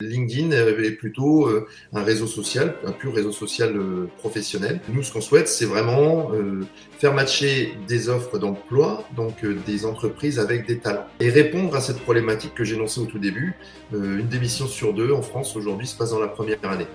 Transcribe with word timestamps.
LinkedIn 0.00 0.52
est 0.52 0.92
plutôt 0.92 1.48
euh, 1.48 1.66
un 1.92 2.04
réseau 2.04 2.28
social, 2.28 2.76
un 2.86 2.92
pur 2.92 3.12
réseau 3.12 3.32
social 3.32 3.76
euh, 3.76 4.08
professionnel. 4.18 4.80
Nous, 4.88 5.02
ce 5.02 5.12
qu'on 5.12 5.20
souhaite, 5.20 5.48
c'est 5.48 5.64
vraiment 5.64 6.30
euh, 6.34 6.64
faire 7.00 7.14
matcher 7.14 7.74
des 7.88 8.08
offres 8.08 8.38
d'emploi, 8.38 9.04
donc 9.16 9.44
des 9.66 9.86
entreprises 9.86 10.38
avec 10.38 10.68
des 10.68 10.78
talents, 10.78 11.04
et 11.18 11.30
répondre 11.30 11.74
à 11.74 11.80
cette 11.80 11.98
problématique 11.98 12.54
que 12.54 12.62
j'énonçais 12.62 13.00
au 13.00 13.06
tout 13.06 13.18
début. 13.18 13.56
une 13.92 14.28
démission 14.28 14.68
sur 14.68 14.94
deux 14.94 15.12
en 15.12 15.20
France 15.20 15.56
aujourd'hui 15.56 15.88
se 15.88 15.96
passe 15.96 16.10
dans 16.10 16.20
la 16.20 16.28
première 16.28 16.58
année. 16.62 16.86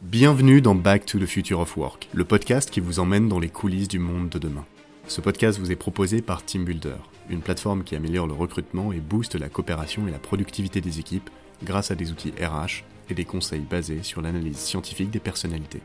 Bienvenue 0.00 0.62
dans 0.62 0.74
Back 0.74 1.04
to 1.04 1.18
the 1.18 1.26
Future 1.26 1.60
of 1.60 1.76
Work, 1.76 2.08
le 2.14 2.24
podcast 2.24 2.70
qui 2.70 2.80
vous 2.80 2.98
emmène 2.98 3.28
dans 3.28 3.40
les 3.40 3.50
coulisses 3.50 3.88
du 3.88 3.98
monde 3.98 4.30
de 4.30 4.38
demain. 4.38 4.64
Ce 5.06 5.20
podcast 5.20 5.58
vous 5.58 5.70
est 5.70 5.76
proposé 5.76 6.22
par 6.22 6.42
TeamBuilder, 6.46 6.96
une 7.28 7.42
plateforme 7.42 7.84
qui 7.84 7.94
améliore 7.94 8.26
le 8.26 8.32
recrutement 8.32 8.94
et 8.94 9.00
booste 9.00 9.34
la 9.34 9.50
coopération 9.50 10.08
et 10.08 10.10
la 10.10 10.18
productivité 10.18 10.80
des 10.80 10.98
équipes 10.98 11.28
grâce 11.62 11.90
à 11.90 11.94
des 11.94 12.10
outils 12.10 12.32
RH 12.40 12.84
et 13.10 13.14
des 13.14 13.24
conseils 13.24 13.60
basés 13.60 14.02
sur 14.02 14.20
l'analyse 14.20 14.58
scientifique 14.58 15.10
des 15.10 15.20
personnalités. 15.20 15.82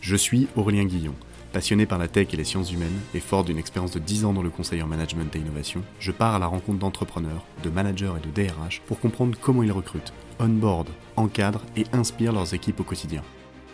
Je 0.00 0.16
suis 0.16 0.48
Aurélien 0.56 0.84
Guillon. 0.84 1.14
Passionné 1.52 1.86
par 1.86 1.98
la 1.98 2.08
tech 2.08 2.28
et 2.32 2.36
les 2.36 2.44
sciences 2.44 2.72
humaines 2.72 3.00
et 3.14 3.20
fort 3.20 3.42
d'une 3.42 3.58
expérience 3.58 3.92
de 3.92 3.98
10 3.98 4.26
ans 4.26 4.32
dans 4.34 4.42
le 4.42 4.50
conseil 4.50 4.82
en 4.82 4.86
management 4.86 5.34
et 5.34 5.38
innovation, 5.38 5.82
je 5.98 6.12
pars 6.12 6.34
à 6.34 6.38
la 6.38 6.46
rencontre 6.46 6.78
d'entrepreneurs, 6.78 7.46
de 7.62 7.70
managers 7.70 8.12
et 8.18 8.26
de 8.26 8.30
DRH 8.30 8.82
pour 8.86 9.00
comprendre 9.00 9.38
comment 9.40 9.62
ils 9.62 9.72
recrutent, 9.72 10.12
onboard, 10.38 10.88
encadrent 11.16 11.64
et 11.76 11.84
inspirent 11.92 12.32
leurs 12.34 12.52
équipes 12.52 12.80
au 12.80 12.84
quotidien. 12.84 13.22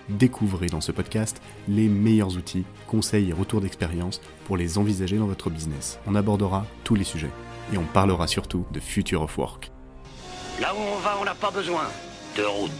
Découvrez 0.08 0.66
dans 0.66 0.80
ce 0.80 0.92
podcast 0.92 1.42
les 1.66 1.88
meilleurs 1.88 2.36
outils, 2.36 2.64
conseils 2.86 3.30
et 3.30 3.32
retours 3.32 3.60
d'expérience 3.60 4.20
pour 4.44 4.56
les 4.56 4.78
envisager 4.78 5.18
dans 5.18 5.26
votre 5.26 5.50
business. 5.50 5.98
On 6.06 6.14
abordera 6.14 6.66
tous 6.84 6.94
les 6.94 7.04
sujets 7.04 7.30
et 7.72 7.78
on 7.78 7.84
parlera 7.84 8.26
surtout 8.26 8.66
de 8.72 8.80
Future 8.80 9.22
of 9.22 9.36
Work. 9.36 9.73
Là 10.60 10.72
où 10.72 10.78
on 10.78 10.98
va, 10.98 11.18
on 11.20 11.24
n'a 11.24 11.34
pas 11.34 11.50
besoin 11.50 11.88
de 12.36 12.42
route. 12.44 12.70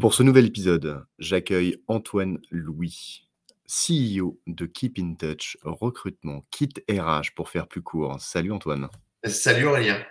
Pour 0.00 0.14
ce 0.14 0.22
nouvel 0.22 0.46
épisode, 0.46 1.04
j'accueille 1.18 1.76
Antoine 1.88 2.38
Louis, 2.50 3.28
CEO 3.66 4.40
de 4.46 4.64
Keep 4.64 4.98
in 4.98 5.14
Touch, 5.14 5.58
recrutement, 5.62 6.42
kit 6.50 6.72
RH 6.90 7.34
pour 7.36 7.50
faire 7.50 7.68
plus 7.68 7.82
court. 7.82 8.18
Salut 8.18 8.50
Antoine. 8.50 8.88
Salut 9.24 9.66
Aurélien. 9.66 10.02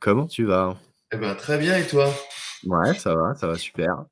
Comment 0.00 0.26
tu 0.26 0.46
vas? 0.46 0.78
Eh 1.12 1.18
ben, 1.18 1.34
très 1.34 1.58
bien 1.58 1.76
et 1.76 1.86
toi? 1.86 2.10
Ouais, 2.64 2.94
ça 2.94 3.14
va, 3.14 3.34
ça 3.34 3.46
va 3.46 3.56
super. 3.56 4.04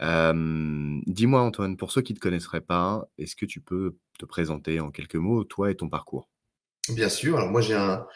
Dis-moi 0.00 1.40
Antoine, 1.40 1.76
pour 1.76 1.90
ceux 1.90 2.02
qui 2.02 2.12
ne 2.12 2.18
te 2.18 2.22
connaisseraient 2.22 2.60
pas, 2.60 3.08
est-ce 3.18 3.36
que 3.36 3.46
tu 3.46 3.60
peux 3.60 3.96
te 4.18 4.24
présenter 4.24 4.80
en 4.80 4.90
quelques 4.90 5.16
mots, 5.16 5.44
toi 5.44 5.70
et 5.70 5.74
ton 5.74 5.88
parcours? 5.88 6.28
Bien 6.90 7.08
sûr. 7.08 7.36
Alors 7.36 7.50
moi, 7.50 7.60
j'ai 7.60 7.74
un, 7.74 8.06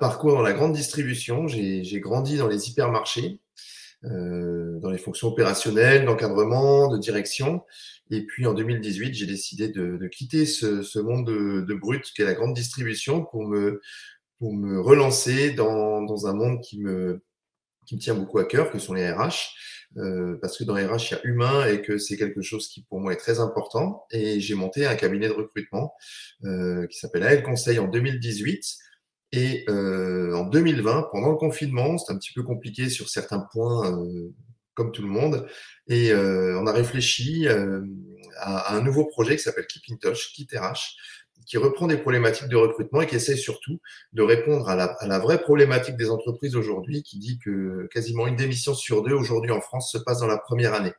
parcours 0.00 0.32
dans 0.32 0.42
la 0.42 0.52
grande 0.52 0.72
distribution. 0.72 1.46
J'ai 1.48 2.00
grandi 2.00 2.36
dans 2.36 2.48
les 2.48 2.68
hypermarchés, 2.68 3.40
dans 4.02 4.90
les 4.90 4.98
fonctions 4.98 5.28
opérationnelles, 5.28 6.04
d'encadrement, 6.04 6.88
de 6.88 6.98
direction. 6.98 7.62
Et 8.10 8.24
puis 8.24 8.46
en 8.46 8.54
2018, 8.54 9.14
j'ai 9.14 9.26
décidé 9.26 9.68
de, 9.68 10.06
quitter 10.08 10.46
ce, 10.46 10.98
monde 10.98 11.26
de, 11.26 11.74
brut 11.74 12.10
qu'est 12.14 12.24
la 12.24 12.34
grande 12.34 12.54
distribution 12.54 13.24
pour 13.24 13.46
me, 13.46 13.80
pour 14.38 14.54
me 14.54 14.80
relancer 14.80 15.50
dans, 15.50 16.02
dans 16.02 16.26
un 16.26 16.32
monde 16.32 16.60
qui 16.62 16.80
me, 16.80 17.22
qui 17.86 17.96
me 17.96 18.00
tient 18.00 18.14
beaucoup 18.14 18.38
à 18.38 18.44
cœur, 18.44 18.70
que 18.70 18.78
sont 18.78 18.94
les 18.94 19.10
RH, 19.10 19.54
euh, 19.96 20.36
parce 20.40 20.58
que 20.58 20.64
dans 20.64 20.74
RH, 20.74 21.10
il 21.10 21.12
y 21.12 21.14
a 21.14 21.20
humain 21.24 21.66
et 21.66 21.82
que 21.82 21.98
c'est 21.98 22.16
quelque 22.16 22.42
chose 22.42 22.68
qui 22.68 22.82
pour 22.82 23.00
moi 23.00 23.12
est 23.12 23.16
très 23.16 23.40
important. 23.40 24.06
Et 24.10 24.40
j'ai 24.40 24.54
monté 24.54 24.86
un 24.86 24.94
cabinet 24.94 25.28
de 25.28 25.32
recrutement 25.32 25.94
euh, 26.44 26.86
qui 26.86 26.98
s'appelle 26.98 27.22
AL 27.22 27.42
Conseil 27.42 27.78
en 27.78 27.88
2018. 27.88 28.64
Et 29.32 29.64
euh, 29.68 30.34
en 30.34 30.44
2020, 30.44 31.08
pendant 31.12 31.30
le 31.30 31.36
confinement, 31.36 31.98
c'était 31.98 32.12
un 32.12 32.18
petit 32.18 32.32
peu 32.32 32.42
compliqué 32.42 32.88
sur 32.88 33.08
certains 33.08 33.40
points, 33.52 33.92
euh, 33.92 34.32
comme 34.74 34.92
tout 34.92 35.02
le 35.02 35.08
monde. 35.08 35.46
Et 35.88 36.12
euh, 36.12 36.58
on 36.60 36.66
a 36.66 36.72
réfléchi 36.72 37.46
à, 37.48 37.68
à, 38.40 38.76
un 38.76 38.82
nouveau 38.82 39.04
projet 39.06 39.36
qui 39.36 39.42
s'appelle 39.42 39.66
Keep 39.66 39.82
in 39.90 39.96
Touch, 39.96 40.32
Kit 40.32 40.48
RH, 40.54 40.96
qui 41.46 41.56
reprend 41.56 41.86
des 41.86 41.96
problématiques 41.96 42.48
de 42.48 42.56
recrutement 42.56 43.00
et 43.00 43.06
qui 43.06 43.16
essaie 43.16 43.36
surtout 43.36 43.80
de 44.12 44.22
répondre 44.22 44.68
à 44.68 44.76
la, 44.76 45.18
vraie 45.18 45.40
problématique 45.40 45.96
des 45.96 46.10
entreprises 46.10 46.56
aujourd'hui, 46.56 47.02
qui 47.02 47.18
dit 47.18 47.38
que 47.38 47.88
quasiment 47.92 48.26
une 48.26 48.36
démission 48.36 48.74
sur 48.74 49.02
deux 49.02 49.14
aujourd'hui 49.14 49.50
en 49.50 49.60
France 49.60 49.90
se 49.92 49.98
passe 49.98 50.20
dans 50.20 50.26
la 50.26 50.38
première 50.38 50.74
année. 50.74 50.92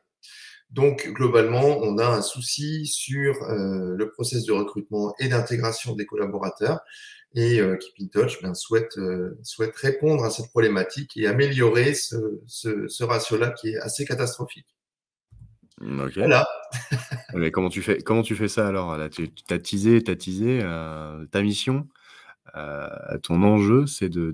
Donc 0.70 1.08
globalement, 1.08 1.78
on 1.82 1.98
a 1.98 2.06
un 2.06 2.22
souci 2.22 2.86
sur 2.86 3.42
euh, 3.42 3.94
le 3.96 4.10
process 4.10 4.44
de 4.44 4.52
recrutement 4.52 5.14
et 5.18 5.28
d'intégration 5.28 5.94
des 5.94 6.06
collaborateurs. 6.06 6.80
Et 7.34 7.60
euh, 7.60 7.76
Keep 7.76 7.94
in 8.00 8.06
Touch 8.06 8.42
ben, 8.42 8.54
souhaite, 8.54 8.96
euh, 8.98 9.38
souhaite 9.42 9.76
répondre 9.76 10.24
à 10.24 10.30
cette 10.30 10.48
problématique 10.50 11.16
et 11.16 11.26
améliorer 11.26 11.94
ce 11.94 13.02
ratio-là 13.02 13.50
qui 13.50 13.70
est 13.70 13.78
assez 13.78 14.04
catastrophique. 14.04 14.66
Voilà. 15.80 16.46
Mais 17.34 17.50
comment 17.50 17.70
tu 17.70 17.82
fais, 17.82 17.98
comment 17.98 18.22
tu 18.22 18.36
fais 18.36 18.48
ça 18.48 18.68
alors? 18.68 18.96
Là, 18.96 19.08
tu 19.08 19.30
as 19.50 19.58
teasé, 19.58 20.02
as 20.06 20.16
teasé 20.16 20.60
euh, 20.62 21.24
ta 21.26 21.42
mission, 21.42 21.88
euh, 22.56 22.88
ton 23.22 23.42
enjeu, 23.42 23.86
c'est 23.86 24.08
de, 24.08 24.32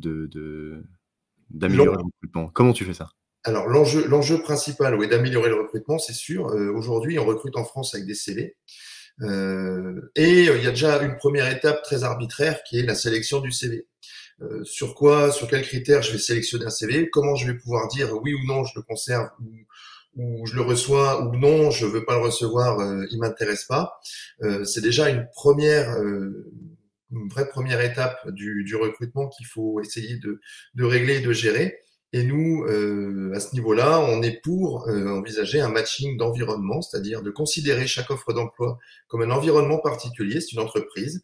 d'améliorer 1.51 1.97
le 1.97 2.05
recrutement. 2.05 2.49
Comment 2.53 2.73
tu 2.73 2.85
fais 2.85 2.95
ça? 2.95 3.11
Alors, 3.45 3.69
l'enjeu, 3.69 4.09
l'enjeu 4.09 4.43
principal, 4.43 4.97
oui, 4.97 5.07
d'améliorer 5.07 5.49
le 5.49 5.61
recrutement, 5.63 5.99
c'est 5.99 6.15
sûr. 6.15 6.49
Euh, 6.49 6.73
aujourd'hui, 6.73 7.19
on 7.21 7.25
recrute 7.25 7.57
en 7.57 7.65
France 7.65 7.95
avec 7.95 8.07
des 8.07 8.15
CV. 8.15 8.57
et 9.23 10.45
il 10.45 10.63
y 10.65 10.67
a 10.67 10.71
déjà 10.71 11.01
une 11.03 11.17
première 11.17 11.49
étape 11.49 11.83
très 11.83 12.03
arbitraire 12.03 12.63
qui 12.65 12.81
est 12.81 12.83
la 12.83 12.97
sélection 12.97 13.41
du 13.41 13.53
CV. 13.53 13.87
sur 14.65 14.95
quoi, 14.95 15.31
sur 15.31 15.49
quels 15.49 15.63
critères 15.63 16.03
je 16.03 16.13
vais 16.13 16.19
sélectionner 16.19 16.67
un 16.67 16.71
CV, 16.71 17.09
comment 17.09 17.37
je 17.37 17.47
vais 17.47 17.57
pouvoir 17.57 17.89
dire 17.89 18.13
oui 18.23 18.35
ou 18.35 18.45
non 18.47 18.65
je 18.65 18.73
le 18.77 18.83
conserve 18.83 19.31
ou, 19.41 19.47
ou 20.17 20.47
je 20.47 20.55
le 20.55 20.63
reçois 20.63 21.23
ou 21.23 21.37
non, 21.37 21.71
je 21.71 21.87
veux 21.87 22.05
pas 22.05 22.17
le 22.17 22.23
recevoir, 22.25 22.81
euh, 22.81 23.05
il 23.11 23.19
m'intéresse 23.19 23.65
pas. 23.65 24.01
Euh, 24.43 24.65
c'est 24.65 24.81
déjà 24.81 25.11
une 25.11 25.27
première, 25.35 25.91
euh, 25.99 26.51
une 27.13 27.29
vraie 27.29 27.49
première 27.49 27.81
étape 27.81 28.29
du, 28.31 28.65
du 28.65 28.77
recrutement 28.77 29.29
qu'il 29.29 29.47
faut 29.47 29.81
essayer 29.81 30.19
de, 30.19 30.41
de, 30.75 30.85
régler 30.85 31.17
et 31.17 31.21
de 31.21 31.33
gérer. 31.33 31.79
Et 32.13 32.23
nous, 32.23 32.65
euh, 32.65 33.33
à 33.35 33.41
ce 33.41 33.53
niveau-là, 33.55 34.01
on 34.01 34.23
est 34.23 34.41
pour 34.43 34.89
euh, 34.89 35.09
envisager 35.09 35.61
un 35.61 35.69
matching 35.69 36.17
d'environnement, 36.17 36.81
c'est-à-dire 36.81 37.21
de 37.23 37.31
considérer 37.31 37.87
chaque 37.87 38.11
offre 38.11 38.33
d'emploi 38.33 38.79
comme 39.09 39.23
un 39.23 39.31
environnement 39.31 39.79
particulier. 39.79 40.41
C'est 40.41 40.53
une 40.53 40.61
entreprise 40.61 41.23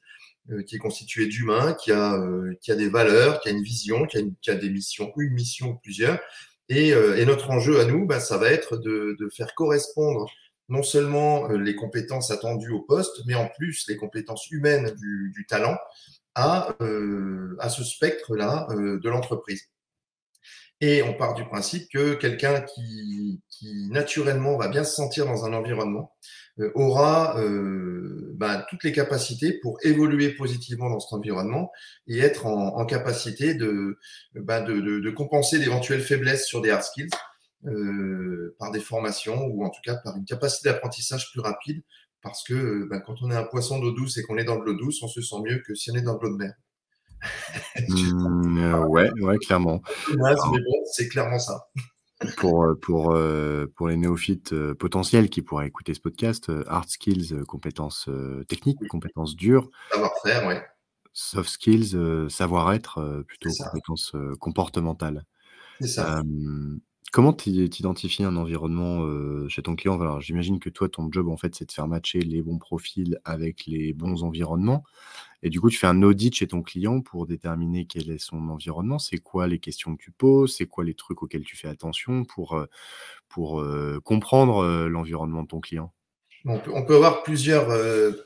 qui 0.66 0.74
est 0.74 0.80
constituée 0.80 1.28
d'humains, 1.28 1.72
qui 1.74 1.92
a, 1.92 2.20
qui 2.60 2.72
a 2.72 2.74
des 2.74 2.88
valeurs, 2.88 3.40
qui 3.40 3.48
a 3.48 3.52
une 3.52 3.62
vision, 3.62 4.06
qui 4.06 4.16
a, 4.16 4.20
une, 4.20 4.34
qui 4.42 4.50
a 4.50 4.56
des 4.56 4.70
missions, 4.70 5.12
une 5.16 5.34
mission 5.34 5.68
ou 5.68 5.78
plusieurs, 5.80 6.18
euh, 6.72 7.16
et, 7.16 7.24
notre 7.24 7.50
enjeu 7.50 7.80
à 7.80 7.84
nous, 7.84 8.06
bah, 8.06 8.20
ça 8.20 8.38
va 8.38 8.50
être 8.50 8.76
de, 8.76 9.16
faire 9.36 9.54
correspondre 9.54 10.26
non 10.68 10.82
seulement 10.82 11.50
euh, 11.50 11.56
les 11.56 11.74
compétences 11.74 12.30
attendues 12.30 12.70
au 12.70 12.80
poste, 12.80 13.22
mais 13.26 13.34
en 13.34 13.48
plus 13.48 13.86
les 13.88 13.96
compétences 13.96 14.50
humaines 14.50 14.94
du, 14.96 15.46
talent 15.48 15.76
à, 16.34 16.74
euh, 16.80 17.56
à 17.58 17.68
ce 17.68 17.84
spectre-là 17.84 18.68
de 18.70 19.08
l'entreprise. 19.08 19.68
Et 20.80 21.02
on 21.02 21.14
part 21.14 21.34
du 21.34 21.44
principe 21.44 21.88
que 21.90 22.14
quelqu'un 22.14 22.60
qui, 22.60 23.40
naturellement 23.90 24.56
va 24.56 24.66
bien 24.66 24.82
se 24.82 24.94
sentir 24.94 25.26
dans 25.26 25.44
un 25.44 25.52
environnement 25.52 26.12
aura 26.74 27.38
euh, 27.40 28.32
bah, 28.34 28.66
toutes 28.68 28.84
les 28.84 28.92
capacités 28.92 29.58
pour 29.62 29.78
évoluer 29.82 30.30
positivement 30.30 30.90
dans 30.90 31.00
cet 31.00 31.12
environnement 31.12 31.70
et 32.06 32.18
être 32.18 32.46
en, 32.46 32.76
en 32.76 32.86
capacité 32.86 33.54
de, 33.54 33.98
bah, 34.34 34.60
de, 34.60 34.80
de, 34.80 35.00
de 35.00 35.10
compenser 35.10 35.58
d'éventuelles 35.58 36.02
faiblesses 36.02 36.46
sur 36.46 36.60
des 36.60 36.70
hard 36.70 36.82
skills 36.82 37.10
euh, 37.66 38.54
par 38.58 38.70
des 38.72 38.80
formations 38.80 39.46
ou 39.46 39.64
en 39.64 39.70
tout 39.70 39.80
cas 39.84 39.96
par 39.96 40.16
une 40.16 40.24
capacité 40.24 40.68
d'apprentissage 40.68 41.30
plus 41.32 41.40
rapide 41.40 41.82
parce 42.22 42.44
que 42.44 42.86
bah, 42.88 43.00
quand 43.00 43.14
on 43.22 43.30
est 43.30 43.36
un 43.36 43.44
poisson 43.44 43.78
d'eau 43.80 43.92
douce 43.92 44.18
et 44.18 44.22
qu'on 44.22 44.36
est 44.36 44.44
dans 44.44 44.58
de 44.58 44.64
l'eau 44.64 44.74
douce, 44.74 45.02
on 45.02 45.08
se 45.08 45.20
sent 45.20 45.36
mieux 45.44 45.60
que 45.66 45.74
si 45.74 45.90
on 45.90 45.94
est 45.94 46.02
dans 46.02 46.16
de 46.16 46.22
l'eau 46.22 46.32
de 46.32 46.36
mer. 46.36 46.54
Mmh, 47.88 48.58
euh, 48.58 48.86
ouais, 48.86 49.10
ouais, 49.20 49.38
clairement. 49.38 49.80
c'est 50.92 51.08
clairement 51.08 51.38
ça. 51.38 51.68
Pour, 52.36 52.64
euh, 52.64 52.74
pour, 52.74 53.12
euh, 53.12 53.66
pour 53.74 53.88
les 53.88 53.96
néophytes 53.96 54.54
potentiels 54.74 55.28
qui 55.30 55.42
pourraient 55.42 55.66
écouter 55.66 55.94
ce 55.94 56.00
podcast, 56.00 56.50
hard 56.66 56.88
skills, 56.88 57.42
compétences 57.46 58.08
techniques, 58.48 58.86
compétences 58.88 59.36
dures. 59.36 59.70
Savoir-faire. 59.90 60.64
Soft 61.12 61.50
skills, 61.50 61.96
savoir-être, 62.28 63.24
plutôt 63.26 63.50
compétences 63.50 64.12
comportementales. 64.40 65.24
C'est 65.80 65.88
ça. 65.88 66.22
Comment 67.12 67.34
tu 67.34 67.50
identifies 67.50 68.24
un 68.24 68.36
environnement 68.36 69.06
chez 69.48 69.62
ton 69.62 69.76
client? 69.76 70.00
Alors, 70.00 70.22
j'imagine 70.22 70.58
que 70.58 70.70
toi, 70.70 70.88
ton 70.88 71.12
job, 71.12 71.28
en 71.28 71.36
fait, 71.36 71.54
c'est 71.54 71.66
de 71.66 71.72
faire 71.72 71.86
matcher 71.86 72.20
les 72.20 72.40
bons 72.40 72.58
profils 72.58 73.20
avec 73.24 73.66
les 73.66 73.92
bons 73.92 74.22
environnements. 74.22 74.84
Et 75.42 75.50
du 75.50 75.60
coup, 75.60 75.70
tu 75.70 75.78
fais 75.78 75.86
un 75.86 76.02
audit 76.02 76.34
chez 76.34 76.46
ton 76.46 76.62
client 76.62 77.00
pour 77.00 77.26
déterminer 77.26 77.86
quel 77.86 78.10
est 78.10 78.18
son 78.18 78.48
environnement. 78.48 78.98
C'est 78.98 79.18
quoi 79.18 79.46
les 79.46 79.58
questions 79.58 79.96
que 79.96 80.02
tu 80.02 80.12
poses? 80.12 80.56
C'est 80.56 80.66
quoi 80.66 80.84
les 80.84 80.94
trucs 80.94 81.22
auxquels 81.22 81.44
tu 81.44 81.56
fais 81.56 81.68
attention 81.68 82.24
pour, 82.24 82.64
pour 83.28 83.64
comprendre 84.04 84.86
l'environnement 84.86 85.42
de 85.42 85.48
ton 85.48 85.60
client? 85.60 85.92
On 86.44 86.84
peut, 86.84 86.94
avoir 86.94 87.22
plusieurs, 87.22 87.68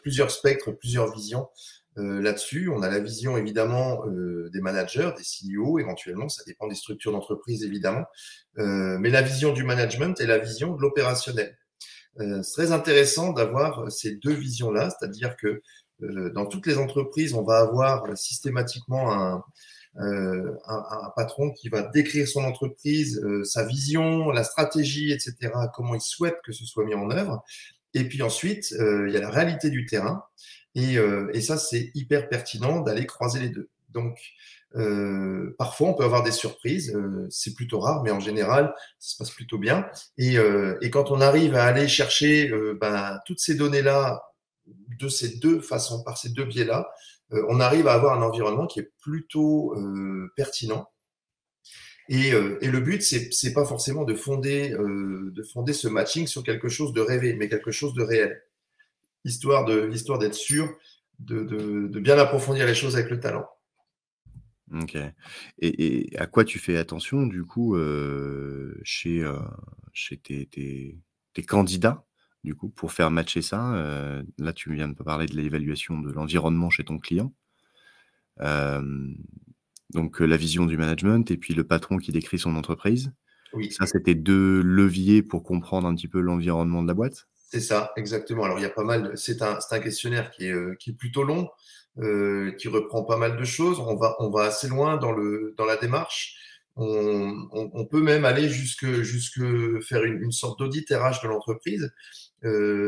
plusieurs 0.02 0.30
spectres, 0.30 0.72
plusieurs 0.72 1.10
visions. 1.14 1.46
Euh, 1.98 2.20
là-dessus. 2.20 2.68
On 2.68 2.82
a 2.82 2.90
la 2.90 2.98
vision 2.98 3.38
évidemment 3.38 4.06
euh, 4.06 4.50
des 4.52 4.60
managers, 4.60 5.12
des 5.16 5.22
CEO 5.22 5.78
éventuellement, 5.78 6.28
ça 6.28 6.42
dépend 6.46 6.66
des 6.66 6.74
structures 6.74 7.10
d'entreprise 7.10 7.64
évidemment, 7.64 8.04
euh, 8.58 8.98
mais 8.98 9.08
la 9.08 9.22
vision 9.22 9.54
du 9.54 9.64
management 9.64 10.20
et 10.20 10.26
la 10.26 10.36
vision 10.36 10.74
de 10.74 10.82
l'opérationnel. 10.82 11.56
c'est 12.18 12.52
très 12.52 12.72
intéressant 12.72 13.32
d'avoir 13.32 13.90
ces 13.90 14.16
deux 14.16 14.34
visions-là, 14.34 14.90
c'est-à-dire 14.90 15.36
que 15.36 15.62
dans 16.00 16.46
toutes 16.46 16.66
les 16.66 16.78
entreprises, 16.78 17.34
on 17.34 17.42
va 17.42 17.58
avoir 17.58 18.16
systématiquement 18.16 19.12
un, 19.12 19.44
un, 19.96 21.12
patron 21.16 21.50
qui 21.52 21.68
va 21.70 21.82
décrire 21.82 22.28
son 22.28 22.44
entreprise, 22.44 23.24
sa 23.44 23.64
vision, 23.64 24.30
la 24.30 24.44
stratégie, 24.44 25.12
etc., 25.12 25.34
comment 25.74 25.94
il 25.94 26.02
souhaite 26.02 26.36
que 26.44 26.52
ce 26.52 26.66
soit 26.66 26.84
mis 26.84 26.94
en 26.94 27.10
œuvre. 27.10 27.42
Et 27.94 28.04
puis 28.04 28.22
ensuite, 28.22 28.72
il 28.72 29.10
y 29.10 29.16
a 29.16 29.20
la 29.20 29.30
réalité 29.30 29.70
du 29.70 29.86
terrain. 29.86 30.22
Et, 30.76 30.98
euh, 30.98 31.32
ça, 31.40 31.56
c'est 31.56 31.90
hyper 31.94 32.28
pertinent 32.28 32.80
d'aller 32.82 33.06
croiser 33.06 33.40
les 33.40 33.48
deux. 33.48 33.70
Donc, 33.88 34.18
euh, 34.76 35.54
parfois, 35.58 35.88
on 35.88 35.94
peut 35.94 36.04
avoir 36.04 36.22
des 36.22 36.32
surprises. 36.32 36.94
Euh, 36.94 37.26
c'est 37.30 37.54
plutôt 37.54 37.80
rare, 37.80 38.02
mais 38.02 38.10
en 38.10 38.20
général, 38.20 38.74
ça 38.98 39.12
se 39.12 39.16
passe 39.16 39.30
plutôt 39.30 39.58
bien. 39.58 39.88
Et, 40.18 40.38
euh, 40.38 40.78
quand 40.92 41.10
on 41.10 41.20
arrive 41.22 41.56
à 41.56 41.64
aller 41.64 41.88
chercher 41.88 42.50
euh, 42.50 42.76
ben, 42.78 43.18
toutes 43.24 43.40
ces 43.40 43.54
données-là 43.54 44.22
de 44.98 45.08
ces 45.08 45.38
deux 45.38 45.60
façons, 45.60 46.02
par 46.02 46.18
ces 46.18 46.30
deux 46.30 46.44
biais-là, 46.44 46.88
on 47.48 47.58
arrive 47.58 47.88
à 47.88 47.94
avoir 47.94 48.18
un 48.18 48.22
environnement 48.22 48.66
qui 48.66 48.80
est 48.80 48.92
plutôt 49.00 49.74
pertinent. 50.36 50.88
Et, 52.08 52.28
et, 52.28 52.70
le 52.70 52.78
but, 52.78 53.02
c'est, 53.02 53.32
c'est 53.32 53.52
pas 53.52 53.64
forcément 53.64 54.04
de 54.04 54.14
fonder, 54.14 54.70
de 54.70 55.42
fonder 55.42 55.72
ce 55.72 55.88
matching 55.88 56.28
sur 56.28 56.44
quelque 56.44 56.68
chose 56.68 56.92
de 56.92 57.00
rêvé, 57.00 57.34
mais 57.34 57.48
quelque 57.48 57.72
chose 57.72 57.94
de 57.94 58.02
réel 58.02 58.40
histoire 59.26 60.18
d'être 60.18 60.34
sûr 60.34 60.68
de, 61.18 61.98
bien 61.98 62.18
approfondir 62.18 62.66
les 62.66 62.74
choses 62.74 62.96
avec 62.96 63.10
le 63.10 63.20
talent. 63.20 63.46
Ok. 64.72 64.96
Et, 65.58 66.10
à 66.18 66.26
quoi 66.26 66.44
tu 66.44 66.58
fais 66.58 66.76
attention 66.76 67.26
du 67.26 67.44
coup 67.44 67.76
euh, 67.76 68.78
chez, 68.82 69.22
euh, 69.22 69.38
tes, 70.22 70.98
candidats? 71.46 72.05
Du 72.46 72.54
coup 72.54 72.68
pour 72.68 72.92
faire 72.92 73.10
matcher 73.10 73.42
ça 73.42 73.74
euh, 73.74 74.22
Là, 74.38 74.52
tu 74.52 74.72
viens 74.72 74.88
de 74.88 74.94
parler 74.94 75.26
de 75.26 75.36
l'évaluation 75.36 76.00
de 76.00 76.12
l'environnement 76.12 76.70
chez 76.70 76.84
ton 76.84 76.98
client. 76.98 77.32
donc 79.90 80.20
la 80.20 80.36
vision 80.36 80.64
du 80.64 80.78
management 80.78 81.30
et 81.30 81.36
puis 81.36 81.54
le 81.54 81.64
patron 81.64 81.98
qui 81.98 82.12
décrit 82.12 82.38
son 82.38 82.56
entreprise. 82.56 83.12
Oui. 83.52 83.70
Ça, 83.72 83.86
c'était 83.86 84.14
deux 84.14 84.60
leviers 84.62 85.22
pour 85.22 85.42
comprendre 85.42 85.88
un 85.88 85.94
petit 85.94 86.08
peu 86.08 86.20
l'environnement 86.20 86.82
de 86.82 86.88
la 86.88 86.94
boîte. 86.94 87.26
C'est 87.34 87.60
ça, 87.60 87.92
exactement. 87.96 88.44
Alors, 88.44 88.58
il 88.58 88.62
y 88.62 88.66
a 88.66 88.70
pas 88.70 88.84
mal, 88.84 89.12
c'est 89.16 89.40
un, 89.42 89.58
un, 89.70 89.78
questionnaire 89.78 90.30
qui 90.30 90.46
est, 90.46 90.52
euh, 90.52 90.74
qui 90.80 90.90
est 90.90 90.94
plutôt 90.94 91.22
long, 91.22 91.48
euh, 91.98 92.52
qui 92.52 92.68
reprend 92.68 93.04
pas 93.04 93.16
mal 93.16 93.36
de 93.36 93.44
choses. 93.44 93.78
On 93.78 93.96
va, 93.96 94.16
on 94.18 94.30
va 94.30 94.44
assez 94.44 94.68
loin 94.68 94.96
dans, 94.96 95.12
le, 95.12 95.54
dans 95.56 95.64
la 95.64 95.76
démarche. 95.76 96.36
On, 96.74 97.48
on, 97.52 97.70
on 97.72 97.86
peut 97.86 98.02
même 98.02 98.24
aller 98.24 98.48
jusque, 98.48 99.00
jusque 99.02 99.40
faire 99.82 100.04
une, 100.04 100.22
une 100.22 100.32
sorte 100.32 100.58
d'audit 100.58 100.86
RH 100.90 101.22
de 101.22 101.28
l'entreprise, 101.28 101.84
euh, 101.84 101.88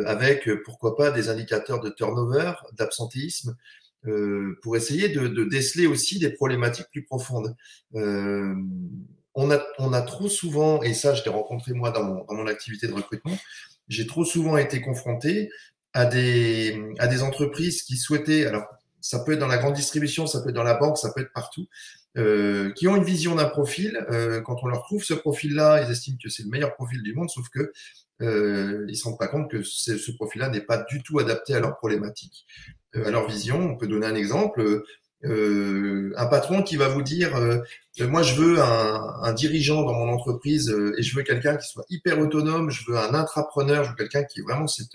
avec, 0.06 0.49
pourquoi 0.64 0.96
pas, 0.96 1.10
des 1.10 1.28
indicateurs 1.28 1.81
de 1.81 1.90
turnover, 1.90 2.52
d'absentéisme, 2.72 3.56
euh, 4.06 4.56
pour 4.62 4.76
essayer 4.76 5.08
de, 5.08 5.44
déceler 5.44 5.87
aussi 5.87 6.20
des 6.20 6.31
problématiques 6.31 6.87
plus 6.93 7.05
profondes. 7.05 7.56
Euh, 7.96 8.55
on 9.34 9.50
a, 9.50 9.60
on 9.78 9.93
a 9.93 10.02
trop 10.02 10.28
souvent, 10.28 10.82
et 10.82 10.94
ça 10.94 11.14
je 11.14 11.25
l'ai 11.25 11.31
rencontré 11.31 11.72
moi 11.72 11.90
dans 11.90 12.05
mon, 12.05 12.25
dans 12.25 12.34
mon 12.34 12.46
activité 12.46 12.87
de 12.87 12.93
recrutement, 12.93 13.37
j'ai 13.88 14.06
trop 14.06 14.25
souvent 14.25 14.56
été 14.56 14.81
confronté 14.81 15.50
à 15.94 16.06
des, 16.06 16.81
à 16.99 17.08
des 17.08 17.22
entreprises 17.22 17.82
qui 17.82 17.96
souhaitaient, 17.96 18.46
alors 18.46 18.66
ça 19.00 19.20
peut 19.20 19.32
être 19.32 19.38
dans 19.40 19.49
la 19.49 19.58
grande 19.58 19.75
distribution, 19.75 20.26
ça 20.28 20.43
peut 20.43 20.50
être 20.50 20.55
dans 20.55 20.62
la 20.62 20.75
banque, 20.75 20.96
ça 20.99 21.12
peut 21.12 21.20
être 21.20 21.32
partout, 21.32 21.66
euh, 22.16 22.72
qui 22.75 22.87
ont 22.87 22.96
une 22.96 23.05
vision 23.05 23.34
d'un 23.34 23.49
profil. 23.49 24.06
Euh, 24.10 24.40
quand 24.43 24.56
on 24.62 24.69
leur 24.69 24.82
trouve 24.84 25.02
ce 25.02 25.14
profil-là, 25.14 25.82
ils 25.82 25.90
estiment 25.90 26.19
que 26.22 26.28
c'est 26.28 26.43
le 26.44 26.50
meilleur 26.50 26.75
profil 26.75 27.02
du 27.02 27.14
monde, 27.14 27.31
sauf 27.31 27.49
que 27.49 27.72
euh, 28.20 28.85
ils 28.88 28.97
se 28.97 29.05
rendent 29.05 29.19
pas 29.19 29.29
compte 29.29 29.50
que 29.50 29.62
ce 29.62 30.11
profil-là 30.12 30.49
n'est 30.49 30.61
pas 30.61 30.79
du 30.79 31.03
tout 31.03 31.19
adapté 31.19 31.55
à 31.55 31.61
leur 31.61 31.76
problématique, 31.76 32.47
euh, 32.97 33.06
à 33.06 33.11
leur 33.11 33.29
vision. 33.29 33.59
On 33.59 33.76
peut 33.76 33.87
donner 33.87 34.06
un 34.06 34.15
exemple. 34.15 34.82
Euh, 35.25 36.12
un 36.17 36.26
patron 36.26 36.62
qui 36.62 36.76
va 36.76 36.87
vous 36.87 37.03
dire 37.03 37.35
euh, 37.35 37.59
moi 38.03 38.23
je 38.23 38.37
veux 38.37 38.61
un, 38.61 39.17
un, 39.20 39.32
dirigeant 39.32 39.82
dans 39.82 39.94
mon 39.94 40.12
entreprise 40.12 40.70
euh, 40.70 40.94
et 40.97 41.03
je 41.03 41.17
veux 41.17 41.25
quelqu'un 41.25 41.56
qui 41.56 41.67
soit 41.67 41.85
hyper 41.91 42.20
autonome, 42.20 42.70
je 42.70 42.88
veux 42.88 42.97
un 42.97 43.15
intrapreneur, 43.15 43.82
je 43.82 43.91
veux 43.91 43.97
quelqu'un 43.97 44.23
qui 44.23 44.38
ait 44.38 44.43
vraiment 44.44 44.69
cette, 44.69 44.93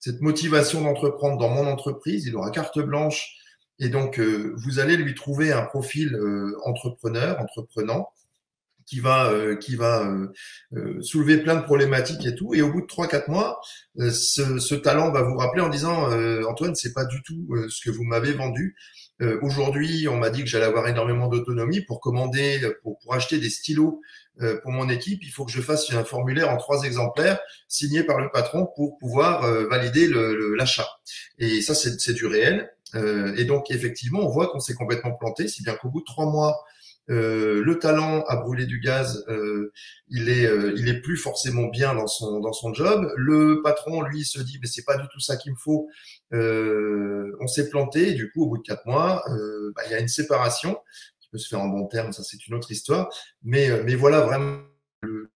cette 0.00 0.20
motivation 0.20 0.82
d'entreprendre 0.82 1.38
dans 1.38 1.48
mon 1.48 1.66
entreprise, 1.66 2.26
il 2.26 2.36
aura 2.36 2.50
carte 2.50 2.78
blanche 2.78 3.38
et 3.78 3.88
donc 3.88 4.20
vous 4.20 4.80
allez 4.80 4.98
lui 4.98 5.14
trouver 5.14 5.50
un 5.50 5.62
profil 5.62 6.14
entrepreneur, 6.64 7.40
entreprenant 7.40 8.10
qui 8.86 9.00
va 9.00 9.32
qui 9.60 9.76
va 9.76 10.06
soulever 11.00 11.38
plein 11.38 11.56
de 11.56 11.62
problématiques 11.62 12.24
et 12.26 12.34
tout 12.34 12.54
et 12.54 12.62
au 12.62 12.70
bout 12.70 12.82
de 12.82 12.86
trois 12.86 13.06
quatre 13.06 13.28
mois 13.28 13.60
ce, 13.96 14.58
ce, 14.58 14.74
talent 14.74 15.10
va 15.10 15.22
vous 15.22 15.36
rappeler 15.36 15.62
en 15.62 15.68
disant 15.68 16.10
Antoine 16.48 16.74
c'est 16.74 16.92
pas 16.92 17.04
du 17.04 17.22
tout 17.22 17.46
ce 17.68 17.80
que 17.82 17.90
vous 17.94 18.04
m'avez 18.04 18.32
vendu 18.32 18.76
euh, 19.22 19.38
aujourd'hui, 19.42 20.08
on 20.08 20.16
m'a 20.16 20.30
dit 20.30 20.42
que 20.42 20.48
j'allais 20.48 20.64
avoir 20.64 20.88
énormément 20.88 21.28
d'autonomie 21.28 21.80
pour 21.82 22.00
commander, 22.00 22.60
pour, 22.82 22.98
pour, 22.98 23.14
acheter 23.14 23.38
des 23.38 23.50
stylos 23.50 24.00
euh, 24.40 24.60
pour 24.60 24.72
mon 24.72 24.88
équipe. 24.88 25.20
Il 25.22 25.30
faut 25.30 25.44
que 25.44 25.52
je 25.52 25.60
fasse 25.60 25.92
un 25.92 26.04
formulaire 26.04 26.50
en 26.50 26.56
trois 26.56 26.82
exemplaires 26.82 27.38
signé 27.68 28.02
par 28.02 28.20
le 28.20 28.30
patron 28.30 28.66
pour 28.74 28.98
pouvoir 28.98 29.44
euh, 29.44 29.68
valider 29.68 30.08
l'achat. 30.56 30.88
Et 31.38 31.62
ça, 31.62 31.74
c'est 31.74 32.12
du 32.12 32.26
réel. 32.26 32.70
et 33.36 33.44
donc, 33.44 33.70
effectivement, 33.70 34.20
on 34.20 34.28
voit 34.28 34.48
qu'on 34.48 34.60
s'est 34.60 34.74
complètement 34.74 35.12
planté, 35.12 35.48
si 35.48 35.62
bien 35.62 35.74
qu'au 35.74 35.90
bout 35.90 36.00
de 36.00 36.04
trois 36.04 36.26
mois, 36.26 36.64
euh, 37.10 37.62
le 37.62 37.78
talent 37.78 38.24
à 38.28 38.36
brûler 38.36 38.66
du 38.66 38.80
gaz, 38.80 39.24
euh, 39.28 39.72
il 40.08 40.28
est, 40.30 40.46
euh, 40.46 40.72
il 40.76 40.88
est 40.88 41.00
plus 41.00 41.16
forcément 41.16 41.66
bien 41.66 41.94
dans 41.94 42.06
son 42.06 42.40
dans 42.40 42.52
son 42.52 42.72
job. 42.72 43.12
Le 43.16 43.60
patron, 43.62 44.02
lui, 44.02 44.24
se 44.24 44.40
dit 44.40 44.58
mais 44.60 44.66
c'est 44.66 44.84
pas 44.84 44.96
du 44.96 45.06
tout 45.08 45.20
ça 45.20 45.36
qu'il 45.36 45.52
me 45.52 45.56
faut. 45.58 45.88
on 46.32 47.46
s'est 47.46 47.68
planté. 47.68 48.12
Du 48.14 48.30
coup, 48.30 48.44
au 48.44 48.48
bout 48.48 48.58
de 48.58 48.62
quatre 48.62 48.86
mois, 48.86 49.22
bah, 49.74 49.82
il 49.86 49.92
y 49.92 49.94
a 49.94 50.00
une 50.00 50.08
séparation 50.08 50.78
qui 51.20 51.28
peut 51.30 51.38
se 51.38 51.48
faire 51.48 51.60
en 51.60 51.68
bon 51.68 51.86
terme. 51.86 52.12
Ça, 52.12 52.22
c'est 52.22 52.46
une 52.46 52.54
autre 52.54 52.70
histoire. 52.70 53.10
Mais 53.42 53.82
mais 53.84 53.94
voilà 53.96 54.20
vraiment 54.20 54.62
le, 55.02 55.30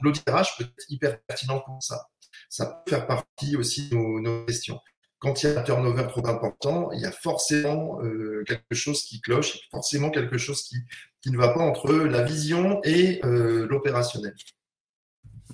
l'audit 0.00 0.24
peut 0.24 0.64
être 0.64 0.90
hyper 0.90 1.20
pertinent 1.22 1.60
pour 1.60 1.82
ça. 1.82 2.08
Ça 2.50 2.66
peut 2.66 2.90
faire 2.90 3.06
partie 3.06 3.56
aussi 3.56 3.88
de 3.88 3.96
nos, 3.96 4.20
nos 4.20 4.44
questions 4.44 4.78
quand 5.18 5.42
il 5.42 5.50
y 5.50 5.52
a 5.54 5.60
un 5.60 5.62
turnover 5.62 6.06
trop 6.08 6.26
important, 6.26 6.90
il 6.92 7.00
y 7.00 7.06
a 7.06 7.12
forcément 7.12 8.02
euh, 8.02 8.44
quelque 8.46 8.74
chose 8.74 9.02
qui 9.02 9.20
cloche, 9.20 9.58
forcément 9.70 10.10
quelque 10.10 10.38
chose 10.38 10.62
qui, 10.62 10.76
qui, 11.20 11.30
ne 11.30 11.38
va 11.38 11.48
pas 11.48 11.60
entre 11.60 11.92
la 11.92 12.22
vision 12.22 12.80
et 12.84 13.20
euh, 13.24 13.66
l'opérationnel. 13.68 14.34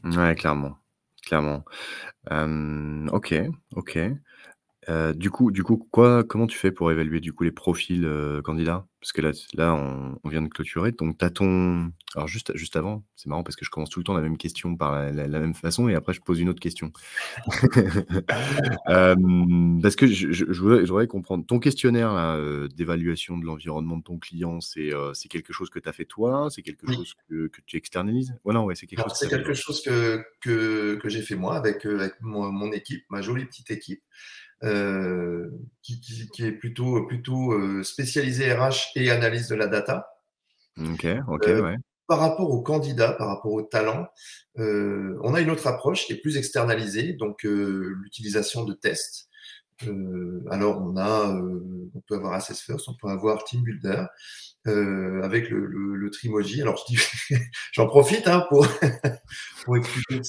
Ouais, 0.04 0.34
clairement. 0.34 0.76
Clairement. 1.22 1.64
Euh, 2.32 3.06
ok, 3.12 3.34
ok. 3.76 3.98
Euh, 4.88 5.12
du 5.12 5.30
coup 5.30 5.52
du 5.52 5.62
coup, 5.62 5.76
quoi 5.92 6.24
comment 6.24 6.46
tu 6.48 6.58
fais 6.58 6.72
pour 6.72 6.90
évaluer, 6.90 7.20
du 7.20 7.32
coup, 7.32 7.44
les 7.44 7.52
profils, 7.52 8.04
euh, 8.04 8.42
candidats? 8.42 8.86
Parce 9.00 9.12
que 9.12 9.20
là 9.20 9.32
là, 9.54 9.74
on 10.22 10.28
vient 10.28 10.42
de 10.42 10.48
clôturer, 10.48 10.92
donc 10.92 11.18
tu 11.18 11.32
ton 11.32 11.92
alors 12.14 12.28
juste 12.28 12.56
juste 12.56 12.76
avant, 12.76 13.02
c'est 13.16 13.28
marrant 13.28 13.42
parce 13.42 13.56
que 13.56 13.64
je 13.64 13.70
commence 13.70 13.90
tout 13.90 13.98
le 13.98 14.04
temps 14.04 14.14
la 14.14 14.20
même 14.20 14.36
question 14.36 14.76
par 14.76 15.10
la 15.12 15.26
même 15.40 15.54
façon 15.54 15.88
et 15.88 15.96
après 15.96 16.12
je 16.12 16.20
pose 16.20 16.38
une 16.38 16.48
autre 16.48 16.60
question. 16.60 16.92
parce 18.86 19.96
que 19.96 20.06
je 20.06 20.30
je 20.30 20.52
voudrais 20.60 21.08
comprendre 21.08 21.44
ton 21.44 21.58
questionnaire 21.58 22.12
là, 22.12 22.38
d'évaluation 22.68 23.38
de 23.38 23.44
l'environnement 23.44 23.96
de 23.96 24.04
ton 24.04 24.18
client, 24.18 24.60
c'est, 24.60 24.90
c'est 25.14 25.28
quelque 25.28 25.52
chose 25.52 25.68
que 25.68 25.80
tu 25.80 25.88
as 25.88 25.92
fait 25.92 26.04
toi? 26.04 26.46
C'est 26.50 26.62
quelque 26.62 26.86
chose 26.92 27.14
que 27.28 27.48
que 27.48 27.60
tu 27.66 27.76
externalises? 27.76 28.36
Ouais, 28.44 28.54
non, 28.54 28.64
ouais, 28.66 28.76
c'est 28.76 28.86
quelque 28.86 29.02
chose 29.02 29.16
c'est 29.16 29.28
quelque 29.28 29.54
chose 29.54 29.82
que 29.82 30.22
que 30.40 30.94
que 31.02 31.08
j'ai 31.08 31.22
fait 31.22 31.34
moi 31.34 31.56
avec, 31.56 31.84
avec 31.86 32.14
mon 32.20 32.52
mon 32.52 32.70
équipe, 32.70 33.04
ma 33.10 33.20
jolie 33.20 33.46
petite 33.46 33.72
équipe. 33.72 34.02
Euh, 34.64 35.50
qui, 35.82 36.00
qui, 36.00 36.28
qui, 36.28 36.44
est 36.44 36.52
plutôt, 36.52 37.04
plutôt 37.06 37.52
euh, 37.52 37.82
spécialisé 37.82 38.52
RH 38.52 38.92
et 38.94 39.10
analyse 39.10 39.48
de 39.48 39.56
la 39.56 39.66
data. 39.66 40.06
Ok, 40.78 41.04
ok, 41.26 41.48
euh, 41.48 41.62
ouais. 41.62 41.76
Par 42.06 42.20
rapport 42.20 42.48
aux 42.48 42.62
candidats, 42.62 43.12
par 43.12 43.26
rapport 43.26 43.52
aux 43.52 43.62
talents, 43.62 44.06
euh, 44.58 45.18
on 45.22 45.34
a 45.34 45.40
une 45.40 45.50
autre 45.50 45.66
approche 45.66 46.06
qui 46.06 46.12
est 46.12 46.20
plus 46.20 46.36
externalisée, 46.36 47.14
donc 47.14 47.42
l'utilisation 47.42 48.64
de 48.64 48.74
tests. 48.74 49.28
alors 50.50 50.80
on 50.80 50.96
a, 50.96 51.34
on 51.94 52.00
peut 52.06 52.14
avoir 52.14 52.34
Assess 52.34 52.60
First, 52.60 52.88
on 52.88 52.94
peut 52.94 53.08
avoir 53.08 53.42
Team 53.44 53.62
Builder. 53.62 54.04
Euh, 54.68 55.22
avec 55.22 55.50
le, 55.50 55.66
le, 55.66 55.96
le, 55.96 56.10
Trimoji. 56.10 56.62
Alors, 56.62 56.76
je 56.76 56.94
dis, 56.94 57.02
j'en 57.72 57.86
profite 57.88 58.28
hein, 58.28 58.46
pour, 58.48 58.64
pour 59.64 59.76
expliquer. 59.76 60.20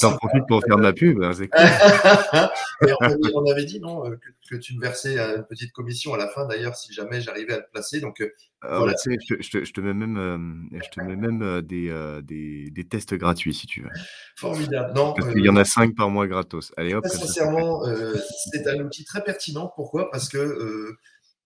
J'en 0.00 0.16
profite 0.16 0.44
pour 0.46 0.62
faire 0.62 0.78
ma 0.78 0.92
pub, 0.92 1.20
hein, 1.22 1.32
cool. 1.34 1.48
on, 3.00 3.42
on, 3.42 3.50
avait 3.50 3.64
dit 3.64 3.80
non 3.80 4.06
euh, 4.06 4.16
que, 4.16 4.54
que, 4.54 4.60
tu 4.60 4.76
me 4.76 4.80
versais 4.80 5.18
une 5.18 5.44
petite 5.44 5.72
commission 5.72 6.14
à 6.14 6.18
la 6.18 6.28
fin, 6.28 6.46
d'ailleurs, 6.46 6.76
si 6.76 6.92
jamais 6.92 7.20
j'arrivais 7.20 7.54
à 7.54 7.56
le 7.58 7.66
placer. 7.72 8.00
Donc, 8.00 8.20
euh, 8.20 8.30
ah, 8.62 8.78
voilà. 8.78 8.94
tu 8.94 9.10
sais, 9.10 9.18
je, 9.28 9.42
je, 9.42 9.50
te, 9.50 9.64
je, 9.64 9.72
te 9.72 9.80
mets 9.80 9.94
même, 9.94 10.16
euh, 10.72 10.78
je 10.84 10.88
te 10.90 11.00
mets 11.00 11.16
même 11.16 11.60
des, 11.62 12.20
des, 12.22 12.70
des, 12.70 12.84
tests 12.84 13.14
gratuits 13.14 13.54
si 13.54 13.66
tu 13.66 13.82
veux. 13.82 13.90
Formidable. 14.36 14.92
Non, 14.94 15.14
Parce 15.14 15.32
qu'il 15.32 15.44
y 15.44 15.48
en 15.48 15.56
a 15.56 15.64
5 15.64 15.96
par 15.96 16.10
mois 16.10 16.28
gratos. 16.28 16.72
Allez 16.76 16.94
hop. 16.94 17.04
Sincèrement, 17.08 17.82
c'est 18.52 18.68
un 18.68 18.84
outil 18.84 19.04
très 19.04 19.24
pertinent. 19.24 19.72
Pourquoi? 19.74 20.12
Parce 20.12 20.28
que 20.28 20.96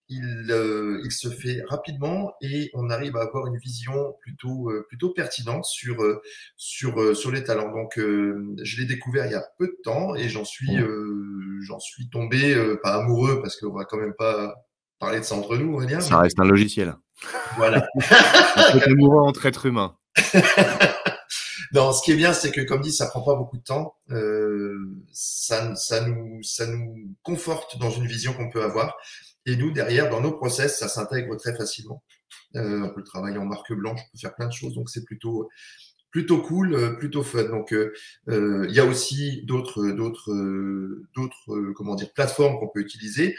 il, 0.09 0.47
euh, 0.51 1.01
il, 1.05 1.13
se 1.13 1.29
fait 1.31 1.63
rapidement 1.67 2.35
et 2.41 2.71
on 2.75 2.91
arrive 2.91 3.17
à 3.17 3.23
avoir 3.23 3.47
une 3.47 3.57
vision 3.57 4.15
plutôt, 4.21 4.71
euh, 4.71 4.85
plutôt 4.89 5.11
pertinente 5.11 5.65
sur, 5.65 6.03
euh, 6.03 6.21
sur, 6.57 7.17
sur 7.17 7.31
les 7.31 7.43
talents. 7.43 7.73
Donc, 7.73 7.95
je 7.97 8.81
l'ai 8.81 8.87
découvert 8.87 9.27
il 9.27 9.33
y 9.33 9.37
a 9.37 9.45
peu 9.59 9.67
de 9.67 9.77
temps 9.83 10.15
et 10.15 10.29
j'en 10.29 10.45
suis, 10.45 10.77
j'en 11.63 11.81
suis 11.81 12.09
tombé, 12.11 12.55
pas 12.83 12.95
amoureux 12.95 13.41
parce 13.41 13.57
qu'on 13.57 13.73
va 13.73 13.85
quand 13.85 13.99
même 13.99 14.15
pas 14.15 14.55
parler 14.99 15.21
de 15.21 15.25
ça 15.25 15.35
entre 15.35 15.57
nous, 15.57 15.75
on 15.75 15.79
va 15.79 15.87
dire. 15.87 16.03
Ça 16.03 16.19
reste 16.19 16.39
un 16.39 16.45
logiciel. 16.45 16.95
Voilà. 17.57 17.87
amoureux 18.87 19.23
entre 19.23 19.47
êtres 19.47 19.67
humains. 19.67 19.97
non, 21.73 21.93
ce 21.93 22.03
qui 22.03 22.13
est 22.13 22.17
bien, 22.17 22.33
c'est 22.33 22.53
que 22.53 22.61
comme 22.61 22.83
dit, 22.83 22.93
ça 22.93 23.07
prend 23.07 23.23
pas 23.23 23.35
beaucoup 23.35 23.57
de 23.57 23.63
temps. 23.63 23.97
ça, 25.13 25.75
ça, 25.77 26.01
nous, 26.07 26.43
ça 26.43 26.67
nous 26.67 27.17
conforte 27.23 27.79
dans 27.79 27.91
une 27.91 28.07
vision 28.07 28.35
qu'on 28.35 28.51
peut 28.51 28.63
avoir. 28.63 28.97
Et 29.47 29.57
nous, 29.57 29.71
derrière, 29.71 30.11
dans 30.11 30.21
nos 30.21 30.33
process, 30.33 30.79
ça 30.79 30.89
s'intègre 30.89 31.37
très 31.37 31.55
facilement. 31.57 32.03
Euh, 32.57 32.83
on 32.83 32.95
peut 32.95 33.05
travailler 33.05 33.39
en 33.39 33.45
marque 33.45 33.73
blanche, 33.73 34.01
on 34.01 34.11
peut 34.13 34.21
faire 34.21 34.35
plein 34.35 34.49
de 34.49 34.53
choses, 34.53 34.75
donc 34.75 34.91
c'est 34.91 35.05
plutôt 35.05 35.49
plutôt 36.15 36.41
cool, 36.41 36.75
euh, 36.75 36.91
plutôt 36.91 37.25
fun. 37.25 37.43
Donc, 37.43 37.73
euh, 37.73 37.93
euh, 38.29 38.67
il 38.69 38.75
y 38.75 38.79
a 38.79 38.85
aussi 38.85 39.43
d'autres 39.47 39.91
d'autres 39.91 40.33
d'autres 41.17 41.73
comment 41.73 41.97
dire 41.97 42.13
plateformes 42.13 42.57
qu'on 42.61 42.69
peut 42.69 42.81
utiliser 42.81 43.37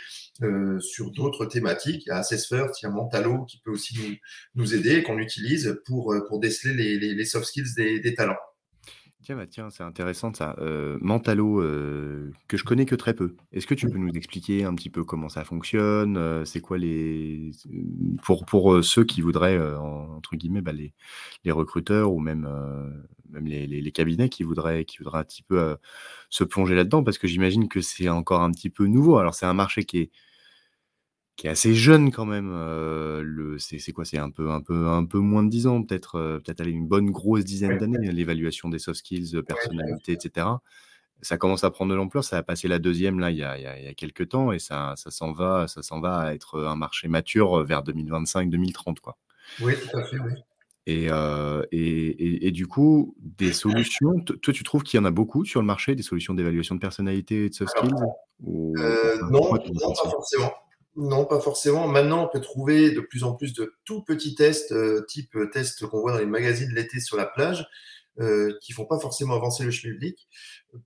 sur 0.79 1.12
d'autres 1.12 1.45
thématiques. 1.45 2.03
Il 2.05 2.09
y 2.09 2.12
a 2.12 2.17
Assessfirst, 2.17 2.81
il 2.81 2.85
y 2.85 2.88
a 2.88 2.91
Mentalo 2.91 3.45
qui 3.45 3.62
peut 3.63 3.71
aussi 3.71 3.97
nous, 3.97 4.15
nous 4.55 4.75
aider, 4.75 5.03
qu'on 5.03 5.19
utilise 5.19 5.79
pour 5.85 6.13
pour 6.27 6.41
déceler 6.41 6.74
les, 6.74 7.00
les, 7.00 7.15
les 7.15 7.25
soft 7.25 7.45
skills 7.45 7.74
des, 7.77 8.01
des 8.01 8.13
talents. 8.13 8.35
Tiens, 9.25 9.38
bah, 9.38 9.48
tiens, 9.48 9.72
c'est 9.72 9.82
intéressant 9.82 10.32
ça. 10.36 10.55
Mentalo, 11.01 11.60
que 12.48 12.58
je 12.58 12.63
connais 12.63 12.86
que 12.86 12.94
très 12.94 13.15
peu. 13.15 13.36
Est-ce 13.51 13.65
que 13.65 13.74
tu 13.74 13.89
peux 13.89 13.98
nous 13.98 14.13
expliquer 14.13 14.65
un 14.65 14.75
petit 14.75 14.91
peu 14.91 15.03
comment 15.03 15.29
ça 15.29 15.44
fonctionne? 15.44 16.46
c'est 16.46 16.62
quoi 16.62 16.77
les 16.77 17.50
pour 18.22 18.46
pour, 18.46 18.84
ceux 18.84 19.03
qui 19.03 19.22
voudraient, 19.22 19.60
entre 19.60 20.36
guillemets, 20.36 20.62
bah, 20.62 20.74
les 20.74 20.94
les 21.44 21.51
recruteurs 21.51 22.13
ou 22.13 22.20
même, 22.20 22.48
même 23.32 23.48
les 23.48 23.65
les 23.65 23.91
cabinets 23.91 24.29
qui 24.29 24.44
voudraient 24.44 24.86
qui 24.86 25.00
voudraient 25.00 25.22
un 25.22 25.24
petit 25.24 25.41
peu, 25.41 25.75
se 26.29 26.44
plonger 26.44 26.75
là-dedans? 26.75 27.03
Parce 27.03 27.17
que 27.17 27.25
j'imagine 27.27 27.67
que 27.67 27.82
c'est 27.82 28.10
encore 28.10 28.41
un 28.44 28.51
petit 28.51 28.70
peu 28.70 28.86
nouveau. 28.86 29.17
Alors 29.17 29.34
c'est 29.34 29.48
un 29.48 29.55
marché 29.55 29.86
qui 29.86 30.01
est 30.01 30.12
qui 31.36 31.48
est 31.48 31.50
assez 31.50 31.74
jeune 31.74 32.12
quand 32.12 32.25
même. 32.25 32.51
Euh, 32.54 33.22
le, 33.24 33.58
c'est, 33.60 33.80
c'est 33.80 33.92
quoi 33.92 34.06
C'est 34.06 34.18
un 34.18 34.30
peu, 34.30 34.51
un, 34.51 34.62
peu, 34.62 34.88
un 34.88 35.06
peu 35.06 35.20
moins 35.20 35.44
de 35.44 35.50
10 35.50 35.68
ans, 35.68 35.84
peut-être, 35.84 36.15
euh, 36.15 36.39
peut-être 36.39 36.62
aller 36.62 36.72
une 36.72 36.88
bonne 36.88 37.12
grosse 37.12 37.44
dizaine 37.44 37.77
d'années, 37.77 38.12
l'évaluation 38.12 38.70
des 38.70 38.80
soft 38.80 39.00
skills, 39.00 39.42
personnalité, 39.46 40.13
etc. 40.13 40.48
Ça 41.22 41.38
commence 41.38 41.63
à 41.63 41.72
prendre 41.72 41.92
de 41.92 41.96
l'ampleur. 41.96 42.24
Ça 42.24 42.38
a 42.38 42.44
passé 42.44 42.68
la 42.68 42.80
deuxième 42.80 43.20
là 43.20 43.32
il 43.32 43.38
y 43.38 43.44
a, 43.44 43.58
il 43.58 43.63
y 43.63 43.68
a, 43.68 43.80
il 43.80 43.86
y 43.86 43.88
a 43.88 43.94
quelques 43.94 44.30
temps 44.30 44.51
et 44.51 44.60
ça, 44.60 44.94
ça 44.98 45.12
s'en 45.12 45.32
va, 45.32 45.68
ça 45.68 45.82
s'en 45.82 46.00
va 46.00 46.20
à 46.20 46.34
être 46.34 46.63
un 46.65 46.75
marché 46.75 47.08
mature 47.08 47.63
vers 47.63 47.84
2025-2030 47.84 49.00
quoi. 49.00 49.18
Oui, 49.62 49.74
tout 49.75 49.98
à 49.98 50.04
fait. 50.04 50.20
Oui. 50.20 50.34
Et, 50.88 51.08
euh, 51.10 51.63
et, 51.72 51.80
et, 51.80 52.48
et, 52.48 52.51
du 52.51 52.68
coup, 52.68 53.15
des 53.20 53.54
solutions, 53.54 54.20
toi, 54.20 54.54
tu 54.54 54.63
trouves 54.63 54.84
qu'il 54.84 55.00
y 55.00 55.01
en 55.01 55.06
a 55.06 55.12
beaucoup 55.12 55.44
sur 55.44 55.60
le 55.60 55.65
marché, 55.65 55.96
des 55.96 56.04
solutions 56.04 56.36
d'évaluation 56.36 56.75
de 56.75 56.80
personnalité 56.80 57.46
et 57.46 57.50
de 57.50 57.56
soft 57.56 57.75
skills 57.75 57.92
ou... 58.44 58.75
euh, 58.77 59.18
Non, 59.32 59.51
non 59.51 59.58
pas 59.58 60.10
forcément. 60.12 60.54
Non, 60.96 61.25
pas 61.25 61.42
forcément. 61.42 61.88
Maintenant, 61.88 62.25
on 62.25 62.30
peut 62.30 62.40
trouver 62.40 62.92
de 62.92 63.02
plus 63.02 63.24
en 63.24 63.34
plus 63.34 63.54
de 63.54 63.74
tout 63.84 64.04
petits 64.04 64.36
tests, 64.36 64.72
euh, 64.72 65.04
type 65.08 65.38
tests 65.52 65.86
qu'on 65.86 66.00
voit 66.00 66.14
dans 66.14 66.20
les 66.20 66.25
magazines 66.25 66.74
l'été 66.74 67.00
sur 67.02 67.18
la 67.18 67.25
plage, 67.25 67.68
euh, 68.22 68.58
qui 68.62 68.72
font 68.72 68.86
pas 68.86 68.98
forcément 68.98 69.36
avancer 69.36 69.66
le 69.66 69.72
public. 69.72 70.30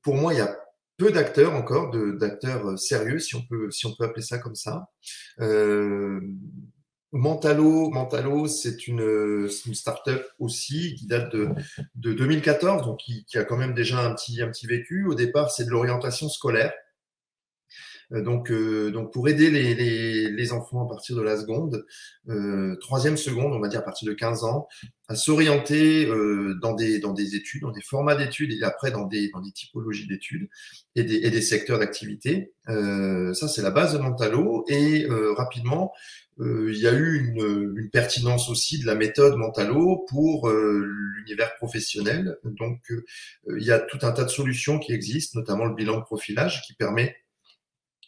Pour 0.02 0.16
moi, 0.16 0.34
il 0.34 0.38
y 0.38 0.42
a 0.42 0.58
peu 0.98 1.12
d'acteurs 1.12 1.54
encore, 1.54 1.92
d'acteurs 1.92 2.72
euh, 2.72 2.78
sérieux, 2.78 3.20
si 3.20 3.36
on 3.36 3.44
peut, 3.44 3.70
si 3.70 3.86
on 3.86 3.94
peut 3.96 4.04
appeler 4.04 4.24
ça 4.24 4.40
comme 4.40 4.56
ça. 4.56 4.90
Euh, 5.40 6.20
Mentalo, 7.12 7.92
Mentalo, 7.92 8.48
c'est 8.48 8.88
une, 8.88 9.48
une 9.66 9.76
start-up 9.76 10.26
aussi 10.40 10.96
qui 10.96 11.06
date 11.06 11.32
de, 11.32 11.50
de 11.94 12.14
2014, 12.14 12.84
donc 12.84 13.00
qui, 13.00 13.26
qui, 13.26 13.38
a 13.38 13.44
quand 13.44 13.58
même 13.58 13.76
déjà 13.76 14.00
un 14.00 14.16
petit, 14.16 14.42
un 14.42 14.50
petit 14.50 14.66
vécu. 14.66 15.06
Au 15.06 15.14
départ, 15.14 15.52
c'est 15.52 15.66
de 15.66 15.70
l'orientation 15.70 16.30
scolaire. 16.30 16.74
Euh, 18.14 18.24
donc, 18.24 18.52
euh, 18.52 18.92
donc 18.92 19.14
pour 19.14 19.28
aider 19.30 19.52
les, 19.52 19.76
les, 19.76 20.30
les, 20.32 20.52
enfants 20.52 20.86
à 20.86 20.90
partir 20.90 21.16
de 21.16 21.22
la 21.22 21.38
seconde, 21.38 21.86
euh, 22.28 22.76
troisième 22.78 23.18
seconde, 23.18 23.54
on 23.54 23.60
va 23.60 23.68
dire 23.68 23.80
à 23.80 23.84
partir 23.84 24.08
de 24.08 24.14
15 24.14 24.44
ans, 24.44 24.68
à 25.08 25.16
s'orienter 25.16 26.08
euh, 26.08 26.56
dans, 26.62 26.74
des, 26.74 27.00
dans 27.00 27.14
des 27.14 27.36
études, 27.36 27.62
dans 27.62 27.72
des 27.72 27.82
formats 27.82 28.16
d'études 28.16 28.52
et 28.52 28.64
après 28.64 28.92
dans 28.92 29.06
des, 29.06 29.30
dans 29.30 29.42
des 29.42 29.52
typologies 29.52 30.08
d'études 30.08 30.50
et 30.96 31.04
des, 31.04 31.16
et 31.18 31.30
des 31.30 31.42
secteurs 31.42 31.80
d'activité. 31.80 32.54
Euh, 32.68 33.34
ça, 33.34 33.48
c'est 33.48 33.62
la 33.62 33.72
base 33.72 33.94
de 33.94 34.00
Mentalo. 34.00 34.66
Et 34.70 35.08
rapidement, 35.36 35.92
il 36.40 36.78
y 36.78 36.88
a 36.88 36.94
eu 36.94 37.20
une, 37.20 37.74
une, 37.76 37.90
pertinence 37.90 38.50
aussi 38.50 38.80
de 38.80 38.86
la 38.86 38.96
méthode 38.96 39.36
Mentalo 39.36 40.06
pour 40.08 40.50
l'univers 40.50 41.56
professionnel. 41.56 42.38
Donc, 42.44 42.80
il 43.58 43.64
y 43.64 43.72
a 43.72 43.80
tout 43.80 44.00
un 44.04 44.12
tas 44.12 44.24
de 44.24 44.30
solutions 44.30 44.80
qui 44.80 44.94
existent, 44.94 45.40
notamment 45.40 45.66
le 45.66 45.76
bilan 45.76 45.98
de 45.98 46.04
profilage 46.04 46.62
qui 46.66 46.74
permet 46.74 47.16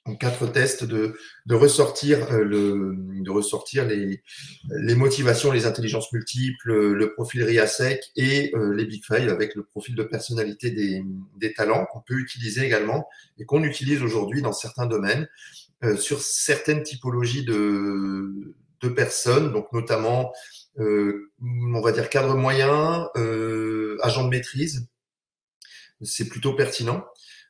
en 0.05 0.15
quatre 0.15 0.47
tests 0.47 0.83
de, 0.83 1.15
de 1.45 1.55
ressortir 1.55 2.31
euh, 2.31 2.43
le 2.43 2.95
de 3.21 3.29
ressortir 3.29 3.85
les, 3.85 4.23
les 4.69 4.95
motivations, 4.95 5.51
les 5.51 5.67
intelligences 5.67 6.11
multiples, 6.11 6.73
le 6.93 7.13
profil 7.13 7.43
RIASEC 7.43 8.11
et 8.15 8.51
euh, 8.55 8.73
les 8.73 8.85
Big 8.85 9.03
Five 9.05 9.29
avec 9.29 9.53
le 9.53 9.63
profil 9.63 9.95
de 9.95 10.03
personnalité 10.03 10.71
des, 10.71 11.03
des 11.37 11.53
talents 11.53 11.85
qu'on 11.85 12.01
peut 12.01 12.17
utiliser 12.17 12.65
également 12.65 13.07
et 13.37 13.45
qu'on 13.45 13.63
utilise 13.63 14.01
aujourd'hui 14.01 14.41
dans 14.41 14.53
certains 14.53 14.87
domaines 14.87 15.27
euh, 15.83 15.95
sur 15.95 16.21
certaines 16.21 16.81
typologies 16.81 17.45
de, 17.45 18.55
de 18.81 18.89
personnes, 18.89 19.51
donc 19.51 19.71
notamment 19.71 20.31
on 20.77 21.81
va 21.81 21.91
dire 21.91 22.09
cadre 22.09 22.35
moyen, 22.35 23.07
agent 24.01 24.23
de 24.23 24.29
maîtrise. 24.29 24.87
C'est 26.01 26.27
plutôt 26.27 26.53
pertinent. 26.55 27.05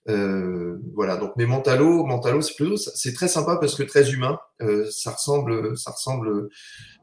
Euh, 0.09 0.77
voilà. 0.93 1.17
Donc, 1.17 1.33
mais 1.37 1.45
Mentalo, 1.45 2.05
Mentalo, 2.05 2.41
c'est 2.41 2.55
plutôt, 2.55 2.77
c'est 2.77 3.13
très 3.13 3.27
sympa 3.27 3.57
parce 3.57 3.75
que 3.75 3.83
très 3.83 4.11
humain. 4.11 4.39
Euh, 4.61 4.85
ça 4.91 5.11
ressemble, 5.11 5.75
ça 5.77 5.91
ressemble 5.91 6.49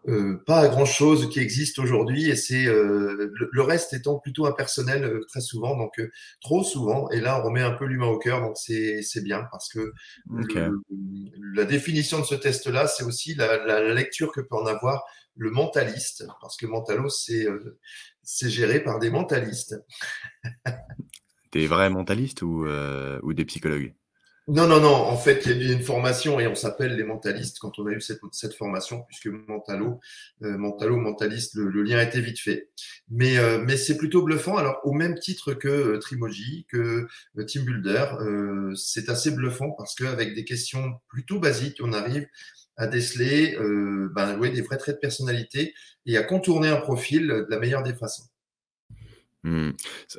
euh, 0.09 0.43
pas 0.47 0.61
à 0.61 0.69
grand 0.69 0.87
chose 0.87 1.29
qui 1.29 1.39
existe 1.41 1.79
aujourd'hui 1.79 2.31
et 2.31 2.37
c'est 2.37 2.67
euh, 2.67 3.31
le, 3.53 3.63
reste 3.63 3.93
étant 3.93 4.19
plutôt 4.19 4.47
impersonnel 4.47 5.05
euh, 5.05 5.21
très 5.29 5.41
souvent, 5.41 5.77
donc 5.77 6.01
trop 6.41 6.63
souvent. 6.65 7.11
Et 7.11 7.21
là, 7.21 7.41
on 7.41 7.45
remet 7.45 7.63
un 7.63 7.73
peu 7.73 7.85
l'humain 7.85 8.07
au 8.07 8.19
cœur, 8.19 8.41
donc 8.41 8.57
c'est 8.57 9.03
c'est 9.03 9.23
bien 9.23 9.47
parce 9.51 9.69
que 9.69 9.93
okay. 10.41 10.61
le, 10.61 10.81
la 11.55 11.65
définition 11.65 12.21
de 12.21 12.25
ce 12.25 12.37
test-là, 12.37 12.87
c'est 12.87 13.05
aussi 13.05 13.35
la, 13.35 13.65
la, 13.67 13.93
lecture 13.93 14.33
que 14.33 14.41
peut 14.41 14.57
en 14.57 14.67
avoir 14.67 15.05
le 15.37 15.51
mentaliste, 15.51 16.27
parce 16.41 16.57
que 16.57 16.67
Mentalo, 16.67 17.09
c'est 17.11 17.47
c'est 18.23 18.51
géré 18.51 18.81
par 18.81 19.01
des 19.01 19.11
mentalistes. 19.11 19.77
Des 21.53 21.67
vrais 21.67 21.91
mentalistes 21.91 22.43
ou, 22.43 22.67
euh, 22.67 23.19
ou 23.23 23.33
des 23.33 23.45
psychologues? 23.45 23.95
Non, 24.49 24.67
non, 24.67 24.81
non. 24.81 24.95
En 24.95 25.17
fait, 25.17 25.45
il 25.45 25.63
y 25.63 25.71
a 25.71 25.75
une 25.75 25.83
formation 25.83 26.41
et 26.41 26.47
on 26.47 26.55
s'appelle 26.55 26.97
les 26.97 27.05
mentalistes 27.05 27.59
quand 27.59 27.79
on 27.79 27.87
a 27.87 27.93
eu 27.93 28.01
cette, 28.01 28.55
formation, 28.55 29.03
puisque 29.03 29.27
mentalo, 29.27 30.01
euh, 30.43 30.57
mentalo, 30.57 30.97
mentaliste, 30.97 31.55
le, 31.55 31.69
le, 31.69 31.83
lien 31.83 32.01
été 32.01 32.23
vite 32.23 32.41
fait. 32.41 32.71
Mais, 33.11 33.39
euh, 33.39 33.59
mais 33.63 33.77
c'est 33.77 33.99
plutôt 33.99 34.23
bluffant. 34.23 34.57
Alors, 34.57 34.81
au 34.85 34.93
même 34.93 35.19
titre 35.19 35.53
que 35.53 35.99
Trimoji, 35.99 36.67
que 36.71 37.07
Team 37.47 37.65
Builder, 37.65 38.07
c'est 38.75 39.11
assez 39.11 39.33
bluffant 39.33 39.71
parce 39.73 39.95
qu'avec 39.95 40.35
des 40.35 40.45
questions 40.45 40.95
plutôt 41.09 41.39
basiques, 41.39 41.81
on 41.83 41.93
arrive 41.93 42.27
à 42.79 42.87
déceler 42.87 43.59
ben, 44.15 44.39
des 44.39 44.63
vrais 44.63 44.79
traits 44.79 44.97
de 44.97 45.01
personnalité 45.01 45.75
et 46.07 46.17
à 46.17 46.23
contourner 46.23 46.69
un 46.69 46.81
profil 46.81 47.27
de 47.27 47.47
la 47.51 47.59
meilleure 47.59 47.83
des 47.83 47.95
façons. 47.95 48.25
Mmh. 49.45 49.71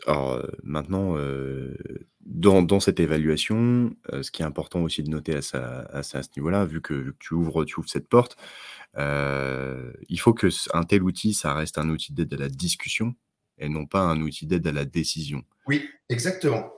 Alors, 0.07 0.41
maintenant, 0.63 1.15
dans 2.21 2.61
dans 2.61 2.79
cette 2.79 2.99
évaluation, 2.99 3.93
ce 4.21 4.31
qui 4.31 4.41
est 4.41 4.45
important 4.45 4.81
aussi 4.81 5.03
de 5.03 5.09
noter 5.09 5.35
à 5.35 5.41
ça 5.41 5.81
à 5.91 6.03
ce 6.03 6.29
niveau-là, 6.37 6.65
vu 6.65 6.81
que 6.81 6.93
vu 6.93 7.11
que 7.13 7.17
tu 7.19 7.33
ouvres 7.33 7.65
tu 7.65 7.79
ouvres 7.79 7.89
cette 7.89 8.07
porte, 8.07 8.37
il 8.97 10.19
faut 10.19 10.33
que 10.33 10.47
un 10.73 10.83
tel 10.83 11.03
outil, 11.03 11.33
ça 11.33 11.53
reste 11.53 11.77
un 11.77 11.89
outil 11.89 12.13
d'aide 12.13 12.33
à 12.33 12.37
la 12.37 12.49
discussion 12.49 13.15
et 13.57 13.67
non 13.67 13.85
pas 13.85 14.01
un 14.01 14.21
outil 14.21 14.47
d'aide 14.47 14.65
à 14.67 14.71
la 14.71 14.85
décision. 14.85 15.43
Oui, 15.67 15.87
exactement. 16.07 16.71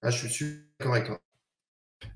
Ah, 0.00 0.10
je 0.10 0.26
suis 0.26 0.46
d'accord 0.78 0.94
avec 0.94 1.06
toi. 1.06 1.20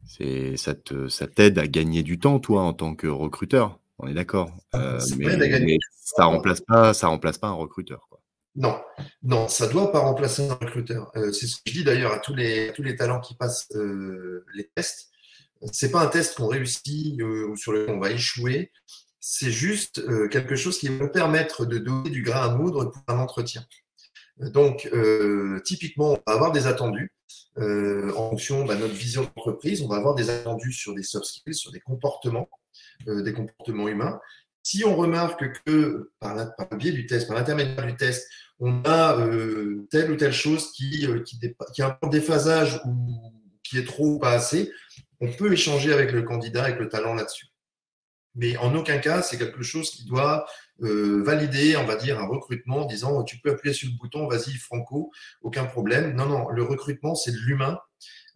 C'est 0.05 0.57
ça 0.57 0.75
te 0.75 1.09
ça 1.09 1.27
t'aide 1.27 1.59
à 1.59 1.67
gagner 1.67 2.03
du 2.03 2.19
temps, 2.19 2.41
toi, 2.41 2.63
en 2.63 2.73
tant 2.73 2.95
que 2.95 3.07
recruteur? 3.07 3.79
on 3.99 4.07
est 4.07 4.15
d'accord. 4.15 4.51
Euh, 4.75 5.01
mais, 5.19 5.79
ça 5.91 6.25
remplace 6.25 6.61
pas, 6.61 6.95
ça 6.95 7.09
remplace 7.09 7.39
pas 7.39 7.49
un 7.49 7.53
recruteur. 7.53 8.08
Non, 8.57 8.81
non, 9.23 9.49
ça 9.49 9.69
doit 9.69 9.93
pas 9.93 10.00
remplacer 10.00 10.49
un 10.49 10.55
recruteur. 10.55 11.12
Euh, 11.17 11.33
c'est 11.33 11.47
ce 11.47 11.57
que 11.57 11.62
je 11.67 11.73
dis 11.73 11.85
d'ailleurs 11.85 12.12
à 12.12 12.19
tous 12.19 12.35
les, 12.35 12.73
talents 12.97 13.21
qui 13.21 13.37
passent 13.37 13.69
euh, 13.75 14.45
les 14.55 14.69
tests. 14.75 15.11
C'est 15.73 15.90
pas 15.90 16.02
un 16.02 16.07
test 16.07 16.37
qu'on 16.37 16.47
réussit 16.47 17.21
ou 17.23 17.57
sur 17.57 17.73
lequel 17.73 17.95
on 17.95 18.00
va 18.00 18.11
échouer. 18.11 18.73
C'est 19.21 19.50
juste 19.50 20.00
quelque 20.28 20.55
chose 20.55 20.78
qui 20.78 20.88
va 20.88 21.09
permettre 21.09 21.67
de 21.67 21.78
donner 21.78 22.11
du 22.11 22.23
grain 22.23 22.43
à 22.43 22.55
moudre 22.55 22.87
pour 22.87 23.02
un 23.09 23.19
entretien. 23.19 23.67
Donc, 24.38 24.88
typiquement, 25.64 26.12
on 26.12 26.31
va 26.31 26.37
avoir 26.37 26.52
des 26.52 26.69
attendus. 26.69 27.12
en 27.57 28.31
fonction 28.31 28.64
de 28.64 28.75
notre 28.75 28.95
vision 28.95 29.23
d'entreprise, 29.23 29.83
on 29.83 29.88
va 29.88 29.97
avoir 29.97 30.14
des 30.14 30.31
attendus 30.31 30.73
sur 30.73 30.95
des 30.95 31.02
soft 31.02 31.26
skills, 31.26 31.55
sur 31.55 31.73
des 31.73 31.81
comportements. 31.81 32.49
Euh, 33.07 33.23
des 33.23 33.33
comportements 33.33 33.88
humains. 33.88 34.21
Si 34.71 34.85
on 34.85 34.95
remarque 34.97 35.63
que 35.65 36.11
par, 36.21 36.37
le 36.37 36.77
biais 36.77 36.93
du 36.93 37.07
test, 37.07 37.27
par 37.27 37.39
l'intermédiaire 37.39 37.87
du 37.87 37.97
test, 37.97 38.29
on 38.61 38.83
a 38.85 39.19
euh, 39.19 39.89
telle 39.91 40.11
ou 40.11 40.17
telle 40.17 40.35
chose 40.35 40.73
qui, 40.73 41.07
euh, 41.07 41.23
qui, 41.23 41.81
a 41.81 41.99
un 42.03 42.09
déphasage 42.09 42.79
ou 42.85 43.33
qui 43.63 43.79
est 43.79 43.87
trop 43.87 44.17
ou 44.17 44.19
pas 44.19 44.33
assez, 44.33 44.71
on 45.23 45.33
peut 45.33 45.51
échanger 45.51 45.91
avec 45.91 46.13
le 46.13 46.21
candidat, 46.21 46.65
avec 46.65 46.79
le 46.79 46.91
talent 46.91 47.15
là-dessus. 47.15 47.47
Mais 48.35 48.59
en 48.59 48.75
aucun 48.75 48.99
cas, 48.99 49.23
c'est 49.23 49.39
quelque 49.39 49.63
chose 49.63 49.91
qui 49.91 50.05
doit 50.05 50.45
valider, 50.81 51.79
on 51.79 51.87
va 51.87 51.97
dire, 51.97 52.21
un 52.21 52.27
recrutement 52.27 52.83
en 52.83 52.85
disant 52.85 53.25
tu 53.25 53.39
peux 53.39 53.53
appuyer 53.53 53.75
sur 53.75 53.89
le 53.89 53.97
bouton, 53.97 54.29
vas-y, 54.29 54.53
Franco, 54.53 55.11
aucun 55.41 55.65
problème. 55.65 56.15
Non, 56.15 56.27
non, 56.27 56.51
le 56.51 56.63
recrutement, 56.63 57.15
c'est 57.15 57.33
de 57.33 57.39
l'humain. 57.39 57.79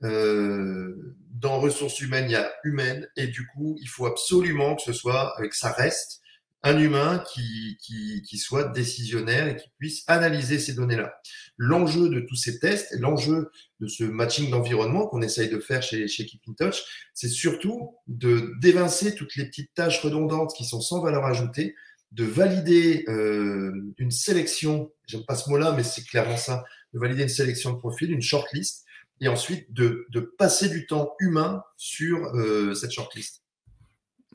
Euh, 0.02 1.14
dans 1.30 1.60
ressources 1.60 2.00
humaines, 2.00 2.24
il 2.30 2.32
y 2.32 2.36
a 2.36 2.50
humaine, 2.64 3.06
et 3.16 3.26
du 3.26 3.46
coup, 3.48 3.76
il 3.82 3.88
faut 3.88 4.06
absolument 4.06 4.76
que 4.76 4.82
ce 4.82 4.94
soit, 4.94 5.34
que 5.38 5.54
ça 5.54 5.70
reste 5.70 6.21
un 6.64 6.78
humain 6.78 7.24
qui, 7.32 7.76
qui, 7.80 8.22
qui, 8.22 8.38
soit 8.38 8.64
décisionnaire 8.64 9.48
et 9.48 9.56
qui 9.56 9.68
puisse 9.78 10.04
analyser 10.06 10.58
ces 10.58 10.74
données-là. 10.74 11.12
L'enjeu 11.56 12.08
de 12.08 12.20
tous 12.20 12.36
ces 12.36 12.60
tests, 12.60 12.94
l'enjeu 13.00 13.50
de 13.80 13.88
ce 13.88 14.04
matching 14.04 14.50
d'environnement 14.50 15.06
qu'on 15.06 15.22
essaye 15.22 15.48
de 15.48 15.58
faire 15.58 15.82
chez, 15.82 16.06
chez 16.06 16.24
Keep 16.24 16.42
in 16.48 16.52
Touch, 16.52 16.84
c'est 17.14 17.28
surtout 17.28 17.96
de 18.06 18.52
d'évincer 18.60 19.14
toutes 19.14 19.34
les 19.36 19.46
petites 19.46 19.74
tâches 19.74 20.00
redondantes 20.00 20.54
qui 20.56 20.64
sont 20.64 20.80
sans 20.80 21.00
valeur 21.00 21.24
ajoutée, 21.24 21.74
de 22.12 22.24
valider 22.24 23.04
euh, 23.08 23.72
une 23.98 24.10
sélection, 24.10 24.92
j'aime 25.06 25.24
pas 25.24 25.34
ce 25.34 25.50
mot-là, 25.50 25.72
mais 25.72 25.82
c'est 25.82 26.04
clairement 26.04 26.36
ça, 26.36 26.64
de 26.92 26.98
valider 26.98 27.22
une 27.22 27.28
sélection 27.28 27.72
de 27.72 27.78
profil, 27.78 28.12
une 28.12 28.22
shortlist, 28.22 28.84
et 29.20 29.28
ensuite 29.28 29.72
de, 29.72 30.06
de 30.10 30.20
passer 30.20 30.68
du 30.68 30.86
temps 30.86 31.14
humain 31.20 31.62
sur 31.76 32.18
euh, 32.34 32.74
cette 32.74 32.92
shortlist. 32.92 33.41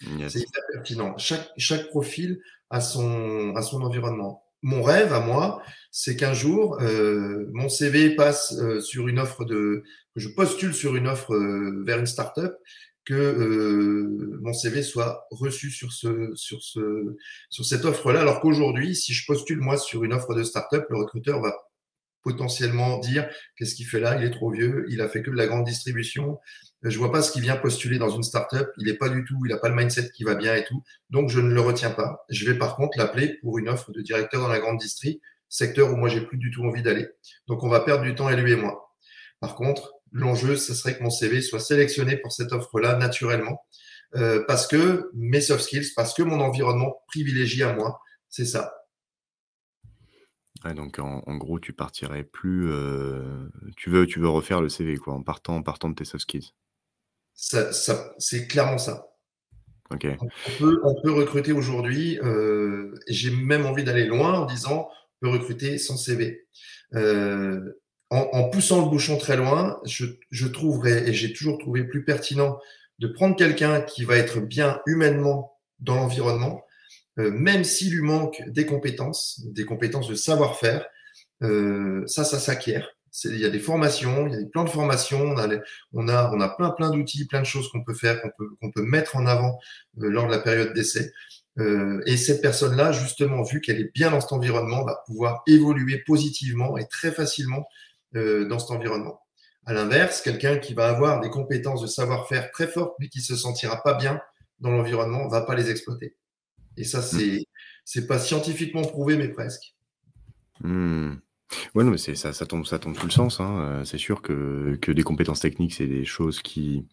C'est 0.01 0.39
hyper 0.39 0.63
pertinent. 0.74 1.18
Chaque, 1.18 1.50
chaque 1.58 1.88
profil 1.88 2.39
a 2.70 2.82
son, 2.82 3.56
a 3.56 3.62
son 3.62 3.82
environnement. 3.82 4.44
Mon 4.63 4.82
rêve 4.82 5.13
à 5.13 5.20
moi, 5.20 5.62
c'est 5.92 6.16
qu'un 6.16 6.34
jour, 6.34 6.82
euh, 6.82 7.48
mon 7.54 7.70
CV 7.70 8.16
passe 8.16 8.54
euh, 8.60 8.80
sur 8.82 9.08
une 9.08 9.20
offre 9.20 9.46
de, 9.46 9.84
que 10.16 10.20
je 10.20 10.30
postule 10.30 10.74
sur 10.74 10.96
une 10.96 11.08
offre 11.08 11.34
euh, 11.34 11.84
vers 11.86 12.00
une 12.00 12.08
startup, 12.08 12.54
que 13.06 13.13
euh, 13.13 14.39
mon 14.42 14.54
CV 14.54 14.84
soit 14.84 15.27
reçu 15.32 15.72
sur 15.72 15.94
ce, 15.94 16.32
sur 16.36 16.62
ce, 16.62 17.16
sur 17.50 17.66
cette 17.66 17.86
offre-là, 17.86 18.20
alors 18.22 18.42
qu'aujourd'hui, 18.42 18.96
si 18.96 19.13
je 19.13 19.25
postule 19.25 19.60
moi 19.60 19.77
sur 19.77 20.04
une 20.04 20.12
offre 20.12 20.36
de 20.36 20.44
startup, 20.44 20.84
le 20.89 20.98
recruteur 20.98 21.39
va 21.39 21.56
potentiellement 22.24 23.00
dire 23.00 23.30
qu'est-ce 23.56 23.75
qu'il 23.75 23.88
fait 23.88 24.01
là, 24.01 24.18
il 24.20 24.25
est 24.25 24.32
trop 24.32 24.51
vieux, 24.51 24.86
il 24.89 25.00
a 25.00 25.08
fait 25.08 25.22
que 25.22 25.32
de 25.32 25.38
la 25.38 25.48
grande 25.48 25.63
distribution, 25.63 26.39
je 26.89 26.98
vois 26.98 27.12
pas 27.12 27.22
ce 27.22 27.32
qu'il 27.32 27.41
vient 27.41 27.56
postuler 27.56 27.98
dans 27.98 28.10
une 28.10 28.24
startup, 28.24 28.67
il 28.77 28.89
est 28.89 28.98
pas 28.98 29.10
du 29.10 29.24
tout, 29.25 29.38
il 29.46 29.53
a 29.53 29.58
pas 29.58 29.70
le 29.70 29.75
mindset 29.75 30.12
qui 30.12 30.24
va 30.24 30.36
bien 30.36 30.56
et 30.56 30.63
tout, 30.65 30.84
donc 31.10 31.29
je 31.29 31.39
ne 31.39 31.53
le 31.53 31.62
retiens 31.62 31.91
pas. 31.91 32.25
Je 32.29 32.46
vais 32.46 32.58
par 32.58 32.75
contre 32.75 32.98
l'appeler 32.98 33.38
pour 33.41 33.58
une 33.58 33.70
offre 33.70 33.91
de 33.91 34.01
directeur 34.01 34.41
dans 34.41 34.48
la 34.48 34.60
grande 34.60 34.77
distrie, 34.77 35.22
secteur 35.50 35.91
où 35.91 35.96
moi 35.96 36.10
j'ai 36.10 36.22
plus 36.22 36.38
du 36.38 36.51
tout 36.51 36.63
envie 36.63 36.84
d'aller. 36.84 37.08
Donc 37.48 37.63
on 37.63 37.70
va 37.70 37.79
perdre 37.79 38.03
du 38.03 38.15
temps 38.15 38.29
et 38.29 38.36
lui 38.36 38.51
et 38.51 38.56
moi. 38.56 38.94
Par 39.39 39.56
contre, 39.56 39.94
l'enjeu, 40.12 40.56
ce 40.56 40.74
serait 40.74 40.98
que 40.98 41.03
mon 41.03 41.10
CV 41.10 41.41
soit 41.41 41.60
sélectionné 41.60 42.17
pour 42.17 42.32
cette 42.32 42.51
offre-là 42.51 42.96
naturellement, 42.96 43.62
euh, 44.15 44.44
parce 44.48 44.67
que 44.67 45.10
mes 45.13 45.41
soft 45.41 45.63
skills, 45.63 45.94
parce 45.96 46.13
que 46.13 46.24
mon 46.24 46.39
environnement 46.39 47.03
privilégie 47.08 47.63
à 47.63 47.74
moi, 47.74 48.00
c'est 48.29 48.46
ça 48.46 48.74
donc 50.74 51.00
en, 51.00 51.22
gros, 51.38 51.60
tu 51.60 51.74
partirais 51.74 52.24
plus. 52.24 52.70
Euh, 52.72 53.50
tu, 53.75 53.89
veux, 53.89 54.06
refaire 54.27 54.62
le 54.62 54.70
CV 54.70 54.98
quoi, 54.98 55.13
en 55.13 55.24
partant 55.24 55.60
de 55.60 55.96
tes 55.96 56.06
soft 56.06 56.24
skills. 56.24 56.53
Ça, 57.38 57.72
c'est 58.17 58.48
clairement 58.48 58.79
ça. 58.79 59.12
On 60.60 61.02
peut, 61.02 61.12
recruter 61.13 61.54
aujourd'hui, 61.54 62.19
euh, 62.23 62.93
j'ai 63.08 63.30
même 63.32 63.65
envie 63.65 63.84
d'aller 63.84 64.06
loin 64.06 64.34
en 64.34 64.45
disant 64.45 64.89
on 65.21 65.28
peut 65.28 65.32
recruter 65.32 65.78
sans 65.78 65.95
CV. 65.95 66.47
Euh, 66.95 67.80
en, 68.10 68.50
poussant 68.50 68.84
le 68.84 68.89
bouchon 68.89 69.17
très 69.17 69.38
loin, 69.38 69.80
je, 69.86 70.06
je 70.32 70.47
trouverais, 70.47 71.08
et 71.08 71.13
j'ai 71.13 71.32
toujours 71.32 71.58
trouvé 71.58 71.84
plus 71.84 72.04
pertinent, 72.04 72.58
de 73.00 73.08
prendre 73.08 73.36
quelqu'un 73.36 73.82
qui 73.82 74.04
va 74.04 74.17
être 74.17 74.39
bien 74.39 74.82
humainement 74.88 75.58
dans 75.80 75.95
l'environnement 75.95 76.63
euh, 77.19 77.32
même 77.32 77.63
s'il 77.63 77.93
lui 77.93 78.02
manque 78.02 78.43
des 78.47 78.65
compétences, 78.65 79.41
des 79.45 79.65
compétences 79.65 80.08
de 80.08 80.15
savoir-faire, 80.15 80.86
ça, 81.41 82.23
ça 82.23 82.39
s'acquiert. 82.39 82.96
Il 83.25 83.39
y 83.39 83.45
a 83.45 83.49
des 83.49 83.60
formations, 83.60 84.27
il 84.27 84.34
y 84.34 84.36
a 84.36 84.39
des 84.39 84.49
plans 84.49 84.63
de 84.63 84.69
formation, 84.69 85.21
on 85.21 85.38
a, 85.38 85.47
on 85.93 86.08
a, 86.08 86.32
on 86.34 86.39
a 86.39 86.49
plein, 86.49 86.69
plein 86.71 86.89
d'outils, 86.89 87.25
plein 87.25 87.41
de 87.41 87.45
choses 87.45 87.69
qu'on 87.69 87.84
peut 87.84 87.93
faire, 87.93 88.21
qu'on 88.21 88.32
peut, 88.38 88.49
qu'on 88.62 88.71
peut 88.71 88.84
mettre 88.84 89.15
en 89.15 89.25
avant 89.25 89.58
euh, 90.01 90.10
lors 90.10 90.27
de 90.27 90.32
la 90.32 90.39
période 90.39 90.73
d'essai. 90.73 91.12
Euh, 91.60 92.01
et 92.06 92.17
cette 92.17 92.41
personne-là, 92.41 92.91
justement, 92.91 93.43
vu 93.43 93.62
qu'elle 93.62 93.80
est 93.80 93.91
bien 93.93 94.12
dans 94.12 94.21
cet 94.21 94.32
environnement, 94.32 94.84
va 94.86 95.01
pouvoir 95.06 95.41
évoluer 95.47 96.03
positivement 96.06 96.77
et 96.77 96.88
très 96.88 97.12
facilement 97.12 97.67
euh, 98.15 98.45
dans 98.47 98.60
cet 98.60 98.71
environnement. 98.71 99.21
À 99.65 99.73
l'inverse, 99.73 100.21
quelqu'un 100.21 100.58
qui 100.58 100.73
va 100.73 100.88
avoir 100.88 101.19
des 101.19 101.30
compétences 101.30 101.82
de 101.82 101.88
savoir-faire 101.88 102.51
très 102.51 102.67
fortes, 102.67 102.95
mais 102.99 103.10
qui 103.10 103.21
se 103.21 103.36
sentira 103.36 103.82
pas 103.84 103.95
bien 103.95 104.21
dans 104.60 104.71
l'environnement, 104.71 105.27
va 105.27 105.41
pas 105.41 105.56
les 105.56 105.69
exploiter. 105.71 106.15
Et 106.77 106.84
ça, 106.84 106.99
mmh. 106.99 107.01
c'est 107.01 107.45
c'est 107.84 108.06
pas 108.06 108.19
scientifiquement 108.19 108.84
prouvé, 108.84 109.15
mais 109.15 109.30
presque. 109.30 109.75
Mmh. 110.62 111.15
Ouais, 111.75 111.83
non, 111.83 111.91
mais 111.91 111.97
ça, 111.97 112.45
tombe, 112.45 112.65
tout 112.65 113.05
le 113.05 113.12
sens. 113.12 113.39
Hein. 113.39 113.60
Euh, 113.60 113.86
c'est 113.86 113.97
sûr 113.97 114.21
que, 114.21 114.77
des 114.88 115.03
compétences 115.03 115.39
techniques, 115.39 115.73
c'est 115.73 115.88
des 115.88 116.05
choses 116.05 116.41
qui, 116.41 116.86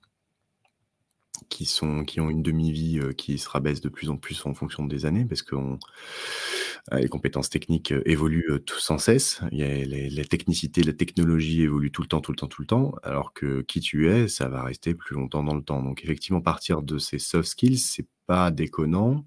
qui, 1.49 1.65
sont, 1.67 2.05
qui 2.05 2.21
ont 2.21 2.31
une 2.31 2.43
demi-vie 2.43 3.01
euh, 3.01 3.13
qui 3.13 3.39
se 3.39 3.49
rabaisse 3.49 3.81
de 3.81 3.89
plus 3.89 4.11
en 4.11 4.17
plus 4.17 4.45
en 4.47 4.55
fonction 4.55 4.87
des 4.87 5.07
années, 5.07 5.25
parce 5.25 5.43
que 5.43 5.57
euh, 5.57 6.99
les 6.99 7.09
compétences 7.09 7.51
techniques 7.51 7.93
évoluent 8.05 8.61
tout 8.65 8.79
sans 8.79 8.99
cesse. 8.99 9.41
Il 9.51 9.59
y 9.59 9.65
a 9.65 9.69
les, 9.69 10.11
les, 10.11 10.25
technicités, 10.25 10.83
la 10.83 10.93
technologie 10.93 11.63
évolue 11.63 11.91
tout 11.91 12.03
le 12.03 12.09
temps, 12.09 12.21
tout 12.21 12.33
le 12.33 12.37
temps, 12.37 12.49
tout 12.49 12.63
le 12.63 12.67
temps, 12.67 12.95
alors 13.03 13.33
que 13.33 13.63
qui 13.63 13.81
tu 13.81 14.09
es, 14.11 14.29
ça 14.29 14.49
va 14.49 14.63
rester 14.63 14.95
plus 14.95 15.17
longtemps 15.17 15.43
dans 15.43 15.55
le 15.55 15.63
temps. 15.63 15.83
Donc 15.83 16.05
effectivement, 16.05 16.41
partir 16.41 16.83
de 16.83 16.99
ces 16.99 17.19
soft 17.19 17.49
skills, 17.49 17.79
c'est 17.79 18.07
pas 18.27 18.51
déconnant 18.51 19.25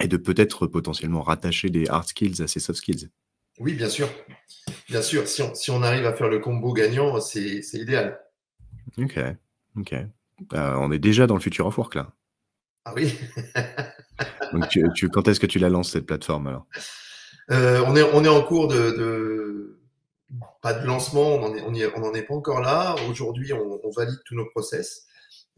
et 0.00 0.08
de 0.08 0.16
peut-être 0.16 0.66
potentiellement 0.66 1.22
rattacher 1.22 1.70
des 1.70 1.88
hard 1.88 2.08
skills 2.08 2.42
à 2.42 2.46
ces 2.48 2.60
soft 2.60 2.78
skills. 2.78 3.10
Oui, 3.58 3.74
bien 3.74 3.88
sûr. 3.88 4.08
Bien 4.88 5.02
sûr, 5.02 5.28
si 5.28 5.42
on, 5.42 5.54
si 5.54 5.70
on 5.70 5.82
arrive 5.82 6.06
à 6.06 6.12
faire 6.12 6.28
le 6.28 6.38
combo 6.38 6.72
gagnant, 6.72 7.20
c'est 7.20 7.62
idéal. 7.74 8.20
Ok, 8.98 9.18
ok. 9.78 9.94
Euh, 10.54 10.74
on 10.74 10.90
est 10.90 10.98
déjà 10.98 11.26
dans 11.26 11.34
le 11.34 11.40
futur 11.40 11.66
of 11.66 11.78
work 11.78 11.94
là. 11.94 12.12
Ah 12.84 12.92
oui. 12.94 13.16
Donc 14.52 14.68
tu, 14.68 15.08
quand 15.08 15.28
est-ce 15.28 15.40
que 15.40 15.46
tu 15.46 15.58
la 15.58 15.68
lances 15.68 15.92
cette 15.92 16.06
plateforme 16.06 16.48
alors? 16.48 16.66
Euh, 17.50 17.82
on, 17.86 17.96
est, 17.96 18.02
on 18.02 18.24
est 18.24 18.28
en 18.28 18.42
cours 18.42 18.68
de, 18.68 19.80
pas 20.60 20.74
de 20.74 20.86
lancement, 20.86 21.36
on 21.36 21.48
n'en 21.48 21.74
est, 21.74 21.92
on 21.96 22.14
est 22.14 22.22
pas 22.22 22.34
encore 22.34 22.60
là. 22.60 22.94
Aujourd'hui, 23.08 23.52
on, 23.52 23.80
on, 23.82 23.90
valide 23.90 24.18
tous 24.24 24.34
nos 24.34 24.46
process. 24.46 25.06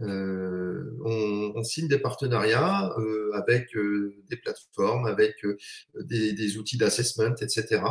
Euh, 0.00 0.96
on, 1.04 1.52
on, 1.54 1.62
signe 1.62 1.86
des 1.86 1.98
partenariats 1.98 2.92
euh, 2.98 3.30
avec 3.34 3.76
euh, 3.76 4.14
des 4.28 4.36
plateformes, 4.36 5.06
avec 5.06 5.36
des, 6.00 6.32
des, 6.32 6.58
outils 6.58 6.76
d'assessment, 6.76 7.34
etc. 7.40 7.82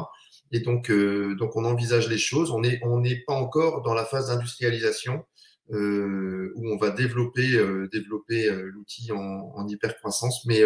Et 0.52 0.60
donc, 0.60 0.92
donc, 0.92 1.56
on 1.56 1.66
envisage 1.66 2.10
les 2.10 2.18
choses. 2.18 2.52
On 2.52 2.62
n'est 2.62 2.80
on 2.84 3.00
n'est 3.00 3.24
pas 3.26 3.34
encore 3.34 3.82
dans 3.82 3.94
la 3.94 4.06
phase 4.06 4.28
d'industrialisation 4.28 5.26
où 5.70 5.76
on 5.76 6.78
va 6.78 6.92
développer, 6.92 7.52
développer 7.92 8.52
l'outil 8.52 9.12
en, 9.12 9.52
en 9.56 9.68
hyper 9.68 9.96
croissance, 9.98 10.46
mais, 10.46 10.62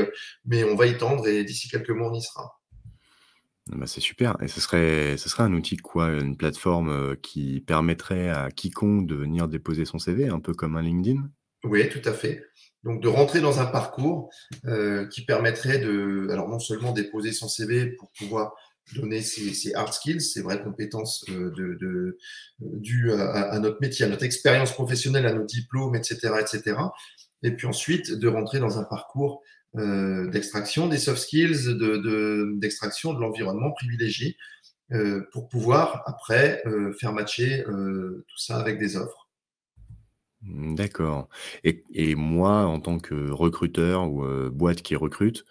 mais 0.45 0.63
on 0.65 0.75
va 0.75 0.87
y 0.87 0.97
tendre 0.97 1.27
et 1.27 1.43
d'ici 1.45 1.69
quelques 1.69 1.91
mois, 1.91 2.09
on 2.09 2.13
y 2.13 2.21
sera. 2.21 2.56
Bah, 3.69 3.85
c'est 3.85 4.01
super. 4.01 4.37
Et 4.41 4.47
ce 4.47 4.61
serait, 4.61 5.17
ce 5.17 5.29
serait 5.29 5.43
un 5.43 5.53
outil 5.53 5.77
quoi? 5.77 6.11
Une 6.11 6.37
plateforme 6.37 6.89
euh, 6.89 7.15
qui 7.21 7.61
permettrait 7.61 8.29
à 8.29 8.49
quiconque 8.49 9.07
de 9.07 9.15
venir 9.15 9.47
déposer 9.47 9.85
son 9.85 9.99
CV, 9.99 10.29
un 10.29 10.39
peu 10.39 10.53
comme 10.53 10.77
un 10.77 10.81
LinkedIn? 10.81 11.29
Oui, 11.63 11.89
tout 11.89 12.01
à 12.05 12.13
fait. 12.13 12.43
Donc 12.83 13.01
de 13.01 13.07
rentrer 13.07 13.41
dans 13.41 13.59
un 13.59 13.65
parcours 13.65 14.29
euh, 14.65 15.07
qui 15.07 15.25
permettrait 15.25 15.79
de, 15.79 16.27
alors 16.31 16.47
non 16.47 16.59
seulement 16.59 16.93
déposer 16.93 17.31
son 17.33 17.47
CV 17.47 17.87
pour 17.87 18.11
pouvoir 18.11 18.53
donner 18.95 19.21
ses, 19.21 19.73
hard 19.75 19.91
skills, 19.91 20.21
ses 20.21 20.41
vraies 20.41 20.63
compétences 20.63 21.25
euh, 21.29 21.51
de, 21.51 22.17
dues 22.59 23.11
à, 23.11 23.59
notre 23.59 23.81
métier, 23.81 24.05
à 24.05 24.09
notre 24.09 24.23
expérience 24.23 24.71
professionnelle, 24.71 25.25
à 25.25 25.33
nos 25.33 25.43
diplômes, 25.43 25.95
etc. 25.95 26.33
Et 27.43 27.51
puis 27.51 27.67
ensuite 27.67 28.13
de 28.13 28.27
rentrer 28.29 28.59
dans 28.59 28.79
un 28.79 28.83
parcours 28.83 29.43
d'extraction 29.73 30.87
des 30.87 30.97
soft 30.97 31.21
skills, 31.21 31.77
d'extraction 32.59 33.13
de, 33.13 33.17
de 33.17 33.21
l'environnement 33.21 33.71
privilégié 33.71 34.37
pour 35.31 35.49
pouvoir 35.49 36.03
après 36.05 36.63
faire 36.99 37.13
matcher 37.13 37.63
tout 37.65 38.37
ça 38.37 38.57
avec 38.59 38.79
des 38.79 38.97
offres. 38.97 39.27
Mmh, 40.41 40.75
d'accord. 40.75 41.29
Et, 41.63 41.83
et 41.93 42.15
moi, 42.15 42.65
en 42.65 42.79
tant 42.79 42.99
que 42.99 43.29
recruteur 43.29 44.09
ou 44.09 44.25
boîte 44.51 44.81
qui 44.81 44.95
recrute, 44.95 45.45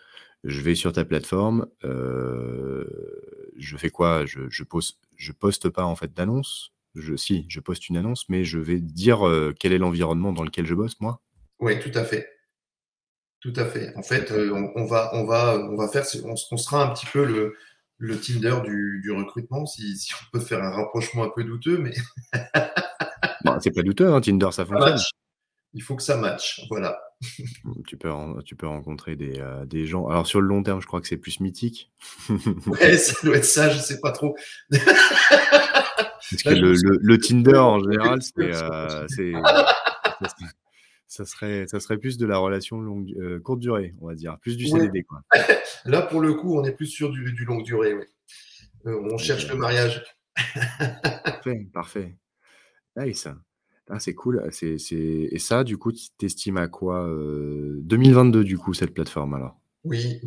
je 0.45 0.61
vais 0.61 0.75
sur 0.75 0.93
ta 0.93 1.05
plateforme, 1.05 1.67
je 1.83 3.77
fais 3.77 3.91
quoi? 3.91 4.27
Je, 4.27 4.49
je 4.49 4.65
poste, 4.65 4.99
je 5.17 5.33
poste 5.33 5.69
pas 5.69 5.85
en 5.85 5.97
fait 5.97 6.15
d'annonce? 6.15 6.73
Je, 6.95 7.15
si, 7.15 7.45
je 7.49 7.61
poste 7.61 7.89
une 7.91 7.99
annonce, 7.99 8.29
mais 8.29 8.45
je 8.45 8.59
vais 8.59 8.81
dire 8.81 9.21
quel 9.59 9.73
est 9.73 9.79
l'environnement 9.79 10.33
dans 10.33 10.45
lequel 10.45 10.67
je 10.67 10.75
bosse, 10.75 10.99
moi? 11.01 11.21
Oui, 11.59 11.79
tout 11.79 11.91
à 11.95 12.05
fait. 12.05 12.27
Tout 13.47 13.61
à 13.61 13.65
fait. 13.65 13.93
En 13.95 14.03
fait, 14.03 14.33
on, 14.33 14.87
va, 14.87 15.11
on 15.13 15.25
va, 15.25 15.57
on 15.71 15.77
va 15.77 15.87
faire, 15.87 16.05
on, 16.25 16.57
sera 16.57 16.83
un 16.83 16.93
petit 16.93 17.07
peu 17.07 17.25
le, 17.25 17.55
le 17.99 18.19
Tinder 18.19 18.57
du, 18.65 19.01
du 19.05 19.13
recrutement, 19.13 19.67
si, 19.67 19.97
si, 19.97 20.13
on 20.15 20.37
peut 20.37 20.45
faire 20.45 20.65
un 20.65 20.71
rapprochement 20.71 21.23
un 21.23 21.31
peu 21.31 21.45
douteux, 21.45 21.79
mais. 21.79 21.93
c'est 23.61 23.71
pas 23.71 23.83
douteux, 23.83 24.13
hein, 24.13 24.21
Tinder, 24.21 24.49
ça 24.51 24.67
fonctionne. 24.67 24.99
Il 25.75 25.83
faut 25.83 25.95
que 25.95 26.03
ça 26.03 26.17
matche, 26.17 26.61
voilà. 26.71 26.99
Tu 27.87 27.97
peux, 27.97 28.11
tu 28.45 28.57
peux 28.57 28.67
rencontrer 28.67 29.15
des, 29.15 29.39
euh, 29.39 29.65
des, 29.65 29.87
gens. 29.87 30.09
Alors 30.09 30.27
sur 30.27 30.41
le 30.41 30.49
long 30.49 30.65
terme, 30.65 30.81
je 30.83 30.89
crois 30.89 31.01
que 31.01 31.07
c'est 31.07 31.17
plus 31.17 31.39
mythique. 31.39 31.93
ouais, 32.67 32.99
ça 32.99 33.15
doit 33.23 33.37
être 33.37 33.45
ça, 33.45 33.71
je 33.71 33.79
sais 33.79 34.01
pas 34.01 34.11
trop. 34.11 34.37
Parce 34.71 36.43
que 36.43 36.49
le, 36.49 36.75
le, 37.01 37.19
Tinder 37.19 37.59
en 37.59 37.79
général, 37.79 38.19
c'est, 38.23 38.53
euh, 38.57 39.07
ça, 41.09 41.25
serait, 41.25 41.67
ça 41.67 41.81
serait 41.81 41.99
plus 41.99 42.19
de 42.19 42.27
la 42.27 42.39
relation 42.39 42.81
longue, 42.81 43.15
euh, 43.19 43.41
courte 43.41 43.61
durée, 43.61 43.95
on 44.01 44.09
va 44.09 44.15
dire, 44.15 44.39
plus 44.41 44.57
du 44.57 44.67
CDD. 44.67 45.05
Quoi. 45.05 45.23
Là, 45.85 46.03
pour 46.03 46.21
le 46.21 46.35
coup, 46.35 46.59
on 46.59 46.65
est 46.65 46.73
plus 46.73 46.87
sur 46.87 47.11
du, 47.11 47.33
du 47.33 47.45
longue 47.45 47.65
durée. 47.65 47.95
Oui. 47.95 48.05
on 48.85 49.19
cherche 49.19 49.49
le 49.49 49.57
mariage. 49.57 50.05
parfait, 51.25 51.67
parfait. 51.73 52.17
Nice. 52.97 53.29
Ah, 53.89 54.01
c'est 54.01 54.15
cool. 54.15 54.45
C'est, 54.51 54.77
Et 54.91 55.39
ça, 55.39 55.63
du 55.63 55.79
coup, 55.79 55.93
tu 55.93 56.09
t'estimes 56.19 56.57
à 56.57 56.67
quoi 56.67 57.09
2022, 57.09 58.43
du 58.43 58.59
coup, 58.59 58.75
cette 58.75 58.93
plateforme 58.93 59.35
alors? 59.35 59.61
Oui, 59.85 60.21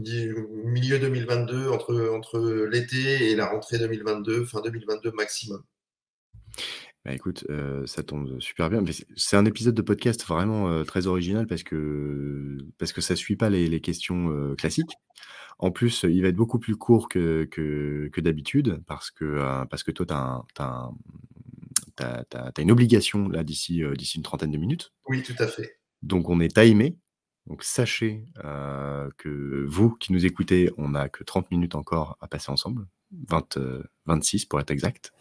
milieu 0.63 0.99
2022, 0.99 1.69
entre, 1.69 2.09
entre 2.15 2.39
l'été 2.71 3.29
et 3.29 3.35
la 3.35 3.47
rentrée 3.47 3.77
2022, 3.77 4.45
fin 4.45 4.61
2022 4.61 5.11
maximum. 5.11 5.61
Bah 7.09 7.15
écoute, 7.15 7.43
ça 7.87 8.03
tombe 8.03 8.39
super 8.39 8.69
bien. 8.69 8.83
c'est 9.15 9.35
un 9.35 9.45
épisode 9.45 9.73
de 9.73 9.81
podcast 9.81 10.23
vraiment 10.27 10.83
très 10.83 11.07
original 11.07 11.47
parce 11.47 11.63
que, 11.63 12.55
parce 12.77 12.93
que 12.93 13.01
ça 13.01 13.15
ne 13.15 13.17
suit 13.17 13.35
pas 13.35 13.49
les, 13.49 13.81
questions 13.81 14.55
classiques. 14.55 14.93
En 15.57 15.71
plus, 15.71 16.05
il 16.07 16.21
va 16.21 16.27
être 16.27 16.35
beaucoup 16.35 16.59
plus 16.59 16.75
court 16.75 17.09
que, 17.09 17.45
que, 17.45 18.21
d'habitude 18.21 18.83
parce 18.85 19.09
que, 19.09 19.65
parce 19.71 19.81
que 19.81 19.89
toi, 19.89 20.05
tu 20.05 20.13
as, 20.13 20.65
un, 20.65 20.93
tu 21.97 22.37
as, 22.37 22.61
une 22.61 22.71
obligation 22.71 23.27
là 23.27 23.43
d'ici 23.43 23.83
euh, 23.83 23.95
d'ici 23.95 24.17
une 24.17 24.23
trentaine 24.23 24.51
de 24.51 24.57
minutes. 24.57 24.93
Oui, 25.07 25.23
tout 25.23 25.35
à 25.39 25.47
fait. 25.47 25.79
Donc 26.01 26.29
on 26.29 26.39
est 26.39 26.53
timé. 26.53 26.95
Donc 27.47 27.63
sachez 27.63 28.23
euh, 28.45 29.09
que 29.17 29.65
vous 29.67 29.95
qui 29.95 30.13
nous 30.13 30.27
écoutez, 30.27 30.69
on 30.77 30.89
n'a 30.89 31.09
que 31.09 31.23
30 31.23 31.49
minutes 31.49 31.73
encore 31.73 32.17
à 32.21 32.27
passer 32.27 32.51
ensemble. 32.51 32.85
20, 33.11 33.59
26 34.05 34.43
euh, 34.43 34.47
pour 34.49 34.59
être 34.59 34.71
exact. 34.71 35.13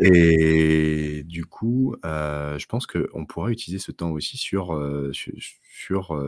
Et 0.00 1.22
du 1.24 1.46
coup, 1.46 1.96
je 2.02 2.66
pense 2.66 2.86
qu'on 2.86 3.26
pourra 3.26 3.50
utiliser 3.50 3.78
ce 3.78 3.92
temps 3.92 4.10
aussi 4.10 4.36
sur, 4.36 4.78
sur, 5.12 6.22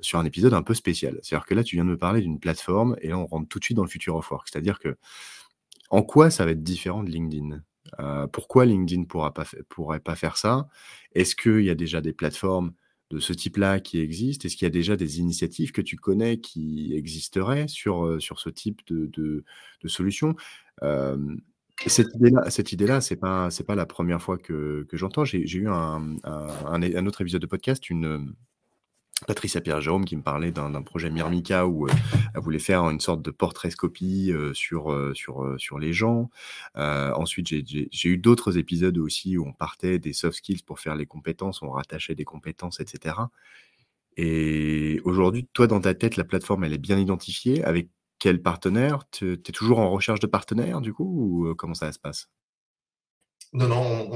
sur, 0.00 0.18
un 0.18 0.24
épisode 0.24 0.54
un 0.54 0.62
peu 0.62 0.74
spécial. 0.74 1.18
C'est-à-dire 1.22 1.46
que 1.46 1.54
là, 1.54 1.64
tu 1.64 1.76
viens 1.76 1.84
de 1.84 1.90
me 1.90 1.98
parler 1.98 2.20
d'une 2.20 2.40
plateforme 2.40 2.96
et 3.00 3.08
là, 3.08 3.18
on 3.18 3.26
rentre 3.26 3.48
tout 3.48 3.58
de 3.58 3.64
suite 3.64 3.76
dans 3.76 3.84
le 3.84 3.90
futur 3.90 4.16
of 4.16 4.30
work. 4.30 4.48
C'est-à-dire 4.50 4.78
que 4.78 4.96
en 5.90 6.02
quoi 6.02 6.30
ça 6.30 6.44
va 6.46 6.52
être 6.52 6.62
différent 6.62 7.04
de 7.04 7.10
LinkedIn? 7.10 7.62
Euh, 8.00 8.26
pourquoi 8.26 8.64
LinkedIn 8.64 9.02
ne 9.02 9.64
pourrait 9.68 10.00
pas 10.00 10.16
faire 10.16 10.36
ça? 10.36 10.68
Est-ce 11.14 11.36
qu'il 11.36 11.60
y 11.60 11.70
a 11.70 11.74
déjà 11.74 12.00
des 12.00 12.12
plateformes 12.12 12.72
de 13.12 13.20
ce 13.20 13.32
type-là 13.32 13.78
qui 13.78 14.00
existent 14.00 14.46
Est-ce 14.46 14.56
qu'il 14.56 14.66
y 14.66 14.70
a 14.70 14.70
déjà 14.70 14.96
des 14.96 15.20
initiatives 15.20 15.70
que 15.70 15.82
tu 15.82 15.96
connais 15.96 16.38
qui 16.38 16.94
existeraient 16.96 17.68
sur, 17.68 18.06
euh, 18.06 18.18
sur 18.18 18.40
ce 18.40 18.48
type 18.48 18.80
de, 18.88 19.06
de, 19.06 19.88
solution? 19.88 20.34
Cette 21.86 22.14
idée-là, 22.14 22.50
cette 22.50 22.72
idée-là, 22.72 23.00
c'est 23.00 23.16
pas, 23.16 23.48
pas 23.66 23.74
la 23.74 23.86
première 23.86 24.22
fois 24.22 24.38
que, 24.38 24.86
que 24.88 24.96
j'entends. 24.96 25.24
J'ai, 25.24 25.40
eu 25.40 25.68
un, 25.68 26.16
un, 26.24 27.06
autre 27.06 27.20
épisode 27.20 27.42
de 27.42 27.46
podcast, 27.46 27.90
une, 27.90 28.34
Patricia 29.26 29.60
Pierre-Jérôme 29.60 30.04
qui 30.04 30.16
me 30.16 30.22
parlait 30.22 30.50
d'un 30.52 30.82
projet 30.82 31.10
Myrmica 31.10 31.66
où 31.66 31.86
euh, 31.86 31.92
elle 32.34 32.40
voulait 32.40 32.58
faire 32.58 32.88
une 32.88 33.00
sorte 33.00 33.22
de 33.22 33.30
portrait-scopie 33.30 34.32
euh, 34.32 34.52
sur, 34.54 34.92
euh, 34.92 35.12
sur 35.14 35.78
les 35.78 35.92
gens. 35.92 36.30
ensuite, 36.74 37.48
j'ai 37.48 38.08
eu 38.08 38.18
d'autres 38.18 38.58
épisodes 38.58 38.98
aussi 38.98 39.36
où 39.36 39.46
on 39.46 39.52
partait 39.52 39.98
des 39.98 40.12
soft 40.12 40.38
skills 40.38 40.62
pour 40.64 40.80
faire 40.80 40.96
les 40.96 41.06
compétences, 41.06 41.62
on 41.62 41.70
rattachait 41.70 42.14
des 42.14 42.24
compétences, 42.24 42.80
etc. 42.80 43.16
Et 44.16 45.00
aujourd'hui, 45.04 45.48
toi, 45.52 45.66
dans 45.66 45.80
ta 45.80 45.94
tête, 45.94 46.16
la 46.16 46.24
plateforme, 46.24 46.64
elle 46.64 46.74
est 46.74 46.78
bien 46.78 46.98
identifiée. 46.98 47.64
Avec 47.64 47.88
quel 48.18 48.42
partenaire? 48.42 49.04
Tu 49.10 49.32
es 49.32 49.36
toujours 49.36 49.78
en 49.78 49.90
recherche 49.90 50.20
de 50.20 50.26
partenaires, 50.26 50.80
du 50.80 50.92
coup, 50.92 51.04
ou 51.48 51.54
comment 51.54 51.74
ça 51.74 51.92
se 51.92 51.98
passe? 51.98 52.28
Non, 53.52 53.68
non, 53.68 54.10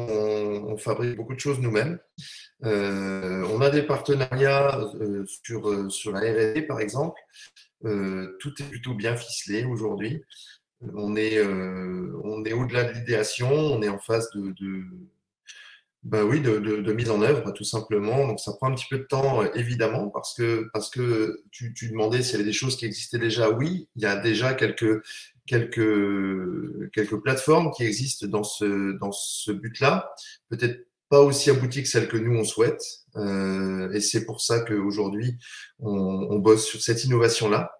on, 0.68 0.76
fabrique 0.78 1.16
beaucoup 1.16 1.34
de 1.34 1.40
choses 1.40 1.60
nous-mêmes. 1.60 1.98
Euh, 2.64 3.46
on 3.52 3.60
a 3.60 3.68
des 3.68 3.82
partenariats 3.82 4.78
euh, 5.00 5.24
sur, 5.42 5.68
euh, 5.68 5.90
sur 5.90 6.12
la 6.12 6.20
RD, 6.20 6.66
par 6.66 6.80
exemple. 6.80 7.20
tout 7.82 8.62
est 8.62 8.68
plutôt 8.68 8.94
bien 8.94 9.16
ficelé 9.16 9.64
aujourd'hui. 9.64 10.22
On 10.94 11.16
est, 11.16 11.42
on 11.42 12.44
est 12.44 12.52
au-delà 12.52 12.84
de 12.84 12.98
l'idéation, 12.98 13.50
on 13.50 13.82
est 13.82 13.88
en 13.88 13.98
phase 13.98 14.30
de, 14.34 14.84
bah 16.06 16.24
oui, 16.24 16.40
de, 16.40 16.58
de, 16.58 16.92
mise 16.92 17.10
en 17.10 17.20
œuvre, 17.20 17.50
tout 17.50 17.64
simplement. 17.64 18.28
Donc, 18.28 18.38
ça 18.38 18.52
prend 18.52 18.70
un 18.70 18.74
petit 18.74 18.86
peu 18.88 18.98
de 18.98 19.04
temps, 19.04 19.42
évidemment, 19.54 20.08
parce 20.08 20.34
que, 20.34 20.68
parce 20.72 20.88
que 20.88 21.42
tu, 21.50 21.74
tu 21.74 21.90
demandais 21.90 22.22
s'il 22.22 22.34
y 22.34 22.34
avait 22.36 22.44
des 22.44 22.52
choses 22.52 22.76
qui 22.76 22.86
existaient 22.86 23.18
déjà. 23.18 23.50
Oui, 23.50 23.88
il 23.96 24.02
y 24.02 24.06
a 24.06 24.14
déjà 24.14 24.54
quelques, 24.54 25.02
quelques, 25.46 26.92
quelques 26.92 27.20
plateformes 27.20 27.72
qui 27.72 27.84
existent 27.84 28.28
dans 28.28 28.44
ce, 28.44 28.96
dans 28.98 29.10
ce 29.10 29.50
but-là. 29.50 30.14
Peut-être 30.48 30.86
pas 31.08 31.22
aussi 31.22 31.50
abouties 31.50 31.82
que 31.82 31.88
celles 31.88 32.08
que 32.08 32.16
nous, 32.16 32.38
on 32.38 32.44
souhaite. 32.44 32.84
Euh, 33.16 33.90
et 33.90 34.00
c'est 34.00 34.26
pour 34.26 34.40
ça 34.40 34.60
qu'aujourd'hui, 34.60 35.38
on, 35.80 36.28
on 36.30 36.38
bosse 36.38 36.66
sur 36.66 36.80
cette 36.80 37.02
innovation-là. 37.02 37.72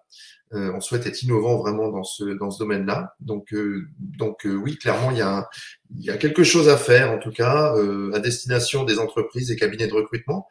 Euh, 0.53 0.71
on 0.73 0.79
souhaite 0.79 1.05
être 1.05 1.21
innovant 1.23 1.57
vraiment 1.57 1.89
dans 1.89 2.03
ce, 2.03 2.23
dans 2.23 2.51
ce 2.51 2.59
domaine-là. 2.59 3.15
Donc, 3.19 3.53
euh, 3.53 3.87
donc 3.99 4.45
euh, 4.45 4.55
oui, 4.55 4.77
clairement, 4.77 5.11
il 5.11 5.17
y, 5.17 5.21
a, 5.21 5.49
il 5.95 6.05
y 6.05 6.09
a 6.09 6.17
quelque 6.17 6.43
chose 6.43 6.69
à 6.69 6.77
faire, 6.77 7.11
en 7.11 7.19
tout 7.19 7.31
cas, 7.31 7.75
euh, 7.75 8.11
à 8.13 8.19
destination 8.19 8.83
des 8.83 8.99
entreprises 8.99 9.51
et 9.51 9.55
cabinets 9.57 9.87
de 9.87 9.93
recrutement. 9.93 10.47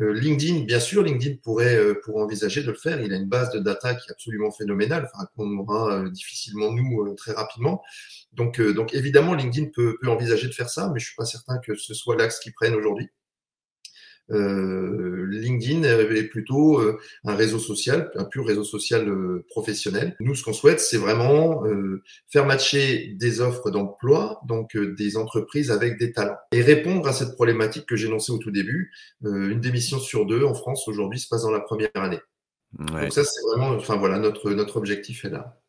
Euh, 0.00 0.12
LinkedIn, 0.12 0.64
bien 0.64 0.80
sûr, 0.80 1.02
LinkedIn 1.02 1.36
pourrait, 1.42 1.76
euh, 1.76 2.00
pour 2.04 2.16
envisager 2.16 2.62
de 2.62 2.68
le 2.68 2.76
faire. 2.76 3.00
Il 3.00 3.12
a 3.12 3.16
une 3.16 3.28
base 3.28 3.50
de 3.50 3.58
data 3.58 3.94
qui 3.94 4.08
est 4.08 4.12
absolument 4.12 4.50
phénoménale, 4.50 5.08
enfin, 5.12 5.26
qu'on 5.36 5.58
aura 5.58 6.08
difficilement 6.08 6.72
nous 6.72 7.14
très 7.14 7.32
rapidement. 7.32 7.82
Donc, 8.32 8.60
donc 8.60 8.94
évidemment, 8.94 9.34
LinkedIn 9.34 9.68
peut, 9.74 9.96
peut, 10.00 10.08
envisager 10.08 10.48
de 10.48 10.54
faire 10.54 10.70
ça, 10.70 10.90
mais 10.92 11.00
je 11.00 11.06
suis 11.06 11.14
pas 11.16 11.26
certain 11.26 11.58
que 11.58 11.74
ce 11.76 11.94
soit 11.94 12.16
l'axe 12.16 12.40
qu'ils 12.40 12.54
prennent 12.54 12.74
aujourd'hui. 12.74 13.08
Euh, 14.30 15.26
LinkedIn 15.28 15.82
est 15.82 16.24
plutôt 16.24 16.80
euh, 16.80 16.98
un 17.24 17.34
réseau 17.34 17.58
social, 17.58 18.10
un 18.14 18.24
pur 18.24 18.46
réseau 18.46 18.64
social 18.64 19.08
euh, 19.08 19.44
professionnel. 19.50 20.16
Nous, 20.20 20.34
ce 20.34 20.42
qu'on 20.42 20.52
souhaite, 20.52 20.80
c'est 20.80 20.96
vraiment 20.96 21.64
faire 22.28 22.46
matcher 22.46 23.14
des 23.18 23.40
offres 23.40 23.70
d'emploi, 23.70 24.40
donc 24.46 24.76
des 24.76 25.16
entreprises 25.16 25.70
avec 25.70 25.98
des 25.98 26.12
talents, 26.12 26.36
et 26.52 26.62
répondre 26.62 27.06
à 27.06 27.12
cette 27.12 27.34
problématique 27.34 27.86
que 27.86 27.96
j'énonçais 27.96 28.32
au 28.32 28.38
tout 28.38 28.50
début. 28.50 28.92
une 29.22 29.60
démission 29.60 29.98
sur 29.98 30.26
deux 30.26 30.44
en 30.44 30.54
France 30.54 30.88
aujourd'hui 30.88 31.18
se 31.18 31.28
passe 31.28 31.42
dans 31.42 31.50
la 31.50 31.60
première 31.60 31.90
année. 31.94 32.20
Donc 32.78 33.12
ça, 33.12 33.24
c'est 33.24 33.40
vraiment, 33.48 33.76
enfin 33.76 33.96
voilà, 33.96 34.18
notre 34.18 34.50
notre 34.52 34.76
objectif 34.76 35.24
est 35.24 35.30
là. 35.30 35.60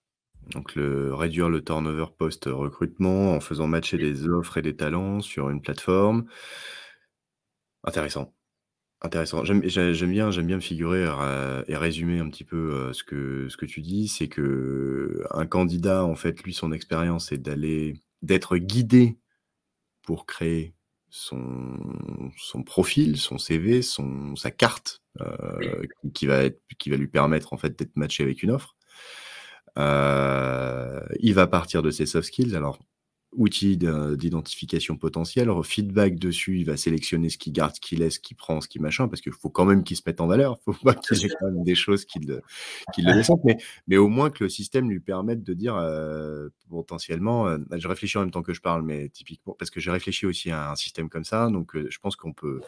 Donc 0.51 0.75
le, 0.75 1.13
réduire 1.13 1.49
le 1.49 1.63
turnover 1.63 2.05
post-recrutement 2.17 3.33
en 3.33 3.39
faisant 3.39 3.67
matcher 3.67 3.97
des 3.97 4.27
offres 4.27 4.57
et 4.57 4.61
des 4.61 4.75
talents 4.75 5.21
sur 5.21 5.49
une 5.49 5.61
plateforme. 5.61 6.25
Intéressant. 7.83 8.34
Intéressant. 9.01 9.43
J'aime 9.43 9.59
bien, 9.61 10.31
j'aime 10.31 10.47
bien 10.47 10.55
me 10.55 10.61
figurer 10.61 11.05
euh, 11.05 11.63
et 11.67 11.75
résumer 11.75 12.19
un 12.19 12.29
petit 12.29 12.45
peu 12.45 12.73
euh, 12.73 12.93
ce 12.93 13.03
que, 13.03 13.47
ce 13.49 13.57
que 13.57 13.65
tu 13.65 13.81
dis. 13.81 14.07
C'est 14.07 14.29
que 14.29 15.23
un 15.31 15.45
candidat, 15.45 16.05
en 16.05 16.15
fait, 16.15 16.41
lui, 16.43 16.53
son 16.53 16.71
expérience, 16.71 17.27
c'est 17.27 17.37
d'aller, 17.37 18.01
d'être 18.21 18.57
guidé 18.57 19.17
pour 20.01 20.25
créer 20.25 20.73
son, 21.09 21.77
son 22.37 22.63
profil, 22.63 23.17
son 23.17 23.37
CV, 23.37 23.81
son, 23.81 24.35
sa 24.35 24.49
carte, 24.49 25.01
euh, 25.21 25.83
qui, 26.13 26.25
va 26.25 26.43
être, 26.45 26.61
qui 26.79 26.89
va 26.89 26.97
lui 26.97 27.07
permettre, 27.07 27.53
en 27.53 27.57
fait, 27.57 27.77
d'être 27.77 27.95
matché 27.97 28.23
avec 28.23 28.43
une 28.43 28.51
offre. 28.51 28.75
il 29.77 31.33
va 31.33 31.47
partir 31.47 31.83
de 31.83 31.91
ses 31.91 32.05
soft 32.05 32.27
skills. 32.27 32.55
Alors, 32.55 32.79
outil 33.37 33.77
d'identification 33.77 34.97
potentielle, 34.97 35.49
feedback 35.63 36.17
dessus, 36.17 36.59
il 36.59 36.65
va 36.65 36.77
sélectionner 36.77 37.29
ce 37.29 37.37
qu'il 37.37 37.53
garde, 37.53 37.75
ce 37.75 37.81
qu'il 37.81 37.99
laisse, 37.99 38.15
ce 38.15 38.19
qu'il 38.19 38.37
prend, 38.37 38.61
ce 38.61 38.67
qu'il 38.67 38.81
machin, 38.81 39.07
parce 39.07 39.21
qu'il 39.21 39.31
faut 39.31 39.49
quand 39.49 39.65
même 39.65 39.83
qu'il 39.83 39.97
se 39.97 40.03
mette 40.05 40.21
en 40.21 40.27
valeur, 40.27 40.57
il 40.67 40.73
faut 40.73 40.83
pas 40.83 40.93
qu'il 40.93 41.25
ait 41.25 41.29
quand 41.39 41.51
même 41.51 41.63
des 41.63 41.75
choses 41.75 42.05
qui 42.05 42.19
le, 42.19 42.41
qui 42.93 43.01
le 43.01 43.13
descendent, 43.13 43.41
mais, 43.43 43.57
mais 43.87 43.97
au 43.97 44.07
moins 44.07 44.29
que 44.29 44.43
le 44.43 44.49
système 44.49 44.89
lui 44.89 44.99
permette 44.99 45.43
de 45.43 45.53
dire 45.53 45.75
euh, 45.75 46.49
potentiellement, 46.69 47.47
euh, 47.47 47.57
je 47.75 47.87
réfléchis 47.87 48.17
en 48.17 48.21
même 48.21 48.31
temps 48.31 48.43
que 48.43 48.53
je 48.53 48.61
parle, 48.61 48.83
mais 48.83 49.09
typiquement, 49.09 49.55
parce 49.57 49.71
que 49.71 49.79
j'ai 49.79 49.91
réfléchi 49.91 50.25
aussi 50.25 50.51
à 50.51 50.71
un 50.71 50.75
système 50.75 51.09
comme 51.09 51.25
ça, 51.25 51.49
donc 51.49 51.75
euh, 51.75 51.87
je 51.89 51.99
pense 51.99 52.15
qu'on 52.15 52.33
peut, 52.33 52.61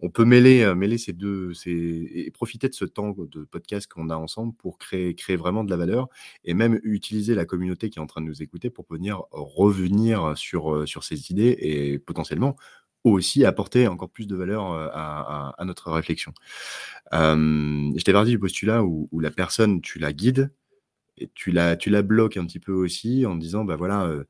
on 0.00 0.10
peut 0.10 0.24
mêler, 0.24 0.72
mêler 0.74 0.98
ces 0.98 1.12
deux, 1.12 1.54
ces, 1.54 2.10
et 2.14 2.30
profiter 2.30 2.68
de 2.68 2.74
ce 2.74 2.84
temps 2.84 3.14
de 3.16 3.44
podcast 3.44 3.90
qu'on 3.90 4.10
a 4.10 4.16
ensemble 4.16 4.54
pour 4.54 4.78
créer, 4.78 5.14
créer 5.14 5.36
vraiment 5.36 5.64
de 5.64 5.70
la 5.70 5.76
valeur 5.76 6.08
et 6.44 6.54
même 6.54 6.80
utiliser 6.82 7.34
la 7.34 7.44
communauté 7.44 7.90
qui 7.90 7.98
est 7.98 8.02
en 8.02 8.06
train 8.06 8.20
de 8.20 8.26
nous 8.26 8.42
écouter 8.42 8.70
pour 8.70 8.86
venir 8.88 9.22
revenir 9.32 10.11
sur, 10.36 10.74
euh, 10.74 10.86
sur 10.86 11.04
ces 11.04 11.30
idées 11.30 11.56
et 11.58 11.98
potentiellement 11.98 12.56
aussi 13.04 13.44
apporter 13.44 13.88
encore 13.88 14.10
plus 14.10 14.26
de 14.26 14.36
valeur 14.36 14.72
euh, 14.72 14.88
à, 14.92 15.64
notre 15.64 15.90
réflexion. 15.90 16.32
Euh, 17.12 17.90
J'étais 17.96 18.12
parti 18.12 18.30
du 18.30 18.38
postulat 18.38 18.82
où, 18.84 19.08
la 19.20 19.30
personne, 19.30 19.80
tu 19.80 19.98
la 19.98 20.12
guides 20.12 20.52
et 21.16 21.30
tu 21.34 21.50
la, 21.50 21.76
tu 21.76 21.90
la 21.90 22.02
bloques 22.02 22.36
un 22.36 22.46
petit 22.46 22.60
peu 22.60 22.72
aussi 22.72 23.26
en 23.26 23.36
disant, 23.36 23.64
bah 23.64 23.76
voilà, 23.76 24.04
euh, 24.06 24.24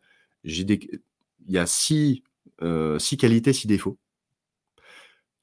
j'ai 0.44 0.64
des... 0.64 0.80
il 1.46 1.52
y 1.52 1.58
a 1.58 1.66
six, 1.66 2.22
six 2.98 3.16
qualités, 3.16 3.52
six 3.52 3.66
défauts. 3.66 3.98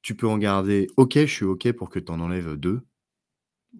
Tu 0.02 0.16
peux 0.16 0.28
en 0.28 0.38
garder, 0.38 0.88
ok, 0.98 1.16
je 1.16 1.26
suis 1.26 1.46
ok 1.46 1.72
pour 1.74 1.90
que 1.90 2.00
tu 2.00 2.12
en 2.12 2.22
enlèves 2.22 2.56
deux, 2.56 2.82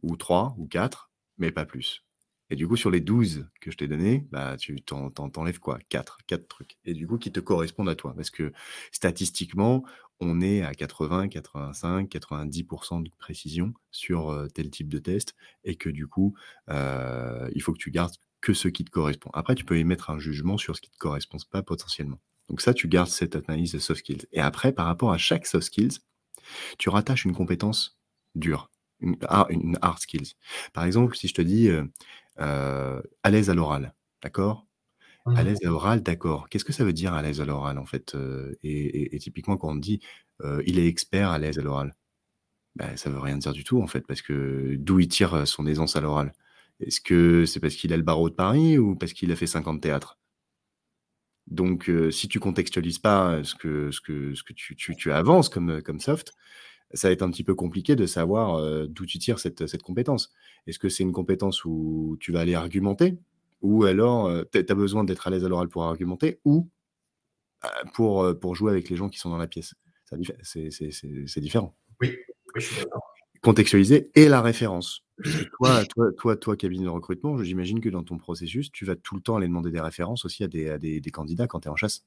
ou 0.04 0.18
trois, 0.18 0.54
ou 0.58 0.68
quatre, 0.68 1.10
mais 1.38 1.52
pas 1.52 1.66
plus. 1.66 2.04
Et 2.50 2.56
du 2.56 2.68
coup, 2.68 2.76
sur 2.76 2.90
les 2.90 3.02
12 3.02 3.48
que 3.62 3.72
je 3.72 3.78
t'ai 3.78 3.88
donnés, 3.88 4.28
bah, 4.32 4.58
tu 4.58 4.82
t'enlèves 4.82 5.60
quoi? 5.60 5.80
4, 5.90 6.20
4 6.28 6.48
trucs. 6.48 6.78
Et 6.86 6.94
du 6.94 7.08
coup, 7.08 7.18
qui 7.18 7.32
te 7.32 7.40
correspondent 7.40 7.90
à 7.90 7.96
toi. 7.96 8.14
Parce 8.16 8.30
que 8.30 8.52
statistiquement, 8.92 9.84
on 10.20 10.42
est 10.42 10.62
à 10.64 10.74
80, 10.74 11.30
85, 11.30 12.10
90% 12.10 13.04
de 13.04 13.12
précision 13.18 13.74
sur 13.92 14.30
euh, 14.30 14.48
tel 14.48 14.70
type 14.70 14.90
de 14.90 15.00
test. 15.00 15.36
Et 15.64 15.76
que 15.76 15.90
du 15.90 16.08
coup, 16.08 16.36
euh, 16.70 17.50
il 17.54 17.62
faut 17.62 17.74
que 17.74 17.80
tu 17.80 17.92
gardes 17.92 18.14
que 18.42 18.54
ce 18.54 18.68
qui 18.68 18.86
te 18.86 18.90
correspond. 18.90 19.30
Après, 19.34 19.56
tu 19.56 19.66
peux 19.66 19.78
émettre 19.78 20.10
un 20.10 20.20
jugement 20.20 20.58
sur 20.58 20.76
ce 20.76 20.82
qui 20.82 20.90
ne 20.90 20.94
te 20.94 20.98
correspond 20.98 21.38
pas 21.52 21.62
potentiellement. 21.62 22.20
Donc 22.50 22.62
ça, 22.62 22.74
tu 22.74 22.88
gardes 22.88 23.10
cette 23.10 23.36
analyse 23.36 23.74
de 23.74 23.80
soft 23.80 24.00
skills. 24.00 24.26
Et 24.32 24.40
après, 24.40 24.72
par 24.72 24.86
rapport 24.86 25.12
à 25.12 25.18
chaque 25.18 25.46
soft 25.46 25.68
skills, 25.68 26.00
tu 26.78 26.90
rattaches 26.90 27.26
une 27.26 27.36
compétence 27.36 28.00
dure, 28.36 28.72
une, 29.00 29.18
une 29.50 29.78
hard 29.82 30.00
skills. 30.00 30.34
Par 30.74 30.86
exemple, 30.86 31.16
si 31.16 31.28
je 31.28 31.34
te 31.34 31.42
dis, 31.42 31.70
euh, 31.70 31.84
euh, 32.40 33.02
à 33.24 33.30
l'aise 33.30 33.50
à 33.50 33.54
l'oral, 33.54 33.94
d'accord? 34.24 34.68
À 35.26 35.44
mmh. 35.44 35.46
l'aise 35.46 35.60
à 35.64 35.68
l'oral, 35.68 36.04
d'accord. 36.04 36.50
Qu'est-ce 36.50 36.66
que 36.66 36.74
ça 36.74 36.84
veut 36.84 36.94
dire 36.94 37.14
à 37.14 37.22
l'aise 37.22 37.42
à 37.42 37.46
l'oral, 37.46 37.78
en 37.78 37.86
fait? 37.86 38.16
Euh, 38.16 38.56
et 38.64 39.18
typiquement 39.20 39.58
quand 39.58 39.70
on 39.70 39.76
dit, 39.76 40.00
euh, 40.42 40.64
«Il 40.66 40.80
est 40.80 40.88
expert 40.88 41.30
à 41.30 41.40
l'aise 41.40 41.60
à 41.60 41.62
l'oral», 41.62 41.94
bah, 42.76 42.96
ça 42.98 43.10
veut 43.10 43.20
rien 43.20 43.38
dire 43.38 43.54
du 43.54 43.64
tout, 43.64 43.82
en 43.82 43.88
fait, 43.88 44.06
parce 44.08 44.22
que 44.22 44.76
d'où 44.78 45.00
il 45.00 45.08
tire, 45.08 45.48
son 45.48 45.68
aisance 45.68 45.96
à 45.96 46.02
l'oral? 46.02 46.34
Est-ce 46.80 47.02
que 47.02 47.46
c'est 47.46 47.60
parce 47.60 47.76
qu'il 47.76 47.94
a 47.94 47.98
le 47.98 48.04
barreau 48.04 48.30
de 48.30 48.36
Paris 48.36 48.78
ou 48.78 48.96
parce 48.96 49.14
qu'il 49.14 49.32
a 49.32 49.36
fait 49.36 49.48
50 49.48 49.82
théâtres? 49.82 50.18
Donc 51.48 51.92
si 52.12 52.28
tu 52.28 52.40
contextualises 52.40 53.00
pas, 53.00 53.44
ce 53.44 53.56
que 53.56 53.90
ce 53.92 54.02
que 54.02 54.36
ce 54.36 54.44
que 54.44 54.54
tu 54.54 54.76
tu 54.76 54.96
tu 54.96 55.12
avances 55.12 55.50
comme, 55.50 55.82
comme 55.82 56.00
soft, 56.00 56.34
ça 56.94 57.08
va 57.08 57.12
être 57.12 57.22
un 57.22 57.30
petit 57.30 57.44
peu 57.44 57.56
compliqué 57.56 57.96
de 57.96 58.06
savoir 58.06 58.88
d'où 58.88 59.06
tu 59.06 59.20
tires 59.20 59.40
cette, 59.40 59.68
cette 59.68 59.84
compétence. 59.84 60.32
Est-ce 60.68 60.80
que 60.80 60.90
c'est 60.90 61.04
une 61.04 61.12
compétence 61.12 61.64
où 61.66 62.18
tu 62.20 62.32
vas 62.32 62.42
aller 62.42 62.56
argumenter 62.56 63.18
ou 63.62 63.84
alors 63.84 64.32
tu 64.52 64.66
as 64.68 64.76
besoin 64.76 65.04
d'être 65.04 65.28
à 65.28 65.30
l'aise 65.30 65.46
à 65.46 65.50
l'oral 65.50 65.70
pour 65.70 65.84
argumenter 65.84 66.40
ou 66.46 66.70
pour, 67.94 68.40
pour 68.40 68.56
jouer 68.56 68.72
avec 68.72 68.90
les 68.90 68.96
gens 68.96 69.10
qui 69.10 69.20
sont 69.20 69.30
dans 69.30 69.38
la 69.38 69.48
pièce? 69.48 69.76
C'est 70.42 71.40
différent. 71.40 71.76
Oui, 72.02 72.16
je 72.56 72.62
suis 72.62 72.76
d'accord. 72.78 73.04
Contextualiser 73.42 74.12
et 74.16 74.28
la 74.28 74.42
référence. 74.42 75.06
toi, 75.58 75.86
toi, 75.86 76.12
toi, 76.18 76.36
toi, 76.36 76.56
cabinet 76.58 76.84
de 76.86 76.90
recrutement, 76.90 77.42
j'imagine 77.42 77.80
que 77.80 77.90
dans 77.90 78.04
ton 78.04 78.18
processus, 78.18 78.72
tu 78.72 78.86
vas 78.86 78.96
tout 78.96 79.16
le 79.16 79.22
temps 79.22 79.38
aller 79.38 79.48
demander 79.48 79.72
des 79.72 79.80
références 79.80 80.26
aussi 80.26 80.44
à 80.44 80.48
des, 80.48 80.70
à 80.70 80.78
des, 80.78 81.00
des 81.00 81.12
candidats 81.12 81.48
quand 81.48 81.62
tu 81.62 81.68
es 81.68 81.72
en 81.72 81.76
chasse. 81.76 82.06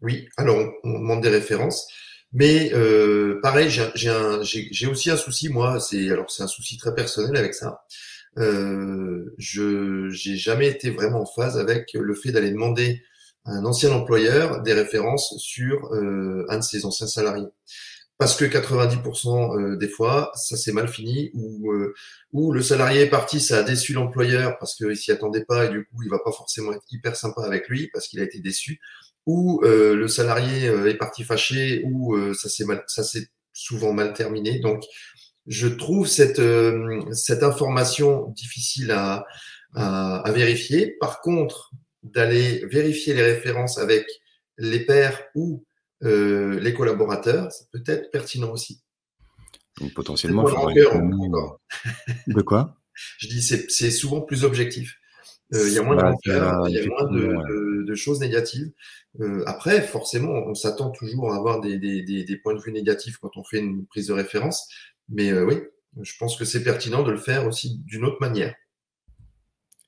Oui, 0.00 0.28
alors 0.36 0.72
on 0.82 0.98
demande 0.98 1.22
des 1.22 1.28
références. 1.28 1.86
Mais 2.32 2.72
euh, 2.72 3.40
pareil, 3.42 3.68
j'ai 3.94 4.86
aussi 4.86 5.10
un 5.10 5.16
souci, 5.16 5.48
moi, 5.50 5.80
c'est 5.80 6.10
alors 6.10 6.30
c'est 6.30 6.42
un 6.42 6.48
souci 6.48 6.78
très 6.78 6.94
personnel 6.94 7.36
avec 7.36 7.54
ça. 7.54 7.84
Euh, 8.38 9.34
je 9.38 10.08
j'ai 10.10 10.36
jamais 10.36 10.68
été 10.68 10.90
vraiment 10.90 11.22
en 11.22 11.26
phase 11.26 11.58
avec 11.58 11.92
le 11.92 12.14
fait 12.14 12.32
d'aller 12.32 12.50
demander 12.50 13.02
à 13.44 13.52
un 13.52 13.64
ancien 13.66 13.92
employeur 13.92 14.62
des 14.62 14.72
références 14.72 15.34
sur 15.38 15.92
euh, 15.94 16.46
un 16.48 16.58
de 16.58 16.62
ses 16.62 16.86
anciens 16.86 17.06
salariés. 17.06 17.48
Parce 18.18 18.36
que 18.36 18.44
90% 18.44 19.58
euh, 19.58 19.76
des 19.76 19.88
fois, 19.88 20.30
ça 20.36 20.56
s'est 20.56 20.72
mal 20.72 20.88
fini, 20.88 21.30
ou 21.34 21.72
euh, 21.72 21.94
ou 22.32 22.52
le 22.52 22.62
salarié 22.62 23.02
est 23.02 23.10
parti, 23.10 23.40
ça 23.40 23.58
a 23.58 23.62
déçu 23.62 23.92
l'employeur 23.94 24.58
parce 24.58 24.74
qu'il 24.76 24.96
s'y 24.96 25.10
attendait 25.12 25.44
pas 25.44 25.66
et 25.66 25.70
du 25.70 25.84
coup 25.86 26.02
il 26.04 26.08
va 26.10 26.18
pas 26.24 26.32
forcément 26.32 26.72
être 26.72 26.84
hyper 26.90 27.16
sympa 27.16 27.42
avec 27.42 27.68
lui 27.68 27.88
parce 27.92 28.08
qu'il 28.08 28.20
a 28.20 28.24
été 28.24 28.38
déçu 28.40 28.80
ou 29.26 29.60
euh, 29.64 29.94
le 29.94 30.08
salarié 30.08 30.68
euh, 30.68 30.90
est 30.90 30.96
parti 30.96 31.24
fâché, 31.24 31.82
ou 31.84 32.14
euh, 32.16 32.34
ça 32.34 32.48
s'est 32.48 32.64
mal, 32.64 32.82
ça 32.86 33.02
s'est 33.02 33.28
souvent 33.52 33.92
mal 33.92 34.12
terminé. 34.12 34.58
Donc, 34.60 34.82
je 35.46 35.68
trouve 35.68 36.06
cette 36.06 36.40
cette 37.12 37.42
information 37.42 38.28
difficile 38.28 38.92
à, 38.92 39.24
à, 39.74 40.18
à 40.18 40.32
vérifier. 40.32 40.96
Par 41.00 41.20
contre, 41.20 41.72
d'aller 42.02 42.64
vérifier 42.66 43.14
les 43.14 43.22
références 43.22 43.78
avec 43.78 44.06
les 44.58 44.84
pairs 44.84 45.20
ou 45.34 45.64
les 46.00 46.74
collaborateurs, 46.74 47.50
ça 47.52 47.64
peut 47.72 47.82
être 47.86 48.10
pertinent 48.10 48.50
aussi. 48.50 48.82
Donc 49.80 49.94
potentiellement, 49.94 50.48
il 50.70 50.74
de 52.26 52.42
quoi? 52.42 52.76
Je 53.18 53.26
dis 53.26 53.42
c'est 53.42 53.90
souvent 53.90 54.20
plus 54.20 54.44
objectif. 54.44 54.96
Il 55.52 55.72
y 55.72 55.78
a 55.78 55.82
moins 55.82 55.96
de 55.96 56.16
il 56.68 56.74
y 56.74 56.78
a 56.78 56.86
moins 56.86 57.10
de, 57.10 57.84
de, 57.84 57.94
choses 57.94 58.20
négatives. 58.20 58.70
Euh, 59.20 59.42
après, 59.46 59.82
forcément, 59.82 60.32
on 60.32 60.54
s'attend 60.54 60.90
toujours 60.90 61.32
à 61.32 61.36
avoir 61.36 61.60
des, 61.60 61.78
des, 61.78 62.02
des, 62.02 62.36
points 62.38 62.54
de 62.54 62.60
vue 62.60 62.72
négatifs 62.72 63.18
quand 63.18 63.36
on 63.36 63.44
fait 63.44 63.58
une 63.58 63.84
prise 63.86 64.06
de 64.06 64.14
référence. 64.14 64.66
Mais 65.10 65.30
euh, 65.30 65.44
oui, 65.44 65.56
je 66.00 66.12
pense 66.18 66.36
que 66.36 66.46
c'est 66.46 66.62
pertinent 66.62 67.02
de 67.02 67.10
le 67.10 67.18
faire 67.18 67.46
aussi 67.46 67.78
d'une 67.84 68.04
autre 68.04 68.16
manière. 68.20 68.54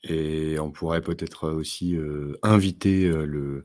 Et 0.03 0.59
on 0.59 0.71
pourrait 0.71 1.01
peut-être 1.01 1.49
aussi 1.51 1.97
euh, 1.97 2.39
inviter 2.43 3.09
le, 3.09 3.65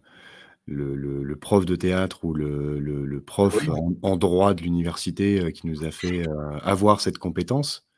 le, 0.66 0.96
le, 0.96 1.36
prof 1.36 1.66
de 1.66 1.76
théâtre 1.76 2.24
ou 2.24 2.34
le, 2.34 2.80
le 2.80 3.22
prof 3.22 3.68
en, 4.02 4.16
droit 4.16 4.54
de 4.54 4.62
l'université 4.62 5.52
qui 5.52 5.68
nous 5.68 5.84
a 5.84 5.92
fait 5.92 6.26
avoir 6.64 7.02
cette 7.02 7.18
compétence. 7.18 7.88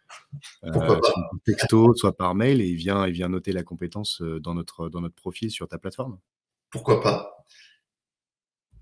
Pourquoi 0.74 1.00
pas 1.00 1.08
soit 1.08 1.30
texto, 1.46 1.94
soit 1.96 2.16
par 2.16 2.36
mail, 2.36 2.62
et 2.62 2.68
il 2.68 2.76
vient, 2.76 3.08
il 3.08 3.14
vient 3.14 3.30
noter 3.30 3.52
la 3.52 3.64
compétence 3.64 4.22
dans 4.22 4.54
notre, 4.54 4.90
dans 4.90 5.02
notre 5.02 5.16
profil 5.16 5.52
sur 5.52 5.68
ta 5.68 5.78
plateforme. 5.78 6.20
Pourquoi 6.70 7.02
pas 7.02 7.42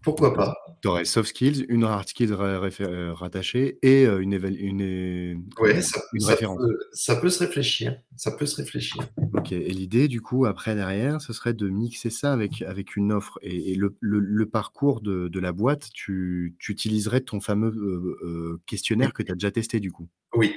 pourquoi 0.02 0.34
pas 0.34 0.56
Tu 0.82 0.88
aurais 0.88 1.04
soft 1.04 1.30
skills, 1.30 1.66
une 1.68 1.84
hard 1.84 2.08
skills 2.08 2.32
euh, 2.32 3.14
rattachée 3.14 3.80
et 3.82 4.06
euh, 4.06 4.22
une, 4.22 4.34
une, 4.34 5.46
ouais, 5.60 5.82
ça, 5.82 6.00
référence. 6.26 6.58
Peut, 6.58 6.80
ça 6.94 7.16
peut 7.18 7.30
se 7.30 7.40
réfléchir. 7.40 7.98
Ça 8.16 8.32
peut 8.32 8.46
se 8.46 8.56
réfléchir. 8.56 9.06
Ok. 9.34 9.52
Et 9.52 9.72
l'idée, 9.72 10.08
du 10.08 10.22
coup, 10.22 10.46
après, 10.46 10.76
derrière, 10.76 11.20
ce 11.22 11.34
serait 11.34 11.54
de 11.54 11.68
mixer 11.68 12.10
ça 12.10 12.32
avec, 12.32 12.62
avec 12.62 12.96
une 12.96 13.12
offre. 13.12 13.40
Et, 13.42 13.76
le, 13.76 13.98
le, 14.00 14.46
parcours 14.46 15.02
de, 15.02 15.28
de, 15.28 15.40
la 15.40 15.52
boîte, 15.52 15.90
tu, 15.94 16.56
tu 16.60 16.72
utiliserais 16.72 17.22
ton 17.22 17.42
fameux 17.42 17.74
euh, 18.24 18.62
questionnaire 18.66 19.14
que 19.14 19.22
tu 19.22 19.32
as 19.34 19.36
déjà 19.36 19.52
testé, 19.52 19.82
du 19.82 19.92
coup 19.92 20.08
Oui. 20.34 20.56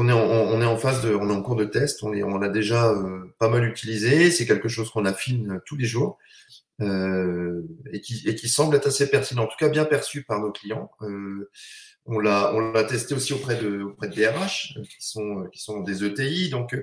On 0.00 0.08
est, 0.08 0.64
en, 0.64 0.76
phase 0.76 1.02
de, 1.02 1.12
on 1.14 1.28
est 1.28 1.32
en 1.32 1.42
cours 1.42 1.56
de 1.56 1.64
test, 1.64 2.02
on, 2.04 2.12
est, 2.12 2.22
l'a 2.22 2.48
déjà 2.48 2.94
pas 3.38 3.48
mal 3.48 3.64
utilisé, 3.64 4.30
c'est 4.30 4.46
quelque 4.46 4.68
chose 4.68 4.90
qu'on 4.90 5.04
affine 5.04 5.60
tous 5.66 5.76
les 5.76 5.86
jours. 5.86 6.18
Euh, 6.80 7.62
et, 7.92 8.00
qui, 8.00 8.48
semble 8.48 8.76
être 8.76 8.86
assez 8.86 9.10
pertinent, 9.10 9.42
en 9.42 9.46
tout 9.48 9.56
cas 9.58 9.68
bien 9.68 9.84
perçu 9.84 10.22
par 10.22 10.38
nos 10.38 10.52
clients. 10.52 10.92
Euh, 11.02 11.50
on 12.08 12.20
l'a 12.20 12.84
testé 12.84 13.14
aussi 13.14 13.32
auprès 13.32 13.56
de 13.56 13.82
auprès 13.82 14.08
de 14.08 14.14
DRH 14.14 14.74
euh, 14.76 14.82
qui 14.82 15.06
sont 15.06 15.46
qui 15.52 15.60
sont 15.60 15.80
des 15.80 16.04
ETI 16.04 16.48
donc 16.48 16.74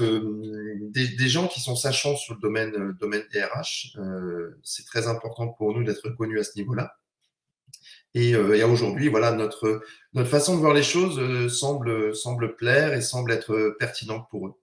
euh, 0.00 0.80
des, 0.90 1.28
gens 1.28 1.48
qui 1.48 1.60
sont 1.60 1.76
sachants 1.76 2.16
sur 2.16 2.34
le 2.34 2.40
domaine 2.40 2.96
domaine 2.98 3.22
DRH 3.32 3.96
euh, 3.98 4.58
c'est 4.62 4.86
très 4.86 5.06
important 5.06 5.48
pour 5.48 5.76
nous 5.76 5.84
d'être 5.84 6.08
connus 6.10 6.40
à 6.40 6.44
ce 6.44 6.56
niveau-là 6.56 6.96
et, 8.14 8.34
euh, 8.34 8.56
et 8.56 8.64
aujourd'hui 8.64 9.08
voilà 9.08 9.32
notre 9.32 9.82
notre 10.14 10.28
façon 10.28 10.54
de 10.56 10.60
voir 10.60 10.74
les 10.74 10.82
choses 10.82 11.48
semble 11.52 12.14
semble 12.14 12.56
plaire 12.56 12.92
et 12.92 13.00
semble 13.00 13.32
être 13.32 13.76
pertinente 13.78 14.26
pour 14.30 14.46
eux 14.48 14.54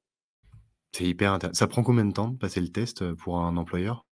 c'est 0.93 1.05
hyper 1.05 1.33
intéressant 1.33 1.59
ça 1.59 1.67
prend 1.67 1.83
combien 1.83 2.05
de 2.05 2.13
temps 2.13 2.29
de 2.29 2.37
passer 2.37 2.61
le 2.61 2.69
test 2.69 3.13
pour 3.13 3.39
un 3.39 3.55
employeur? 3.57 4.07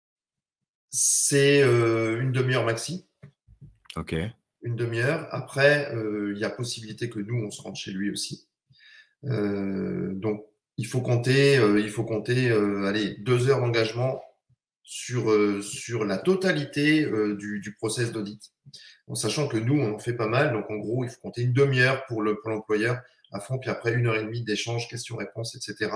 C'est 0.91 1.63
euh, 1.63 2.21
une 2.21 2.33
demi-heure 2.33 2.65
maxi. 2.65 3.07
Ok. 3.97 4.15
Une 4.63 4.77
demi-heure. 4.77 5.29
Après, 5.31 5.95
euh, 5.95 6.33
il 6.35 6.41
y 6.41 6.45
a 6.45 6.51
possibilité 6.51 7.09
que 7.09 7.21
nous, 7.21 7.45
on 7.45 7.51
se 7.51 7.63
rende 7.63 7.77
chez 7.77 7.93
lui 7.93 8.11
aussi. 8.11 8.49
Euh, 9.25 10.13
donc, 10.15 10.45
il 10.77 10.87
faut 10.87 11.01
compter, 11.01 11.57
il 11.57 11.91
faut 11.91 12.05
compter, 12.05 12.51
allez, 12.51 13.17
deux 13.19 13.51
heures 13.51 13.61
d'engagement 13.61 14.23
sur, 14.93 15.63
sur 15.63 16.05
la 16.05 16.19
totalité 16.19 17.09
du, 17.39 17.61
du 17.61 17.75
process 17.77 18.11
d'audit. 18.11 18.53
En 19.07 19.15
sachant 19.15 19.47
que 19.47 19.57
nous, 19.57 19.81
on 19.81 19.95
en 19.95 19.99
fait 20.01 20.15
pas 20.15 20.27
mal. 20.27 20.53
Donc, 20.53 20.69
en 20.69 20.79
gros, 20.79 21.05
il 21.05 21.11
faut 21.11 21.21
compter 21.21 21.43
une 21.43 21.53
demi-heure 21.53 22.05
pour 22.07 22.25
l'employeur 22.25 23.01
à 23.31 23.39
fond, 23.39 23.61
puis 23.61 23.71
après 23.71 23.95
une 23.95 24.09
heure 24.09 24.17
et 24.17 24.25
demie 24.25 24.43
d'échanges, 24.43 24.89
questions-réponses, 24.89 25.55
etc., 25.55 25.93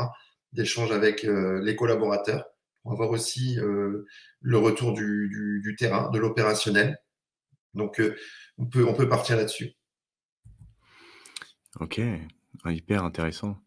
d'échanges 0.52 0.92
avec 0.92 1.24
les 1.24 1.74
collaborateurs 1.74 2.44
pour 2.85 2.92
avoir 2.92 3.11
aussi 3.11 3.57
le 3.57 4.59
retour 4.59 4.92
du, 4.92 5.61
du, 5.61 5.74
terrain, 5.74 6.09
de 6.11 6.18
l'opérationnel. 6.20 6.96
Donc, 7.74 8.00
on, 8.59 8.66
peut, 8.66 8.87
on 8.87 8.94
peut 8.94 9.09
partir 9.09 9.37
là-dessus. 9.37 9.72
Ok, 11.80 12.00
ah, 12.62 12.70
hyper 12.70 13.02
intéressant 13.02 13.59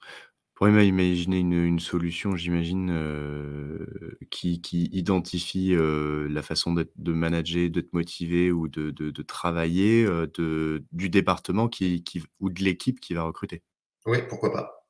pourrait 0.57 0.87
imaginer 0.87 1.37
une, 1.37 1.53
une 1.53 1.79
solution, 1.79 2.35
j'imagine, 2.35 2.89
euh, 2.89 3.85
qui, 4.31 4.59
qui 4.59 4.85
identifie 4.85 5.75
euh, 5.75 6.27
la 6.31 6.41
façon 6.41 6.73
de 6.73 7.13
manager, 7.13 7.69
de 7.69 7.81
te 7.81 7.89
motiver 7.93 8.51
ou 8.51 8.67
de, 8.67 8.89
de, 8.89 9.11
de 9.11 9.21
travailler 9.21 10.03
euh, 10.03 10.25
de, 10.33 10.83
du 10.91 11.09
département 11.11 11.67
qui, 11.67 12.03
qui, 12.03 12.23
ou 12.39 12.49
de 12.49 12.63
l'équipe 12.63 12.99
qui 12.99 13.13
va 13.13 13.21
recruter. 13.21 13.61
Oui, 14.07 14.17
pourquoi 14.27 14.51
pas. 14.51 14.87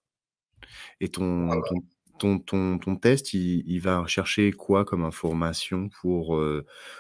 Et 1.02 1.10
ton, 1.10 1.50
ton, 1.50 1.84
ton, 2.18 2.40
ton, 2.40 2.78
ton 2.78 2.96
test, 2.96 3.34
il, 3.34 3.62
il, 3.68 3.82
va 3.82 4.08
chercher 4.08 4.54
quoi 4.54 4.86
comme 4.86 5.04
information 5.04 5.90
pour, 6.02 6.42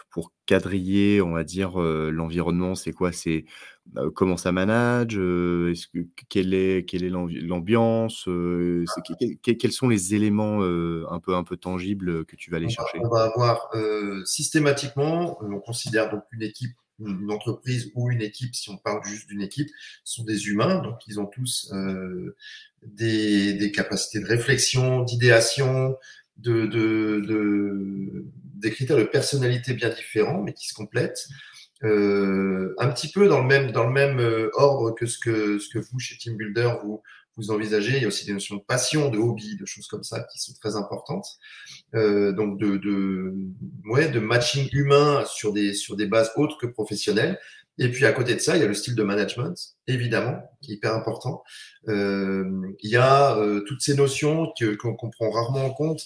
pour 0.09 0.33
quadriller, 0.45 1.21
on 1.21 1.31
va 1.31 1.45
dire, 1.45 1.79
l'environnement? 1.79 2.75
C'est 2.75 2.91
quoi? 2.91 3.13
C'est 3.13 3.45
comment 4.15 4.37
ça 4.37 4.51
manage 4.51 5.15
est-ce 5.15 5.87
que, 5.87 6.05
Quelle 6.29 6.53
est, 6.53 6.85
l'ambiance 7.09 8.27
Quels 9.43 9.71
sont 9.71 9.89
les 9.89 10.15
éléments 10.15 10.61
un, 10.61 11.19
peu, 11.19 11.35
un 11.35 11.43
peu 11.43 11.57
tangibles 11.57 12.25
que 12.25 12.35
tu 12.35 12.51
vas 12.51 12.57
aller 12.57 12.69
chercher? 12.69 12.99
On 13.03 13.09
va 13.09 13.23
avoir 13.23 13.71
systématiquement, 14.25 15.37
on 15.41 15.59
considère 15.59 16.09
donc 16.11 16.23
une 16.31 16.43
équipe 16.43 16.75
une 16.99 17.31
entreprise 17.31 17.91
ou 17.95 18.09
une 18.09 18.21
équipe, 18.21 18.55
si 18.55 18.69
on 18.69 18.77
parle 18.77 19.03
juste 19.05 19.27
d'une 19.27 19.41
équipe, 19.41 19.69
sont 20.03 20.23
des 20.23 20.47
humains, 20.47 20.81
donc 20.81 20.99
ils 21.07 21.19
ont 21.19 21.27
tous 21.27 21.71
euh, 21.73 22.35
des, 22.85 23.53
des, 23.53 23.71
capacités 23.71 24.19
de 24.19 24.25
réflexion, 24.25 25.03
d'idéation, 25.03 25.95
de, 26.37 26.65
de, 26.65 27.21
de, 27.25 28.25
des 28.55 28.71
critères 28.71 28.97
de 28.97 29.03
personnalité 29.03 29.73
bien 29.73 29.89
différents, 29.89 30.41
mais 30.41 30.53
qui 30.53 30.67
se 30.67 30.73
complètent. 30.73 31.27
Euh, 31.83 32.73
un 32.79 32.89
petit 32.89 33.11
peu 33.11 33.27
dans 33.27 33.39
le 33.39 33.47
même 33.47 33.71
dans 33.71 33.83
le 33.83 33.93
même 33.93 34.19
euh, 34.19 34.49
ordre 34.53 34.95
que 34.95 35.05
ce 35.05 35.19
que 35.19 35.59
ce 35.59 35.69
que 35.69 35.77
vous 35.77 35.99
chez 35.99 36.17
Team 36.17 36.35
Builder 36.35 36.71
vous 36.83 37.03
vous 37.37 37.51
envisagez. 37.51 37.95
Il 37.95 38.01
y 38.01 38.05
a 38.05 38.07
aussi 38.07 38.25
des 38.25 38.33
notions 38.33 38.55
de 38.55 38.63
passion, 38.67 39.09
de 39.09 39.17
hobby, 39.17 39.55
de 39.57 39.65
choses 39.65 39.87
comme 39.87 40.03
ça 40.03 40.21
qui 40.21 40.39
sont 40.39 40.53
très 40.59 40.75
importantes. 40.75 41.27
Euh, 41.95 42.33
donc 42.33 42.59
de, 42.59 42.77
de, 42.77 43.33
ouais, 43.85 44.09
de 44.09 44.19
matching 44.19 44.67
humain 44.73 45.23
sur 45.25 45.53
des, 45.53 45.73
sur 45.73 45.95
des 45.95 46.07
bases 46.07 46.31
autres 46.35 46.57
que 46.57 46.65
professionnelles. 46.65 47.39
Et 47.79 47.91
puis 47.91 48.05
à 48.05 48.11
côté 48.11 48.33
de 48.33 48.39
ça, 48.39 48.55
il 48.55 48.61
y 48.61 48.65
a 48.65 48.67
le 48.67 48.73
style 48.73 48.95
de 48.95 49.03
management, 49.03 49.53
évidemment, 49.85 50.41
qui 50.61 50.71
est 50.71 50.75
hyper 50.75 50.95
important. 50.95 51.43
Euh, 51.87 52.43
il 52.81 52.89
y 52.89 52.95
a 52.95 53.37
euh, 53.37 53.61
toutes 53.67 53.81
ces 53.81 53.93
notions 53.93 54.51
qu'on 54.79 54.95
qu 54.95 55.09
prend 55.11 55.29
rarement 55.29 55.65
en 55.65 55.69
compte 55.69 56.01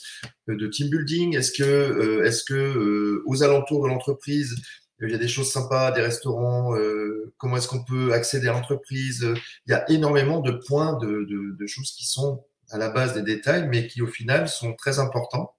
euh, 0.49 0.57
de 0.57 0.67
team 0.67 0.89
building. 0.89 1.38
Est-ce 1.38 1.53
que, 1.53 1.63
euh, 1.63 2.25
est-ce 2.25 2.43
que 2.43 3.23
aux 3.25 3.43
alentours 3.43 3.84
de 3.84 3.88
l'entreprise, 3.88 4.53
il 5.01 5.11
y 5.11 5.15
a 5.15 5.17
des 5.17 5.27
choses 5.27 5.51
sympas, 5.51 5.91
des 5.91 6.01
restaurants, 6.01 6.75
euh, 6.75 7.33
comment 7.37 7.57
est-ce 7.57 7.67
qu'on 7.67 7.83
peut 7.83 8.13
accéder 8.13 8.47
à 8.47 8.53
l'entreprise. 8.53 9.27
Il 9.65 9.71
y 9.71 9.73
a 9.73 9.89
énormément 9.89 10.39
de 10.39 10.51
points, 10.51 10.97
de, 10.99 11.65
choses 11.67 11.91
qui 11.91 12.05
sont 12.05 12.43
à 12.69 12.77
la 12.77 12.89
base 12.89 13.13
des 13.13 13.23
détails, 13.23 13.67
mais 13.67 13.87
qui 13.87 14.01
au 14.01 14.07
final 14.07 14.47
sont 14.47 14.73
très 14.73 14.99
importants 14.99 15.53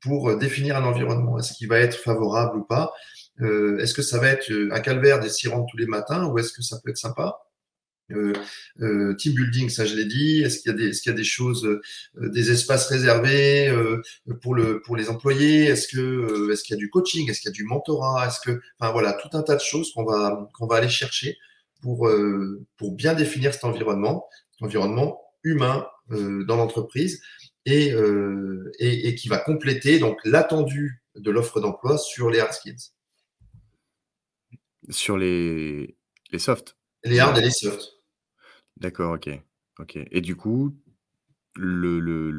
pour 0.00 0.36
définir 0.36 0.76
un 0.76 0.84
environnement. 0.84 1.38
Est-ce 1.38 1.52
qu'il 1.52 1.68
va 1.68 1.78
être 1.78 1.96
favorable 1.96 2.58
ou 2.58 2.64
pas? 2.64 2.92
Euh, 3.40 3.78
Est-ce 3.78 3.94
que 3.94 4.02
ça 4.02 4.18
va 4.18 4.28
être 4.28 4.50
un 4.72 4.80
calvaire 4.80 5.20
des 5.20 5.28
sirènes 5.28 5.66
tous 5.70 5.76
les 5.76 5.86
matins 5.86 6.26
ou 6.26 6.38
est-ce 6.38 6.52
que 6.52 6.62
ça 6.62 6.78
peut 6.82 6.90
être 6.90 6.98
sympa? 6.98 7.45
Euh, 8.12 8.32
euh, 8.80 9.14
team 9.14 9.34
building, 9.34 9.68
ça 9.68 9.84
je 9.84 9.96
l'ai 9.96 10.04
dit. 10.04 10.42
Est-ce 10.42 10.60
qu'il 10.60 10.70
y 10.70 10.74
a 10.74 10.78
des, 10.78 10.88
est-ce 10.88 11.02
qu'il 11.02 11.10
y 11.10 11.14
a 11.14 11.16
des 11.16 11.24
choses, 11.24 11.64
euh, 11.64 11.80
des 12.30 12.50
espaces 12.50 12.86
réservés 12.88 13.74
pour 14.42 14.54
le 14.54 14.80
pour 14.82 14.96
les 14.96 15.08
employés? 15.08 15.64
Est-ce 15.64 15.88
que 15.88 16.52
est-ce 16.52 16.62
qu'il 16.62 16.74
y 16.74 16.78
a 16.78 16.80
du 16.80 16.88
coaching? 16.88 17.28
Est-ce 17.28 17.40
qu'il 17.40 17.48
y 17.48 17.52
a 17.52 17.52
du 17.52 17.64
mentorat? 17.64 18.28
Est-ce 18.28 18.40
que, 18.40 18.60
enfin 18.78 18.92
voilà, 18.92 19.12
tout 19.14 19.36
un 19.36 19.42
tas 19.42 19.56
de 19.56 19.60
choses 19.60 19.92
qu'on 19.92 20.04
va 20.04 20.48
qu'on 20.54 20.66
va 20.66 20.76
aller 20.76 20.88
chercher 20.88 21.36
pour 21.82 22.08
pour 22.76 22.94
bien 22.94 23.14
définir 23.14 23.52
cet 23.52 23.64
environnement, 23.64 24.28
cet 24.52 24.62
environnement 24.62 25.20
humain 25.42 25.86
dans 26.08 26.56
l'entreprise 26.56 27.20
et, 27.64 27.92
et, 28.78 29.08
et 29.08 29.14
qui 29.16 29.28
va 29.28 29.38
compléter 29.38 29.98
donc 29.98 30.18
l'attendu 30.24 31.02
de 31.16 31.30
l'offre 31.30 31.60
d'emploi 31.60 31.98
sur 31.98 32.30
les 32.30 32.38
hard 32.38 32.52
skills. 32.52 32.92
Sur 34.90 35.18
les 35.18 35.96
les 36.30 36.38
softs. 36.38 36.76
Les 37.04 37.18
hard 37.18 37.36
et 37.38 37.40
les 37.40 37.50
softs. 37.50 37.95
D'accord, 38.76 39.14
OK. 39.14 39.28
OK. 39.78 39.98
Et 40.10 40.20
du 40.20 40.36
coup, 40.36 40.74
le 41.56 42.00
le 42.00 42.30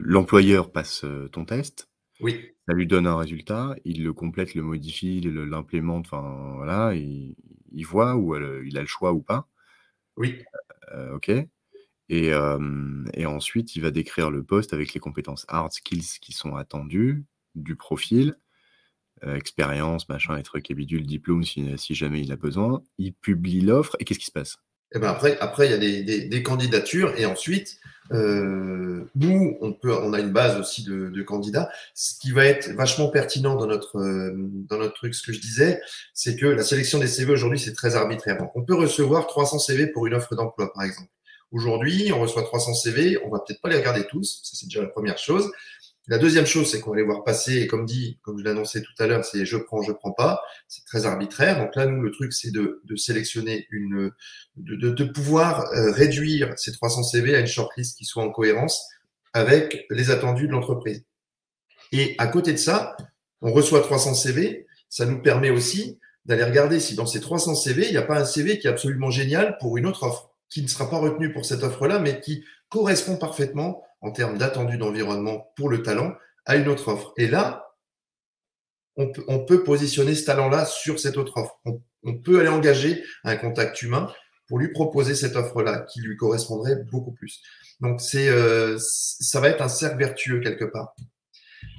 l'employeur 0.00 0.72
passe, 0.72 1.04
ton 1.32 1.44
test. 1.44 1.90
Oui. 2.20 2.50
Ça 2.68 2.74
lui 2.74 2.86
donne 2.86 3.06
un 3.06 3.16
résultat, 3.16 3.76
il 3.84 4.04
le 4.04 4.12
complète, 4.12 4.54
le 4.54 4.62
modifie, 4.62 5.20
l'implémente, 5.22 6.06
enfin 6.06 6.54
voilà, 6.56 6.94
il 6.94 7.36
il 7.72 7.84
voit 7.86 8.16
ou 8.16 8.36
il 8.36 8.78
a 8.78 8.82
le 8.82 8.86
choix 8.86 9.12
ou 9.12 9.22
pas. 9.22 9.48
Oui. 10.16 10.42
OK. 11.12 11.30
Et 12.10 12.30
et 13.14 13.26
ensuite, 13.26 13.76
il 13.76 13.82
va 13.82 13.90
décrire 13.92 14.30
le 14.30 14.44
poste 14.44 14.72
avec 14.74 14.94
les 14.94 15.00
compétences 15.00 15.46
hard 15.48 15.72
skills 15.72 16.18
qui 16.20 16.32
sont 16.32 16.56
attendues, 16.56 17.24
du 17.56 17.76
profil, 17.76 18.36
expérience, 19.22 20.08
machin 20.08 20.36
et 20.38 20.42
trucs 20.44 20.70
et 20.70 20.74
diplôme 20.76 21.44
si 21.44 21.78
si 21.78 21.94
jamais 21.96 22.22
il 22.22 22.32
a 22.32 22.36
besoin. 22.36 22.82
Il 22.98 23.14
publie 23.14 23.62
l'offre 23.62 23.96
et 24.00 24.04
qu'est-ce 24.04 24.20
qui 24.20 24.26
se 24.26 24.32
passe? 24.32 24.63
Et 24.94 24.98
eh 24.98 25.00
ben 25.00 25.08
après, 25.08 25.36
après, 25.40 25.66
il 25.66 25.70
y 25.72 25.74
a 25.74 25.78
des, 25.78 26.04
des, 26.04 26.20
des 26.26 26.42
candidatures 26.44 27.14
et 27.16 27.26
ensuite, 27.26 27.80
euh, 28.12 29.04
nous, 29.16 29.58
on 29.60 29.72
peut, 29.72 29.92
on 29.92 30.12
a 30.12 30.20
une 30.20 30.30
base 30.30 30.56
aussi 30.56 30.84
de, 30.84 31.08
de, 31.08 31.22
candidats. 31.22 31.68
Ce 31.94 32.14
qui 32.20 32.30
va 32.30 32.44
être 32.44 32.68
vachement 32.74 33.08
pertinent 33.08 33.56
dans 33.56 33.66
notre 33.66 33.98
euh, 33.98 34.32
dans 34.36 34.78
notre 34.78 34.94
truc, 34.94 35.16
ce 35.16 35.26
que 35.26 35.32
je 35.32 35.40
disais, 35.40 35.80
c'est 36.12 36.36
que 36.36 36.46
la 36.46 36.62
sélection 36.62 37.00
des 37.00 37.08
CV 37.08 37.32
aujourd'hui 37.32 37.58
c'est 37.58 37.72
très 37.72 37.96
arbitraire. 37.96 38.38
Donc, 38.38 38.52
on 38.54 38.62
peut 38.62 38.76
recevoir 38.76 39.26
300 39.26 39.58
CV 39.58 39.88
pour 39.88 40.06
une 40.06 40.14
offre 40.14 40.36
d'emploi, 40.36 40.72
par 40.72 40.84
exemple. 40.84 41.08
Aujourd'hui, 41.50 42.12
on 42.12 42.20
reçoit 42.20 42.42
300 42.42 42.74
CV, 42.74 43.18
on 43.24 43.30
va 43.30 43.38
peut-être 43.40 43.60
pas 43.60 43.68
les 43.68 43.76
regarder 43.76 44.04
tous, 44.06 44.42
ça 44.42 44.52
c'est 44.54 44.66
déjà 44.66 44.82
la 44.82 44.88
première 44.88 45.18
chose. 45.18 45.50
La 46.06 46.18
deuxième 46.18 46.44
chose, 46.44 46.70
c'est 46.70 46.80
qu'on 46.80 46.90
va 46.90 46.96
les 46.96 47.02
voir 47.02 47.24
passer, 47.24 47.62
et 47.62 47.66
comme 47.66 47.86
dit, 47.86 48.18
comme 48.22 48.38
je 48.38 48.44
l'annonçais 48.44 48.82
tout 48.82 48.92
à 48.98 49.06
l'heure, 49.06 49.24
c'est 49.24 49.46
je 49.46 49.56
prends, 49.56 49.80
je 49.80 49.92
prends 49.92 50.12
pas. 50.12 50.42
C'est 50.68 50.84
très 50.84 51.06
arbitraire. 51.06 51.58
Donc 51.58 51.74
là, 51.76 51.86
nous, 51.86 52.02
le 52.02 52.10
truc, 52.10 52.32
c'est 52.34 52.50
de, 52.50 52.82
sélectionner 52.96 53.66
une, 53.70 54.10
de, 54.56 54.76
de, 54.76 54.90
de 54.90 55.04
pouvoir 55.04 55.72
euh, 55.72 55.90
réduire 55.92 56.52
ces 56.56 56.72
300 56.72 57.04
CV 57.04 57.34
à 57.34 57.40
une 57.40 57.46
shortlist 57.46 57.96
qui 57.96 58.04
soit 58.04 58.22
en 58.22 58.30
cohérence 58.30 58.86
avec 59.32 59.86
les 59.90 60.10
attendus 60.10 60.46
de 60.46 60.52
l'entreprise. 60.52 61.04
Et 61.90 62.14
à 62.18 62.26
côté 62.26 62.52
de 62.52 62.58
ça, 62.58 62.96
on 63.40 63.52
reçoit 63.52 63.80
300 63.80 64.14
CV. 64.14 64.66
Ça 64.90 65.06
nous 65.06 65.22
permet 65.22 65.50
aussi 65.50 65.98
d'aller 66.26 66.44
regarder 66.44 66.80
si 66.80 66.94
dans 66.94 67.06
ces 67.06 67.20
300 67.20 67.54
CV, 67.54 67.86
il 67.86 67.90
n'y 67.92 67.96
a 67.96 68.02
pas 68.02 68.20
un 68.20 68.24
CV 68.24 68.58
qui 68.58 68.66
est 68.66 68.70
absolument 68.70 69.10
génial 69.10 69.56
pour 69.58 69.76
une 69.76 69.86
autre 69.86 70.04
offre, 70.04 70.30
qui 70.48 70.62
ne 70.62 70.68
sera 70.68 70.88
pas 70.88 70.98
retenu 70.98 71.32
pour 71.32 71.44
cette 71.44 71.62
offre-là, 71.62 71.98
mais 71.98 72.20
qui 72.20 72.44
correspond 72.68 73.16
parfaitement 73.16 73.82
en 74.04 74.12
termes 74.12 74.38
d'attendu 74.38 74.76
d'environnement 74.76 75.52
pour 75.56 75.70
le 75.70 75.82
talent 75.82 76.12
à 76.44 76.56
une 76.56 76.68
autre 76.68 76.88
offre. 76.88 77.12
Et 77.16 77.26
là, 77.26 77.74
on 78.96 79.10
peut, 79.10 79.24
on 79.28 79.44
peut 79.44 79.64
positionner 79.64 80.14
ce 80.14 80.24
talent-là 80.24 80.66
sur 80.66 81.00
cette 81.00 81.16
autre 81.16 81.38
offre. 81.38 81.58
On, 81.64 81.80
on, 82.04 82.18
peut 82.18 82.38
aller 82.38 82.50
engager 82.50 83.02
un 83.24 83.36
contact 83.36 83.80
humain 83.82 84.12
pour 84.46 84.58
lui 84.58 84.70
proposer 84.72 85.14
cette 85.14 85.36
offre-là 85.36 85.86
qui 85.90 86.00
lui 86.00 86.16
correspondrait 86.16 86.76
beaucoup 86.90 87.12
plus. 87.12 87.42
Donc 87.80 88.00
c'est, 88.00 88.28
euh, 88.28 88.76
ça 88.78 89.40
va 89.40 89.48
être 89.48 89.62
un 89.62 89.68
cercle 89.68 89.98
vertueux 89.98 90.40
quelque 90.40 90.66
part. 90.66 90.94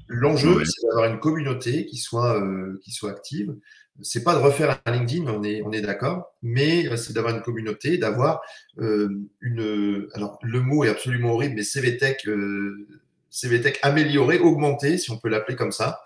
L'enjeu, 0.07 0.63
c'est 0.65 0.87
d'avoir 0.87 1.05
une 1.05 1.19
communauté 1.19 1.85
qui 1.85 1.97
soit, 1.97 2.39
euh, 2.41 2.79
qui 2.83 2.91
soit 2.91 3.11
active. 3.11 3.55
C'est 4.01 4.23
pas 4.23 4.35
de 4.35 4.39
refaire 4.39 4.81
un 4.85 4.91
LinkedIn, 4.91 5.27
on 5.27 5.43
est, 5.43 5.61
on 5.61 5.71
est 5.71 5.81
d'accord, 5.81 6.33
mais 6.41 6.87
euh, 6.87 6.97
c'est 6.97 7.13
d'avoir 7.13 7.35
une 7.35 7.41
communauté, 7.41 7.97
d'avoir 7.97 8.41
euh, 8.79 9.09
une. 9.41 10.07
Alors, 10.13 10.37
le 10.41 10.61
mot 10.61 10.83
est 10.83 10.89
absolument 10.89 11.33
horrible, 11.33 11.55
mais 11.55 11.63
CVTech, 11.63 12.27
euh, 12.27 12.87
CVTech 13.29 13.79
amélioré, 13.83 14.39
augmenté, 14.39 14.97
si 14.97 15.11
on 15.11 15.17
peut 15.17 15.29
l'appeler 15.29 15.55
comme 15.55 15.71
ça, 15.71 16.01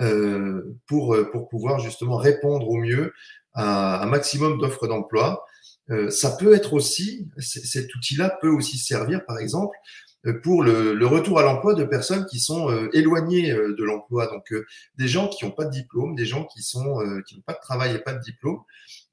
euh, 0.00 0.76
pour, 0.86 1.16
pour 1.32 1.48
pouvoir 1.48 1.80
justement 1.80 2.16
répondre 2.16 2.68
au 2.68 2.76
mieux 2.76 3.12
à 3.54 4.02
un 4.02 4.06
maximum 4.06 4.58
d'offres 4.58 4.86
d'emploi. 4.86 5.44
Euh, 5.90 6.10
ça 6.10 6.36
peut 6.38 6.54
être 6.54 6.72
aussi, 6.72 7.28
cet 7.38 7.94
outil-là 7.94 8.38
peut 8.40 8.48
aussi 8.48 8.78
servir, 8.78 9.24
par 9.26 9.38
exemple, 9.38 9.76
euh, 9.76 10.03
pour 10.32 10.62
le, 10.62 11.06
retour 11.06 11.38
à 11.38 11.42
l'emploi 11.42 11.74
de 11.74 11.84
personnes 11.84 12.24
qui 12.26 12.40
sont 12.40 12.70
euh, 12.70 12.88
éloignées 12.92 13.52
euh, 13.52 13.74
de 13.76 13.84
l'emploi. 13.84 14.26
Donc 14.26 14.52
des 14.96 15.08
gens 15.08 15.28
qui 15.28 15.44
n'ont 15.44 15.50
pas 15.50 15.64
de 15.64 15.70
diplôme, 15.70 16.14
des 16.14 16.24
gens 16.24 16.44
qui 16.44 16.62
sont 16.62 16.98
qui 17.26 17.36
n'ont 17.36 17.42
pas 17.42 17.54
de 17.54 17.60
travail 17.60 17.94
et 17.94 17.98
pas 17.98 18.14
de 18.14 18.20
diplôme. 18.20 18.60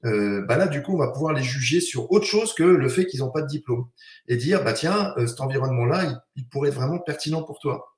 bah 0.02 0.56
là, 0.56 0.66
du 0.66 0.82
coup, 0.82 0.94
on 0.94 0.98
va 0.98 1.08
pouvoir 1.08 1.32
les 1.32 1.42
juger 1.42 1.80
sur 1.80 2.10
autre 2.10 2.26
chose 2.26 2.54
que 2.54 2.62
le 2.62 2.88
fait 2.88 3.06
qu'ils 3.06 3.20
n'ont 3.20 3.30
pas 3.30 3.42
de 3.42 3.48
diplôme 3.48 3.86
et 4.28 4.36
dire 4.36 4.64
bah 4.64 4.72
tiens, 4.72 5.14
cet 5.26 5.40
environnement-là, 5.40 6.04
il, 6.04 6.20
il, 6.36 6.48
pourrait 6.48 6.70
être 6.70 6.76
vraiment 6.76 6.98
pertinent 6.98 7.42
pour 7.42 7.58
toi. 7.58 7.92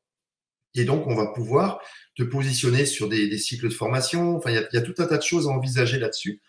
Et 0.74 0.84
donc, 0.84 1.06
on 1.06 1.14
va 1.14 1.26
pouvoir 1.28 1.80
te 2.16 2.22
positionner 2.22 2.84
sur 2.84 3.08
des, 3.08 3.38
cycles 3.38 3.68
de 3.68 3.74
formation. 3.74 4.36
Enfin, 4.36 4.50
il 4.50 4.68
y, 4.72 4.76
a, 4.76 4.82
tout 4.82 4.94
un 4.98 5.06
tas 5.06 5.16
de 5.16 5.22
choses 5.22 5.46
à 5.46 5.50
envisager 5.50 5.98
là-dessus 5.98 6.40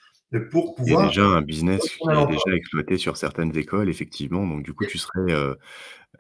pour 0.51 0.75
pouvoir. 0.75 1.01
Il 1.01 1.03
y 1.03 1.05
a 1.05 1.07
déjà 1.07 1.25
un 1.25 1.41
business 1.41 1.81
qui 1.81 2.09
est 2.09 2.25
déjà 2.27 2.55
exploité 2.55 2.97
sur 2.97 3.17
certaines 3.17 3.55
écoles, 3.57 3.89
effectivement. 3.89 4.45
Donc, 4.45 4.63
du 4.63 4.73
coup, 4.73 4.85
tu 4.85 4.97
serais 4.97 5.31
euh, 5.31 5.55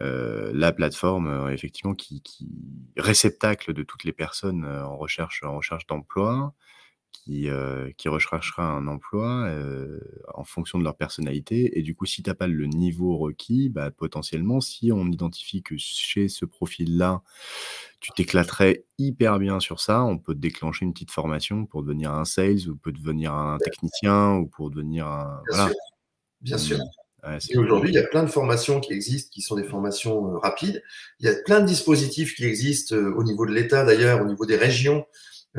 euh, 0.01 0.51
la 0.53 0.71
plateforme, 0.71 1.27
euh, 1.27 1.49
effectivement, 1.49 1.93
qui, 1.93 2.21
qui, 2.21 2.47
réceptacle 2.97 3.73
de 3.73 3.83
toutes 3.83 4.03
les 4.03 4.13
personnes 4.13 4.65
en 4.65 4.97
recherche, 4.97 5.43
en 5.43 5.57
recherche 5.57 5.85
d'emploi 5.87 6.53
qui, 7.15 7.49
euh, 7.49 7.89
qui 7.97 8.09
recherchera 8.09 8.63
un 8.63 8.87
emploi 8.87 9.45
euh, 9.47 9.99
en 10.33 10.43
fonction 10.43 10.77
de 10.77 10.83
leur 10.83 10.95
personnalité. 10.95 11.77
Et 11.77 11.81
du 11.81 11.95
coup, 11.95 12.05
si 12.05 12.23
tu 12.23 12.29
n'as 12.29 12.35
pas 12.35 12.47
le 12.47 12.65
niveau 12.65 13.17
requis, 13.17 13.69
bah, 13.69 13.91
potentiellement, 13.91 14.61
si 14.61 14.91
on 14.91 15.07
identifie 15.07 15.63
que 15.63 15.75
chez 15.77 16.27
ce 16.27 16.45
profil-là, 16.45 17.21
tu 17.99 18.11
t'éclaterais 18.11 18.85
hyper 18.97 19.39
bien 19.39 19.59
sur 19.59 19.79
ça, 19.79 20.03
on 20.03 20.17
peut 20.17 20.33
te 20.33 20.39
déclencher 20.39 20.85
une 20.85 20.93
petite 20.93 21.11
formation 21.11 21.65
pour 21.65 21.83
devenir 21.83 22.11
un 22.11 22.25
sales 22.25 22.69
ou 22.69 22.75
peut 22.75 22.91
devenir 22.91 23.33
un 23.33 23.57
technicien 23.57 24.35
ou 24.35 24.47
pour 24.47 24.69
devenir 24.69 25.07
un... 25.07 25.41
Bien 25.51 25.67
sûr. 25.67 25.75
Bien 26.41 26.57
sûr. 26.59 26.79
et 27.49 27.57
aujourd'hui, 27.57 27.89
il 27.89 27.95
y 27.95 27.99
a 27.99 28.07
plein 28.07 28.21
de 28.21 28.29
formations 28.29 28.79
qui 28.79 28.93
existent, 28.93 29.31
qui 29.33 29.41
sont 29.41 29.55
des 29.55 29.63
formations 29.63 30.35
euh, 30.35 30.37
rapides. 30.37 30.83
Il 31.19 31.25
y 31.25 31.29
a 31.29 31.33
plein 31.45 31.61
de 31.61 31.65
dispositifs 31.65 32.35
qui 32.35 32.45
existent 32.45 32.95
au 32.95 33.23
niveau 33.23 33.45
de 33.45 33.51
l'État, 33.51 33.83
d'ailleurs, 33.83 34.21
au 34.21 34.25
niveau 34.25 34.45
des 34.45 34.57
régions, 34.57 35.05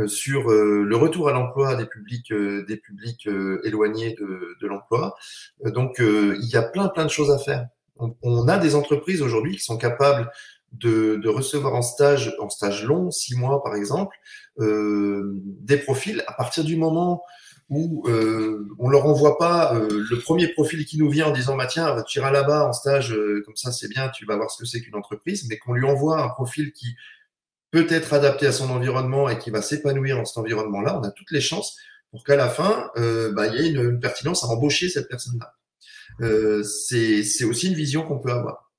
sur 0.07 0.51
euh, 0.51 0.85
le 0.85 0.97
retour 0.97 1.29
à 1.29 1.33
l'emploi 1.33 1.75
des 1.75 1.87
publics, 1.87 2.31
euh, 2.33 2.65
des 2.67 2.77
publics 2.77 3.29
éloignés 3.65 4.15
de, 4.15 4.57
de 4.61 4.67
l'emploi. 4.67 5.17
donc, 5.65 5.97
il 5.99 6.49
y 6.49 6.57
a 6.57 6.63
plein, 6.63 6.89
plein 6.89 7.05
de 7.05 7.11
choses 7.11 7.31
à 7.31 7.39
faire. 7.39 7.67
On, 7.99 8.47
a 8.47 8.59
des 8.59 8.75
entreprises 8.75 9.23
aujourd'hui 9.23 9.57
qui 9.57 9.63
sont 9.63 9.79
capables 9.79 10.31
de, 10.73 11.17
de, 11.17 11.29
recevoir 11.31 11.75
en 11.75 11.81
stage, 11.81 12.35
en 12.39 12.51
stage 12.51 12.85
long, 12.85 13.11
six 13.11 13.37
mois 13.37 13.63
par 13.63 13.75
exemple, 13.75 14.15
euh, 14.61 15.33
des 15.63 15.79
profils 15.79 16.23
à 16.27 16.35
partir 16.35 16.63
du 16.63 16.77
moment 16.77 17.23
où 17.71 18.07
euh, 18.07 18.69
on 18.79 18.91
leur 18.91 19.07
envoie 19.07 19.39
pas 19.39 19.73
le 19.75 20.21
premier 20.21 20.49
profil 20.49 20.85
qui 20.85 20.99
nous 20.99 21.09
vient 21.09 21.29
en 21.29 21.33
disant 21.33 21.57
bah 21.57 21.67
tiens 21.67 22.01
tu 22.07 22.19
iras 22.19 22.31
là-bas 22.31 22.69
en 22.69 22.73
stage 22.73 23.17
comme 23.45 23.57
ça 23.57 23.73
c'est 23.73 23.89
bien 23.89 24.09
tu 24.11 24.25
vas 24.25 24.37
voir 24.37 24.51
ce 24.51 24.59
que 24.59 24.67
c'est 24.67 24.81
qu'une 24.81 24.95
entreprise 24.95 25.49
mais 25.49 25.59
qu'on 25.59 25.73
lui 25.73 25.85
envoie 25.85 26.23
un 26.23 26.29
profil 26.29 26.73
qui 26.73 26.95
peut 27.71 27.87
être 27.91 28.13
adapté 28.13 28.47
à 28.47 28.53
son 28.53 28.71
environnement 28.71 29.29
et 29.29 29.39
qui 29.39 29.51
va 29.51 29.63
s'épanouir 29.63 30.17
dans 30.17 30.25
cet 30.25 30.39
environnement-là, 30.39 30.99
on 30.99 31.03
a 31.03 31.11
toutes 31.11 31.31
les 31.31 31.41
chances 31.41 31.77
pour 32.11 32.25
qu'à 32.25 32.37
la 32.37 32.49
fin, 32.49 32.91
euh, 32.97 33.33
bah, 33.33 33.47
il 33.49 33.55
y 33.61 33.67
ait 33.67 33.71
une, 33.71 34.01
pertinence 34.01 34.45
à 34.45 34.47
embaucher 34.47 34.89
cette 34.89 35.09
personne-là. 35.09 35.55
Euh, 36.23 36.63
c'est 36.63 37.45
aussi 37.45 37.69
une 37.69 37.75
vision 37.75 38.03
qu'on 38.03 38.19
peut 38.19 38.33
avoir. 38.33 38.71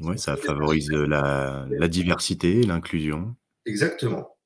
Oui, 0.00 0.18
ça 0.18 0.36
favorise 0.36 0.90
la, 0.90 1.66
diversité, 1.88 2.62
l'inclusion. 2.62 3.34
Exactement. 3.66 4.36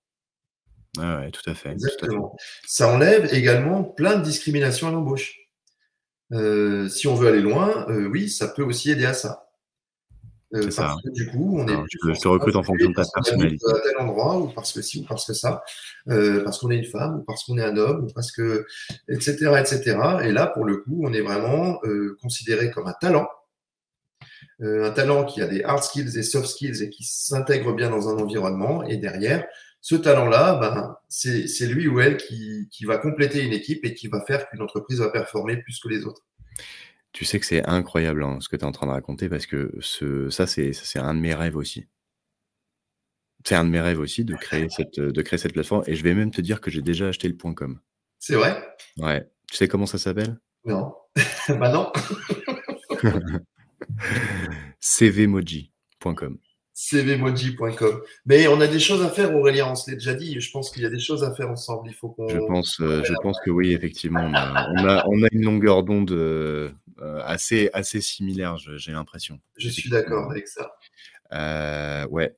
Ah 0.98 1.20
ouais, 1.20 1.30
tout 1.30 1.48
à 1.50 1.54
fait. 1.54 1.72
Exactement. 1.72 2.34
Ça 2.66 2.88
enlève 2.88 3.34
également 3.34 3.84
plein 3.84 4.16
de 4.16 4.24
discriminations 4.24 4.88
à 4.88 4.92
l'embauche. 4.92 5.36
Euh, 6.32 6.88
si 6.88 7.06
on 7.06 7.14
veut 7.14 7.28
aller 7.28 7.42
loin, 7.42 7.86
oui, 7.88 8.30
ça 8.30 8.48
peut 8.48 8.62
aussi 8.62 8.90
aider 8.90 9.04
à 9.04 9.14
ça. 9.14 9.51
Euh, 10.54 10.68
parce 10.76 11.02
que 11.02 11.10
du 11.10 11.26
coup, 11.28 11.58
on 11.58 11.66
est. 11.66 11.86
je, 11.90 12.20
te 12.20 12.28
recrute 12.28 12.56
en 12.56 12.62
fonction 12.62 12.90
de 12.90 12.94
ta 12.94 13.04
personnalité. 13.14 13.64
À 13.68 13.80
tel 13.80 13.98
endroit, 13.98 14.36
ou 14.38 14.48
parce 14.48 14.72
que 14.72 14.82
si, 14.82 15.00
ou 15.00 15.04
parce 15.04 15.26
que 15.26 15.32
ça, 15.32 15.62
euh, 16.08 16.44
parce 16.44 16.58
qu'on 16.58 16.70
est 16.70 16.76
une 16.76 16.84
femme, 16.84 17.20
ou 17.20 17.22
parce 17.22 17.44
qu'on 17.44 17.56
est 17.56 17.64
un 17.64 17.76
homme, 17.76 18.04
ou 18.04 18.12
parce 18.12 18.32
que, 18.32 18.66
etc., 19.08 19.32
etc. 19.60 19.98
Et 20.24 20.32
là, 20.32 20.46
pour 20.46 20.64
le 20.64 20.76
coup, 20.76 21.02
on 21.04 21.12
est 21.12 21.22
vraiment 21.22 21.80
euh, 21.84 22.18
considéré 22.20 22.70
comme 22.70 22.86
un 22.86 22.94
talent. 23.00 23.28
un 24.60 24.90
talent 24.90 25.24
qui 25.24 25.40
a 25.40 25.46
des 25.46 25.64
hard 25.64 25.82
skills 25.82 26.18
et 26.18 26.22
soft 26.22 26.46
skills 26.46 26.82
et 26.82 26.90
qui 26.90 27.04
s'intègre 27.04 27.72
bien 27.72 27.90
dans 27.90 28.08
un 28.08 28.18
environnement. 28.18 28.84
Et 28.84 28.98
derrière, 28.98 29.46
ce 29.80 29.96
talent-là, 29.96 30.54
ben, 30.60 30.96
c'est 31.08 31.66
lui 31.66 31.88
ou 31.88 31.98
elle 32.00 32.18
qui, 32.18 32.68
qui 32.70 32.84
va 32.84 32.98
compléter 32.98 33.42
une 33.42 33.52
équipe 33.52 33.84
et 33.84 33.94
qui 33.94 34.08
va 34.08 34.20
faire 34.20 34.48
qu'une 34.48 34.62
entreprise 34.62 35.00
va 35.00 35.08
performer 35.08 35.56
plus 35.56 35.80
que 35.80 35.88
les 35.88 36.04
autres. 36.04 36.22
Tu 37.12 37.24
sais 37.24 37.38
que 37.38 37.46
c'est 37.46 37.66
incroyable 37.68 38.24
hein, 38.24 38.38
ce 38.40 38.48
que 38.48 38.56
tu 38.56 38.62
es 38.62 38.66
en 38.66 38.72
train 38.72 38.86
de 38.86 38.92
raconter 38.92 39.28
parce 39.28 39.46
que 39.46 39.72
ce, 39.80 40.30
ça, 40.30 40.46
c'est, 40.46 40.72
un 40.96 41.14
de 41.14 41.20
mes 41.20 41.34
rêves 41.34 41.56
aussi. 41.56 41.86
C'est 43.44 43.54
un 43.54 43.64
de 43.64 43.70
mes 43.70 43.80
rêves 43.80 43.98
aussi 43.98 44.24
de 44.24 44.34
créer, 44.34 44.68
cette, 44.70 44.98
de 44.98 45.22
créer 45.22 45.38
cette 45.38 45.52
plateforme. 45.52 45.82
Et 45.86 45.94
je 45.94 46.02
vais 46.02 46.14
même 46.14 46.30
te 46.30 46.40
dire 46.40 46.60
que 46.60 46.70
j'ai 46.70 46.80
déjà 46.80 47.08
acheté 47.08 47.28
le 47.28 47.36
point 47.36 47.54
.com. 47.54 47.78
C'est 48.18 48.36
vrai? 48.36 48.76
Ouais. 48.98 49.28
Tu 49.50 49.56
sais 49.56 49.68
comment 49.68 49.86
ça 49.86 49.98
s'appelle? 49.98 50.38
Non. 50.64 50.94
bah 51.48 51.70
non. 51.70 51.92
cvmoji.com 54.80 56.38
cvmoji.com. 56.74 58.00
Mais 58.26 58.48
on 58.48 58.60
a 58.60 58.66
des 58.66 58.78
choses 58.78 59.02
à 59.02 59.08
faire, 59.08 59.34
Aurélien, 59.34 59.68
on 59.70 59.74
se 59.74 59.90
l'est 59.90 59.96
déjà 59.96 60.14
dit. 60.14 60.40
Je 60.40 60.50
pense 60.50 60.70
qu'il 60.70 60.82
y 60.82 60.86
a 60.86 60.90
des 60.90 60.98
choses 60.98 61.22
à 61.22 61.34
faire 61.34 61.50
ensemble. 61.50 61.88
Il 61.88 61.94
faut 61.94 62.08
qu'on. 62.08 62.28
Je 62.28 62.38
pense, 62.38 62.80
euh, 62.80 63.02
je 63.04 63.12
pense 63.22 63.38
que 63.44 63.50
oui, 63.50 63.72
effectivement. 63.72 64.20
On 64.20 64.34
a, 64.34 65.04
on 65.06 65.22
a, 65.22 65.28
une 65.32 65.44
longueur 65.44 65.82
d'onde 65.82 66.10
euh, 66.12 66.70
assez, 67.24 67.70
assez 67.72 68.00
similaire, 68.00 68.56
j'ai 68.56 68.92
l'impression. 68.92 69.40
Je 69.56 69.68
suis 69.68 69.90
d'accord 69.90 70.30
avec 70.30 70.48
ça. 70.48 70.72
Euh, 71.32 72.06
ouais. 72.08 72.34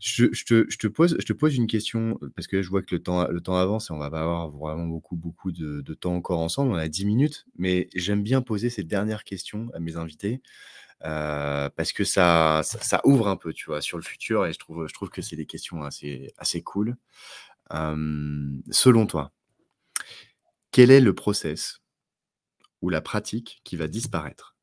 Je, 0.00 0.26
je, 0.32 0.44
te, 0.44 0.66
je, 0.68 0.78
te, 0.78 0.86
pose, 0.86 1.16
je 1.18 1.24
te 1.24 1.32
pose 1.32 1.56
une 1.56 1.66
question 1.66 2.20
parce 2.36 2.46
que 2.46 2.62
je 2.62 2.68
vois 2.70 2.82
que 2.82 2.94
le 2.94 3.02
temps, 3.02 3.26
le 3.26 3.40
temps 3.40 3.56
avance 3.56 3.90
et 3.90 3.92
on 3.92 3.98
va 3.98 4.10
pas 4.10 4.20
avoir 4.20 4.48
vraiment 4.50 4.86
beaucoup, 4.86 5.16
beaucoup 5.16 5.50
de, 5.50 5.80
de 5.80 5.94
temps 5.94 6.14
encore 6.14 6.38
ensemble. 6.38 6.72
On 6.72 6.76
a 6.76 6.88
10 6.88 7.04
minutes, 7.04 7.46
mais 7.56 7.88
j'aime 7.94 8.22
bien 8.22 8.40
poser 8.40 8.70
cette 8.70 8.86
dernière 8.86 9.24
question 9.24 9.70
à 9.74 9.80
mes 9.80 9.96
invités. 9.96 10.40
Euh, 11.04 11.68
parce 11.76 11.92
que 11.92 12.02
ça, 12.02 12.62
ça, 12.64 13.00
ouvre 13.04 13.28
un 13.28 13.36
peu, 13.36 13.52
tu 13.52 13.66
vois, 13.66 13.80
sur 13.80 13.98
le 13.98 14.02
futur 14.02 14.46
et 14.46 14.52
je 14.52 14.58
trouve, 14.58 14.88
je 14.88 14.94
trouve 14.94 15.10
que 15.10 15.22
c'est 15.22 15.36
des 15.36 15.46
questions 15.46 15.82
assez, 15.82 16.32
assez 16.38 16.62
cool. 16.62 16.96
selon 17.70 19.06
toi, 19.06 19.32
quel 20.72 20.90
est 20.90 21.00
le 21.00 21.14
process 21.14 21.80
ou 22.82 22.90
la 22.90 23.00
pratique 23.00 23.60
qui 23.64 23.76
va 23.76 23.88
disparaître 23.88 24.56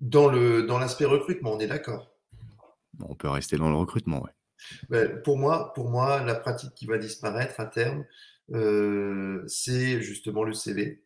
Dans 0.00 0.28
le 0.28 0.64
dans 0.64 0.78
l'aspect 0.78 1.06
recrutement, 1.06 1.52
on 1.52 1.60
est 1.60 1.66
d'accord? 1.66 2.14
On 3.00 3.14
peut 3.14 3.28
rester 3.28 3.56
dans 3.56 3.68
le 3.68 3.76
recrutement, 3.76 4.22
oui. 4.24 4.30
Ben, 4.88 5.22
pour 5.22 5.38
moi, 5.38 5.72
pour 5.74 5.88
moi, 5.88 6.22
la 6.24 6.34
pratique 6.34 6.74
qui 6.74 6.86
va 6.86 6.98
disparaître 6.98 7.60
à 7.60 7.66
terme, 7.66 8.04
euh, 8.52 9.44
c'est 9.46 10.02
justement 10.02 10.42
le 10.42 10.52
CV. 10.52 11.02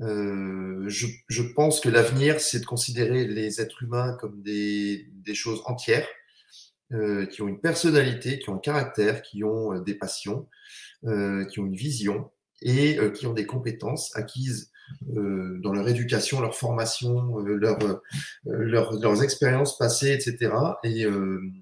Euh, 0.00 0.84
je, 0.88 1.06
je, 1.28 1.42
pense 1.42 1.80
que 1.80 1.88
l'avenir, 1.88 2.40
c'est 2.40 2.60
de 2.60 2.66
considérer 2.66 3.26
les 3.26 3.60
êtres 3.60 3.82
humains 3.82 4.14
comme 4.14 4.40
des, 4.42 5.08
des 5.12 5.34
choses 5.34 5.62
entières, 5.66 6.08
euh, 6.92 7.26
qui 7.26 7.42
ont 7.42 7.48
une 7.48 7.60
personnalité, 7.60 8.38
qui 8.38 8.48
ont 8.48 8.56
un 8.56 8.60
caractère, 8.60 9.22
qui 9.22 9.44
ont 9.44 9.78
des 9.80 9.94
passions, 9.94 10.48
qui 11.02 11.60
ont 11.60 11.66
une 11.66 11.76
vision 11.76 12.30
et 12.62 12.98
euh, 12.98 13.10
qui 13.10 13.26
ont 13.26 13.32
des 13.32 13.46
compétences 13.46 14.14
acquises 14.16 14.70
dans 15.12 15.72
leur 15.72 15.88
éducation, 15.88 16.40
leur 16.40 16.56
formation, 16.56 17.38
leur, 17.38 17.78
leur, 18.44 18.92
leurs 18.92 19.22
expériences 19.22 19.78
passées, 19.78 20.10
etc. 20.10 20.52
Et, 20.82 21.06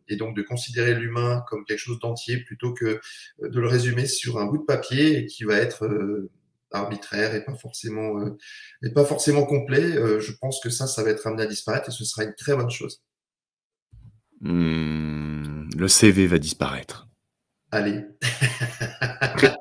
et 0.09 0.17
donc 0.17 0.35
de 0.35 0.41
considérer 0.41 0.95
l'humain 0.95 1.45
comme 1.47 1.67
quelque 1.67 1.79
chose 1.79 1.99
d'entier 2.01 2.39
plutôt 2.39 2.73
que 2.73 2.99
de 3.43 3.61
le 3.61 3.69
résumer 3.69 4.07
sur 4.07 4.39
un 4.39 4.47
bout 4.47 4.57
de 4.57 4.65
papier 4.65 5.27
qui 5.27 5.45
va 5.45 5.57
être 5.57 5.87
arbitraire 6.73 7.35
et 7.35 7.45
pas 7.45 7.55
forcément 7.55 8.21
euh, 8.21 8.37
et 8.83 8.91
pas 8.91 9.05
forcément 9.05 9.45
complet, 9.45 9.97
euh, 9.97 10.21
je 10.21 10.33
pense 10.33 10.61
que 10.61 10.71
ça, 10.71 10.87
ça 10.87 11.03
va 11.03 11.11
être 11.11 11.27
amené 11.27 11.43
à 11.43 11.47
disparaître 11.47 11.89
et 11.89 11.93
ce 11.93 12.05
sera 12.05 12.25
une 12.25 12.35
très 12.35 12.55
bonne 12.55 12.71
chose. 12.71 13.03
Hmm, 14.41 15.69
le 15.77 15.89
CV 15.89 16.27
va 16.27 16.39
disparaître. 16.39 17.09
Allez. 17.71 18.05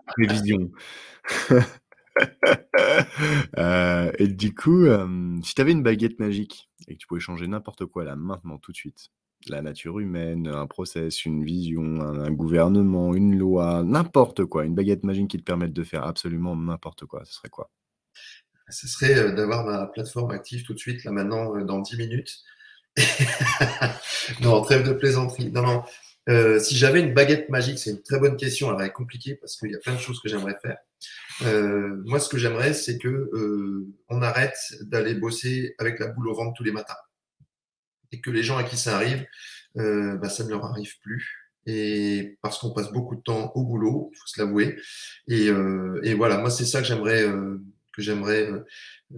Prévision. 0.08 0.72
euh, 3.58 4.12
et 4.18 4.28
du 4.28 4.54
coup, 4.54 4.86
euh, 4.86 5.40
si 5.44 5.56
tu 5.56 5.62
avais 5.62 5.72
une 5.72 5.84
baguette 5.84 6.20
magique 6.20 6.70
et 6.88 6.96
que 6.96 7.00
tu 7.00 7.08
pouvais 7.08 7.20
changer 7.20 7.48
n'importe 7.48 7.86
quoi 7.86 8.04
là 8.04 8.16
maintenant 8.16 8.58
tout 8.58 8.72
de 8.72 8.78
suite, 8.78 9.10
la 9.48 9.62
nature 9.62 10.00
humaine, 10.00 10.48
un 10.48 10.68
process, 10.68 11.26
une 11.26 11.44
vision, 11.44 12.02
un, 12.02 12.32
gouvernement, 12.32 13.14
une 13.14 13.38
loi, 13.38 13.84
n'importe 13.84 14.46
quoi, 14.46 14.66
une 14.66 14.76
baguette 14.76 15.04
magique 15.04 15.30
qui 15.30 15.38
te 15.38 15.44
permette 15.44 15.74
de 15.74 15.84
faire 15.84 16.04
absolument 16.04 16.56
n'importe 16.56 17.06
quoi, 17.06 17.24
ce 17.26 17.34
serait 17.34 17.50
quoi? 17.50 17.70
Ce 18.70 18.88
serait 18.88 19.18
euh, 19.18 19.32
d'avoir 19.34 19.66
ma 19.66 19.88
plateforme 19.88 20.32
active 20.32 20.64
tout 20.64 20.74
de 20.74 20.80
suite, 20.80 21.04
là 21.04 21.12
maintenant, 21.12 21.56
dans 21.64 21.80
10 21.80 21.98
minutes. 21.98 22.44
non, 24.42 24.62
trêve 24.62 24.86
de 24.86 24.94
plaisanterie. 24.94 25.52
Non, 25.52 25.62
non. 25.62 25.84
Euh, 26.30 26.60
si 26.60 26.76
j'avais 26.76 27.00
une 27.00 27.14
baguette 27.14 27.50
magique, 27.50 27.80
c'est 27.80 27.92
une 27.92 28.02
très 28.02 28.20
bonne 28.20 28.38
question. 28.38 28.78
Elle 28.78 28.86
est 28.86 28.92
compliquée 28.92 29.36
parce 29.36 29.58
qu'il 29.58 29.72
y 29.72 29.76
a 29.76 29.80
plein 29.80 29.96
de 29.96 30.00
choses 30.00 30.20
que 30.22 30.30
j'aimerais 30.30 30.58
faire. 30.62 30.78
moi, 32.06 32.20
ce 32.20 32.30
que 32.30 32.38
j'aimerais, 32.38 32.74
c'est 32.74 32.98
que 32.98 33.30
on 34.10 34.22
arrête 34.22 34.58
d'aller 34.82 35.14
bosser 35.14 35.76
avec 35.78 36.00
la 36.00 36.08
boule 36.08 36.30
au 36.30 36.34
ventre 36.34 36.54
tous 36.56 36.64
les 36.64 36.72
matins 36.72 36.96
et 38.12 38.22
que 38.22 38.30
les 38.30 38.44
gens 38.44 38.58
à 38.58 38.64
qui 38.64 38.78
ça 38.78 38.96
arrive, 38.96 39.26
euh, 39.78 40.18
bah, 40.18 40.30
ça 40.30 40.44
ne 40.44 40.50
leur 40.50 40.66
arrive 40.66 41.00
plus. 41.02 41.52
Et 41.66 42.38
parce 42.42 42.60
qu'on 42.60 42.72
passe 42.72 42.92
beaucoup 42.92 43.16
de 43.16 43.22
temps 43.22 43.52
au 43.56 43.64
boulot, 43.64 44.10
il 44.14 44.18
faut 44.18 44.28
se 44.28 44.40
l'avouer. 44.40 44.80
Et, 45.28 45.50
euh, 45.50 46.00
et, 46.04 46.14
voilà, 46.14 46.38
moi 46.38 46.50
c'est 46.50 46.66
ça 46.66 46.82
que 46.82 46.88
j'aimerais 46.88 47.24
euh, 47.24 47.62
que 47.94 48.02
j'aimerais 48.02 48.50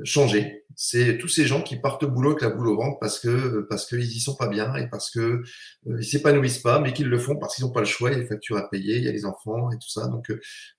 changer. 0.04 0.66
C'est 0.76 1.18
tous 1.18 1.28
ces 1.28 1.46
gens 1.46 1.62
qui 1.62 1.76
partent 1.78 2.04
au 2.04 2.10
boulot 2.10 2.32
avec 2.32 2.42
la 2.44 2.50
boule 2.50 2.70
au 2.70 2.78
ventre 2.78 3.00
parce 3.00 3.20
que 3.20 3.62
parce 3.70 3.86
qu'ils 3.86 4.16
y 4.16 4.20
sont 4.20 4.36
pas 4.36 4.48
bien 4.48 4.74
et 4.76 4.88
parce 4.88 5.10
que 5.10 5.44
ils 5.86 6.04
s'épanouissent 6.04 6.60
pas, 6.60 6.80
mais 6.80 6.94
qu'ils 6.94 7.10
le 7.10 7.18
font 7.18 7.36
parce 7.38 7.56
qu'ils 7.56 7.66
n'ont 7.66 7.72
pas 7.72 7.82
le 7.82 7.86
choix. 7.86 8.10
Il 8.10 8.14
y 8.14 8.16
a 8.16 8.20
les 8.20 8.28
factures 8.28 8.58
à 8.58 8.70
payer, 8.70 8.98
il 8.98 9.04
y 9.04 9.10
a 9.10 9.12
les 9.12 9.26
enfants 9.26 9.72
et 9.72 9.76
tout 9.76 9.90
ça. 9.90 10.08
Donc 10.08 10.32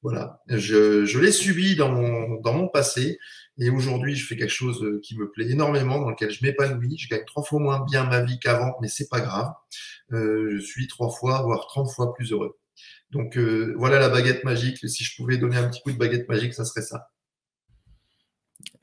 voilà, 0.03 0.41
je, 0.49 1.05
je 1.05 1.19
l'ai 1.19 1.33
subi 1.33 1.77
dans 1.77 1.91
mon 1.91 2.41
dans 2.41 2.55
mon 2.55 2.69
passé 2.69 3.19
et 3.59 3.69
aujourd'hui 3.71 4.15
je 4.17 4.27
fais 4.27 4.37
quelque 4.37 4.49
chose 4.49 5.01
qui 5.03 5.19
me 5.19 5.31
plaît 5.31 5.51
énormément, 5.51 6.01
dans 6.01 6.11
lequel 6.11 6.31
je 6.31 6.45
m'épanouis. 6.45 6.97
Je 6.99 7.09
gagne 7.09 7.25
trois 7.27 7.43
fois 7.43 7.61
moins 7.61 7.85
bien 7.85 8.05
ma 8.05 8.23
vie 8.23 8.39
qu'avant, 8.39 8.75
mais 8.81 8.89
c'est 8.89 9.09
pas 9.09 9.21
grave. 9.21 9.53
je 10.11 10.59
suis 10.61 10.87
trois 10.89 11.11
fois 11.11 11.43
voire 11.43 11.67
trente 11.67 11.91
fois 11.91 12.15
plus 12.15 12.33
heureux. 12.33 12.59
Donc 13.11 13.37
voilà 13.77 13.99
la 13.99 14.09
baguette 14.09 14.45
magique. 14.45 14.89
Si 14.89 15.05
je 15.05 15.17
pouvais 15.17 15.37
donner 15.37 15.57
un 15.57 15.69
petit 15.69 15.83
coup 15.83 15.93
de 15.93 15.99
baguette 15.99 16.29
magique, 16.29 16.55
ça 16.55 16.65
serait 16.65 16.83
ça. 16.83 17.09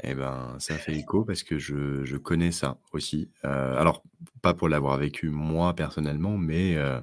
Eh 0.04 0.14
ben, 0.14 0.56
ça 0.60 0.76
fait 0.76 0.96
écho 0.96 1.24
parce 1.24 1.44
que 1.44 1.58
je, 1.58 2.04
je 2.04 2.18
connais 2.18 2.52
ça 2.52 2.78
aussi. 2.94 3.30
Euh, 3.46 3.78
alors, 3.78 4.04
pas 4.42 4.54
pour 4.54 4.70
l'avoir 4.70 4.98
vécu 4.98 5.30
moi 5.30 5.74
personnellement, 5.76 6.38
mais 6.38 6.78
euh, 6.78 7.00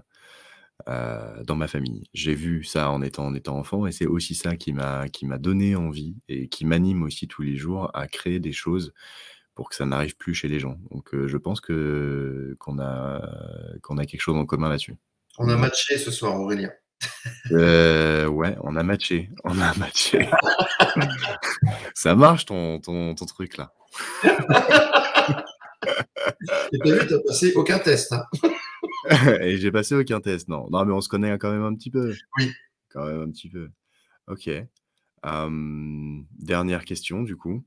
euh, 0.89 1.43
dans 1.45 1.57
ma 1.57 1.67
famille. 1.67 2.05
J'ai 2.15 2.35
vu 2.35 2.65
ça 2.65 2.91
en 2.91 3.03
étant, 3.03 3.27
en 3.27 3.35
étant 3.35 3.59
enfant 3.59 3.87
et 3.87 3.93
c'est 3.93 4.07
aussi 4.07 4.35
ça 4.35 4.57
qui 4.57 4.73
m'a 4.73 5.09
qui 5.09 5.27
m'a 5.27 5.39
donné 5.39 5.77
envie 5.77 6.17
et 6.29 6.49
qui 6.49 6.65
m'anime 6.65 7.03
aussi 7.03 7.27
tous 7.29 7.43
les 7.43 7.57
jours 7.57 7.91
à 7.95 8.07
créer 8.07 8.41
des 8.41 8.53
choses 8.53 8.93
pour 9.55 9.69
que 9.69 9.77
ça 9.77 9.87
n'arrive 9.87 10.17
plus 10.17 10.35
chez 10.35 10.49
les 10.49 10.61
gens. 10.61 10.79
Donc, 10.91 11.15
je 11.15 11.37
pense 11.37 11.61
que 11.61 12.57
qu'on 12.59 12.79
a 12.79 13.21
qu'on 13.83 13.99
a 13.99 14.07
quelque 14.07 14.21
chose 14.21 14.37
en 14.37 14.47
commun 14.47 14.69
là-dessus. 14.69 14.97
On 15.39 15.49
a 15.49 15.57
matché 15.57 15.99
ce 15.99 16.11
soir, 16.11 16.41
Aurélien. 16.41 16.71
Euh, 17.53 18.27
ouais, 18.27 18.57
on 18.63 18.77
a 18.77 18.83
matché. 18.83 19.31
On 19.45 19.61
a 19.61 19.75
matché. 19.75 20.29
Ça 21.95 22.15
marche 22.15 22.47
ton, 22.47 22.81
ton, 22.81 23.15
ton 23.15 23.27
truc 23.27 23.57
là. 23.57 23.73
Et 26.73 26.79
t'as 26.79 26.93
vu, 26.93 27.07
t'as 27.07 27.19
passé 27.27 27.53
aucun 27.55 27.79
test. 27.79 28.13
Hein. 28.13 28.25
Et 29.41 29.59
j'ai 29.59 29.71
passé 29.71 29.95
aucun 29.95 30.21
test, 30.21 30.49
non. 30.49 30.69
Non, 30.71 30.85
mais 30.85 30.93
on 30.93 31.01
se 31.01 31.09
connaît 31.09 31.39
quand 31.39 31.51
même 31.51 31.65
un 31.65 31.75
petit 31.75 31.91
peu. 31.91 32.15
Oui. 32.39 32.53
Quand 32.91 33.07
même 33.07 33.21
un 33.21 33.31
petit 33.31 33.49
peu. 33.49 33.71
Ok. 34.29 34.51
dernière 35.23 36.85
question, 36.85 37.23
du 37.23 37.37
coup. 37.37 37.65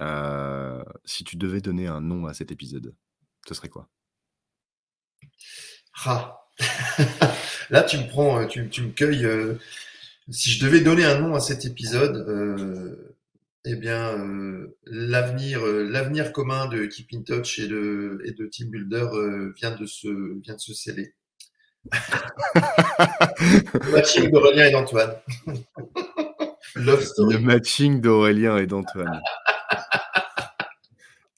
Euh, 0.00 0.82
si 1.04 1.24
tu 1.24 1.36
devais 1.36 1.60
donner 1.60 1.86
un 1.86 2.00
nom 2.00 2.26
à 2.26 2.34
cet 2.34 2.50
épisode, 2.50 2.94
ce 3.46 3.54
serait 3.54 3.68
quoi? 3.68 3.88
Ah 6.04 6.43
Là, 7.70 7.82
tu 7.82 7.98
me 7.98 8.08
prends, 8.08 8.40
euh, 8.40 8.46
tu, 8.46 8.60
me 8.62 8.90
cueilles. 8.90 9.24
Euh, 9.24 9.54
si 10.30 10.50
je 10.50 10.64
devais 10.64 10.80
donner 10.80 11.04
un 11.04 11.18
nom 11.18 11.34
à 11.34 11.40
cet 11.40 11.64
épisode, 11.64 12.16
euh, 12.28 13.16
eh 13.64 13.76
bien, 13.76 14.16
l'avenir, 14.86 15.64
l'avenir 15.64 16.32
commun 16.32 16.66
de 16.66 16.86
Keep 16.86 17.08
in 17.14 17.22
Touch 17.22 17.58
et 17.58 17.66
de, 17.66 18.20
et 18.24 18.32
de 18.32 18.46
Team 18.46 18.70
Builder 18.70 19.06
vient 19.56 19.74
de 19.74 19.86
se, 19.86 20.40
vient 20.42 20.54
de 20.54 20.60
se 20.60 20.74
sceller. 20.74 21.14
Le 23.74 23.90
matching 23.92 24.30
d'Aurélien 24.30 24.66
et 24.66 24.72
d'Antoine. 24.72 25.14
Le 26.76 27.38
matching 27.38 28.00
d'Aurélien 28.00 28.56
et 28.58 28.66
d'Antoine. 28.66 29.20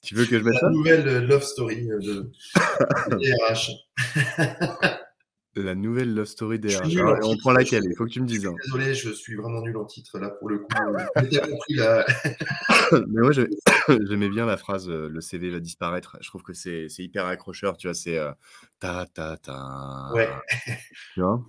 tu 0.01 0.15
veux 0.15 0.25
que 0.25 0.39
je 0.39 0.43
mette 0.43 0.61
La 0.61 0.69
nouvelle 0.69 1.25
love 1.25 1.43
story 1.43 1.87
de, 1.87 2.31
de 3.11 3.51
RH. 3.51 3.71
La 5.57 5.73
nouvelle 5.73 6.13
love 6.13 6.25
story 6.25 6.59
des 6.59 6.75
RH. 6.75 7.23
on 7.23 7.37
prend 7.37 7.51
laquelle 7.51 7.83
Il 7.85 7.95
faut 7.95 8.05
que 8.05 8.11
tu 8.11 8.21
me 8.21 8.27
dises. 8.27 8.45
Hein. 8.45 8.53
Désolé, 8.65 8.93
je 8.93 9.09
suis 9.09 9.35
vraiment 9.35 9.61
nul 9.61 9.75
en 9.77 9.85
titre 9.85 10.19
là 10.19 10.29
pour 10.29 10.49
le 10.49 10.59
coup. 10.59 10.67
Compris 11.49 11.73
là. 11.73 12.05
Mais 12.91 13.21
moi, 13.21 13.31
j'aimais 13.87 14.29
bien 14.29 14.45
la 14.45 14.57
phrase 14.57 14.87
euh, 14.89 15.09
le 15.09 15.19
CV 15.19 15.49
va 15.49 15.59
disparaître. 15.59 16.17
Je 16.21 16.27
trouve 16.27 16.43
que 16.43 16.53
c'est 16.53 16.87
hyper 16.99 17.25
accrocheur. 17.25 17.77
Tu 17.77 17.87
vois, 17.87 17.95
c'est 17.95 18.17
euh, 18.17 18.31
ta 18.79 19.05
ta 19.07 19.37
ta. 19.37 20.11
Ouais. 20.13 20.29
Tu 21.15 21.21
vois? 21.21 21.41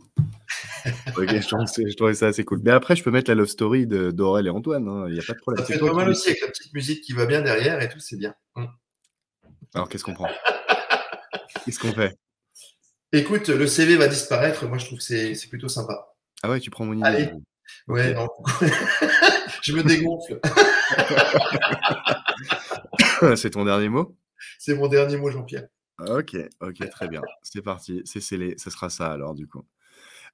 Ok, 1.17 1.29
je 1.29 1.97
trouvais, 1.97 2.15
ça 2.15 2.29
assez 2.29 2.45
cool. 2.45 2.61
Mais 2.65 2.71
après, 2.71 2.97
je 2.97 3.03
peux 3.03 3.11
mettre 3.11 3.31
la 3.31 3.35
love 3.35 3.49
story 3.49 3.87
d'Aurel 3.87 4.47
et 4.47 4.51
Antoine. 4.51 4.89
Hein. 4.89 5.05
Il 5.09 5.15
n'y 5.15 5.21
a 5.21 5.23
pas 5.23 5.35
de 5.35 5.39
problème. 5.39 5.67
Ça 5.67 5.75
fait 5.75 5.93
mal 5.93 6.09
aussi 6.09 6.31
avec 6.31 6.41
la 6.41 6.49
petite 6.49 6.73
musique 6.73 7.03
qui 7.03 7.13
va 7.13 7.27
bien 7.27 7.43
derrière 7.43 7.81
et 7.83 7.89
tout, 7.89 8.01
c'est 8.01 8.17
bien. 8.17 8.35
Mmh. 8.57 8.65
Alors, 9.75 9.89
qu'est-ce 9.89 10.05
qu'on 10.05 10.15
prend? 10.15 10.31
Qu'est-ce 11.65 11.79
qu'on 11.79 11.93
fait? 11.93 12.17
Écoute, 13.13 13.49
le 13.49 13.67
CV 13.67 13.97
va 13.97 14.07
disparaître. 14.07 14.67
Moi, 14.67 14.77
je 14.77 14.85
trouve 14.87 14.99
que 14.99 15.05
c'est 15.05 15.49
plutôt 15.49 15.69
sympa. 15.69 16.15
Ah 16.43 16.51
ouais, 16.51 16.61
tu 16.61 16.71
prends 16.71 16.85
mon 16.85 16.93
idée. 16.93 17.07
Allez. 17.07 17.31
Ouais, 17.87 18.13
non. 18.13 18.29
je 19.63 19.73
me 19.73 19.83
dégonfle. 19.83 20.41
c'est 23.37 23.51
ton 23.51 23.65
dernier 23.65 23.89
mot? 23.89 24.15
C'est 24.59 24.75
mon 24.75 24.89
dernier 24.89 25.17
mot, 25.17 25.31
Jean-Pierre. 25.31 25.69
Ok, 26.07 26.37
ok, 26.61 26.91
très 26.91 27.09
bien. 27.09 27.23
C'est 27.43 27.63
parti. 27.63 28.03
C'est 28.05 28.21
scellé. 28.21 28.55
Ce 28.59 28.69
sera 28.69 28.91
ça 28.91 29.11
alors, 29.11 29.35
du 29.35 29.47
coup. 29.47 29.65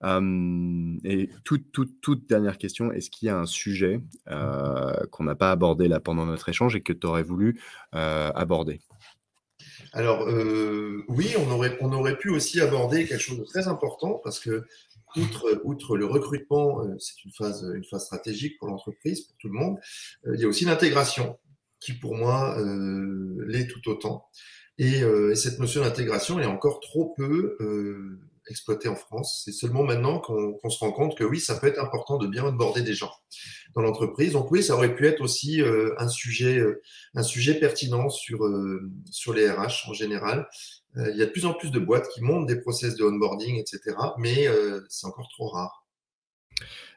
et 0.03 1.31
toute, 1.45 1.71
toute, 1.71 2.01
toute 2.01 2.29
dernière 2.29 2.59
question, 2.59 2.91
est-ce 2.91 3.09
qu'il 3.09 3.27
y 3.27 3.31
a 3.31 3.39
un 3.39 3.47
sujet 3.47 4.01
euh, 4.29 5.07
qu'on 5.13 5.25
n'a 5.25 5.37
pas 5.37 5.53
abordé 5.53 5.87
là 5.87 6.01
pendant 6.01 6.27
notre 6.27 6.49
échange 6.49 6.75
et 6.75 6.83
que 6.83 6.93
tu 6.93 7.07
aurais 7.07 7.23
voulu 7.23 7.61
euh, 7.95 8.33
aborder? 8.35 8.81
Alors 9.95 10.29
euh, 10.29 11.05
oui, 11.07 11.35
on 11.39 11.51
aurait, 11.53 11.79
on 11.81 11.93
aurait 11.93 12.19
pu 12.19 12.29
aussi 12.29 12.61
aborder 12.61 13.07
quelque 13.07 13.21
chose 13.21 13.39
de 13.39 13.45
très 13.45 13.69
important 13.69 14.21
parce 14.25 14.41
que 14.41 14.65
outre, 15.17 15.61
outre 15.63 15.97
le 15.97 16.05
recrutement, 16.05 16.83
euh, 16.83 16.97
c'est 16.99 17.25
une 17.25 17.31
phase, 17.31 17.65
une 17.75 17.85
phase 17.85 18.07
stratégique 18.07 18.59
pour 18.59 18.67
l'entreprise, 18.69 19.21
pour 19.21 19.37
tout 19.39 19.49
le 19.49 19.55
monde, 19.55 19.79
euh, 20.27 20.35
il 20.35 20.41
y 20.41 20.45
a 20.45 20.49
aussi 20.49 20.65
l'intégration 20.65 21.39
qui 21.79 21.93
pour 21.93 22.17
moi 22.17 22.57
l'est 23.47 23.67
tout 23.67 23.91
autant. 23.91 24.27
Et, 24.79 25.01
et 25.01 25.35
cette 25.35 25.59
notion 25.61 25.83
d'intégration 25.83 26.41
est 26.41 26.47
encore 26.47 26.81
trop 26.81 27.13
peu 27.15 27.59
exploité 28.49 28.89
en 28.89 28.97
France. 28.97 29.43
C'est 29.45 29.53
seulement 29.53 29.83
maintenant 29.83 30.19
qu'on 30.21 30.71
se 30.71 30.79
rend 30.79 30.93
compte 30.93 31.17
que 31.17 31.25
oui, 31.25 31.41
ça 31.41 31.57
peut 31.57 31.67
être 31.67 31.81
important 31.81 32.19
de 32.19 32.27
bien 32.27 32.45
onboarder 32.45 32.83
des 32.83 32.95
gens 32.95 33.13
dans 33.75 33.83
l'entreprise. 33.83 34.33
Donc 34.33 34.51
oui, 34.51 34.63
ça 34.63 34.75
aurait 34.75 34.95
pu 34.95 35.07
être 35.07 35.21
aussi 35.21 35.63
euh, 35.63 35.95
un 35.99 36.09
sujet, 36.09 36.59
euh, 36.59 36.83
un 37.15 37.23
sujet 37.23 37.55
pertinent 37.55 38.09
sur 38.09 38.45
euh, 38.45 38.91
sur 39.11 39.33
les 39.33 39.51
RH 39.51 39.89
en 39.89 39.93
général. 39.93 40.49
il 40.97 41.17
y 41.17 41.23
a 41.23 41.27
de 41.27 41.31
plus 41.31 41.47
en 41.47 41.55
plus 41.55 41.71
de 41.71 41.79
boîtes 41.79 42.09
qui 42.09 42.23
montent 42.23 42.47
des 42.47 42.61
process 42.61 42.95
de 42.97 43.05
onboarding, 43.05 43.59
etc. 43.59 43.97
Mais 44.19 44.47
c'est 44.89 45.07
encore 45.07 45.29
trop 45.29 45.49
rare. 45.49 45.87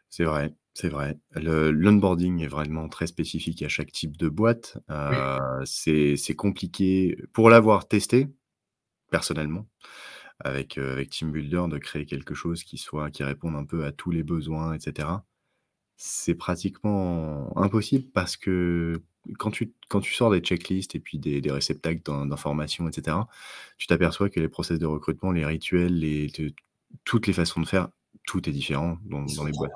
C'est 0.09 0.23
vrai. 0.23 0.53
C'est 0.73 0.89
vrai. 0.89 1.17
L'onboarding 1.33 2.43
est 2.43 2.47
vraiment 2.47 2.87
très 2.87 3.07
spécifique 3.07 3.63
à 3.63 3.67
chaque 3.67 3.91
type 3.91 4.15
de 4.17 4.29
boîte. 4.29 4.77
C'est 5.65 6.35
compliqué 6.35 7.17
pour 7.33 7.49
l'avoir 7.49 7.87
testé, 7.87 8.27
personnellement 9.09 9.65
avec, 10.39 10.77
avec 10.77 11.09
Team 11.09 11.31
Builder 11.31 11.65
de 11.69 11.77
créer 11.77 12.05
quelque 12.05 12.33
chose 12.33 12.63
qui 12.63 12.77
soit 12.77 13.09
qui 13.09 13.23
réponde 13.23 13.55
un 13.55 13.65
peu 13.65 13.85
à 13.85 13.91
tous 13.91 14.11
les 14.11 14.23
besoins, 14.23 14.73
etc. 14.73 15.07
C'est 15.95 16.35
pratiquement 16.35 17.57
impossible 17.57 18.05
parce 18.13 18.38
que 18.38 19.01
quand 19.39 19.51
tu, 19.51 19.73
quand 19.89 19.99
tu 19.99 20.13
sors 20.13 20.31
des 20.31 20.39
checklists 20.39 20.95
et 20.95 20.99
puis 20.99 21.17
des, 21.17 21.41
des 21.41 21.51
réceptacles 21.51 22.01
d'informations, 22.03 22.88
etc., 22.88 23.17
tu 23.77 23.88
t'aperçois 23.88 24.29
que 24.29 24.39
les 24.39 24.47
process 24.47 24.79
de 24.79 24.85
recrutement, 24.85 25.31
les 25.31 25.45
rituels, 25.45 25.97
les, 25.99 26.31
toutes 27.03 27.27
les 27.27 27.33
façons 27.33 27.59
de 27.59 27.67
faire, 27.67 27.89
tout 28.25 28.47
est 28.47 28.51
différent 28.51 28.97
dans, 29.05 29.23
dans 29.23 29.45
les 29.45 29.51
boîtes. 29.51 29.71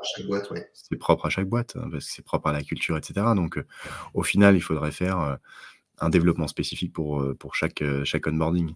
C'est 0.74 0.97
propre 0.97 1.26
à 1.26 1.30
chaque 1.30 1.47
boîte, 1.47 1.76
hein, 1.76 1.88
parce 1.91 2.05
que 2.05 2.12
c'est 2.12 2.26
propre 2.26 2.47
à 2.47 2.53
la 2.53 2.64
culture, 2.64 2.97
etc. 2.97 3.26
Donc, 3.36 3.64
au 4.14 4.24
final, 4.24 4.55
il 4.55 4.62
faudrait 4.62 4.91
faire 4.91 5.38
un 5.99 6.09
développement 6.09 6.47
spécifique 6.47 6.93
pour, 6.93 7.26
pour 7.39 7.55
chaque, 7.55 7.84
chaque 8.03 8.28
onboarding. 8.28 8.76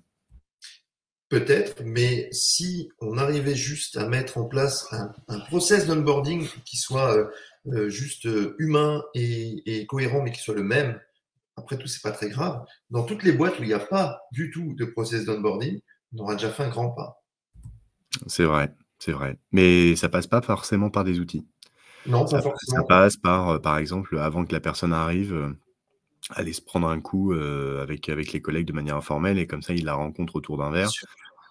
Peut-être, 1.30 1.82
mais 1.84 2.30
si 2.32 2.89
on 2.99 3.17
arrivait 3.17 3.55
juste 3.55 3.97
à 3.97 4.07
mettre 4.07 4.38
en 4.38 4.45
place 4.45 4.88
un, 5.28 5.39
process 5.39 5.88
d'onboarding 5.88 6.47
qui 6.65 6.78
soit 6.78 7.15
euh, 7.15 7.26
euh, 7.67 7.89
juste 7.89 8.28
euh, 8.28 8.55
humain 8.59 9.03
et, 9.15 9.88
cohérent, 9.88 10.21
mais 10.21 10.32
qui 10.32 10.39
soit 10.39 10.53
le 10.53 10.63
même, 10.63 10.99
après 11.55 11.78
tout, 11.78 11.88
c'est 11.88 12.03
pas 12.03 12.11
très 12.11 12.30
grave. 12.30 12.63
Dans 12.91 13.03
toutes 13.03 13.23
les 13.23 13.32
boîtes 13.32 13.59
où 13.59 13.63
il 13.63 13.67
n'y 13.67 13.73
a 13.73 13.80
pas 13.80 14.21
du 14.32 14.51
tout 14.51 14.76
de 14.76 14.86
process 14.86 15.26
d'onboarding, 15.26 15.82
on 16.13 16.19
aura 16.19 16.36
déjà 16.36 16.51
fait 16.51 16.63
un 16.63 16.69
grand 16.69 16.91
pas. 16.91 17.23
C'est 18.28 18.45
vrai, 18.45 18.71
c'est 18.99 19.11
vrai. 19.11 19.39
Mais 19.51 19.95
ça 19.95 20.09
passe 20.09 20.28
pas 20.28 20.43
forcément 20.43 20.91
par 20.91 21.03
des 21.03 21.19
outils. 21.19 21.47
Non, 22.05 22.26
pas 22.26 22.41
forcément. 22.41 22.82
Ça 22.82 22.84
passe 22.84 23.17
par, 23.17 23.59
par 23.61 23.80
exemple, 23.80 24.19
avant 24.19 24.45
que 24.45 24.53
la 24.53 24.59
personne 24.59 24.93
arrive, 24.93 25.55
aller 26.32 26.53
se 26.53 26.61
prendre 26.61 26.88
un 26.88 26.99
coup 26.99 27.34
euh, 27.34 27.82
avec, 27.84 28.09
avec 28.09 28.34
les 28.34 28.41
collègues 28.41 28.67
de 28.67 28.73
manière 28.73 28.95
informelle 28.95 29.38
et 29.38 29.47
comme 29.47 29.61
ça, 29.61 29.73
il 29.73 29.86
la 29.86 29.93
rencontre 29.93 30.36
autour 30.36 30.57
d'un 30.57 30.71
verre 30.71 30.91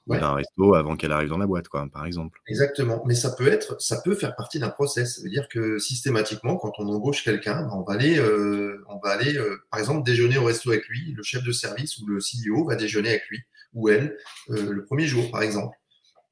d'un 0.07 0.35
resto 0.35 0.75
avant 0.75 0.97
qu'elle 0.97 1.12
arrive 1.12 1.31
dans 1.31 1.39
la 1.39 1.47
boîte, 1.47 1.68
quoi, 1.68 1.87
par 1.91 2.05
exemple. 2.05 2.39
Exactement. 2.47 3.03
Mais 3.07 3.14
ça 3.14 3.31
peut 3.31 3.49
être, 3.49 3.81
ça 3.81 4.01
peut 4.03 4.14
faire 4.14 4.37
partie 4.37 4.59
d'un 4.59 4.68
process. 4.68 5.16
Ça 5.16 5.22
veut 5.22 5.31
dire 5.31 5.49
que 5.49 5.79
systématiquement, 5.79 6.57
quand 6.57 6.72
on 6.79 6.87
embauche 6.89 7.25
quelqu'un, 7.25 7.62
ben, 7.62 7.70
on 7.72 7.83
va 7.83 7.95
aller, 7.95 8.18
euh, 8.18 8.85
on 8.89 8.99
va 8.99 9.11
aller, 9.11 9.37
euh, 9.37 9.57
par 9.70 9.81
exemple, 9.81 10.05
déjeuner 10.05 10.37
au 10.37 10.45
resto 10.45 10.70
avec 10.70 10.87
lui. 10.89 11.14
Le 11.16 11.22
chef 11.22 11.43
de 11.43 11.53
service 11.53 11.99
ou 11.99 12.07
le 12.07 12.18
CEO 12.18 12.66
va 12.66 12.77
déjeuner 12.77 13.11
avec 13.11 13.22
lui 13.31 13.41
ou 13.72 13.89
elle 13.89 14.16
le 14.49 14.85
premier 14.85 15.07
jour, 15.07 15.31
par 15.31 15.43
exemple. 15.43 15.77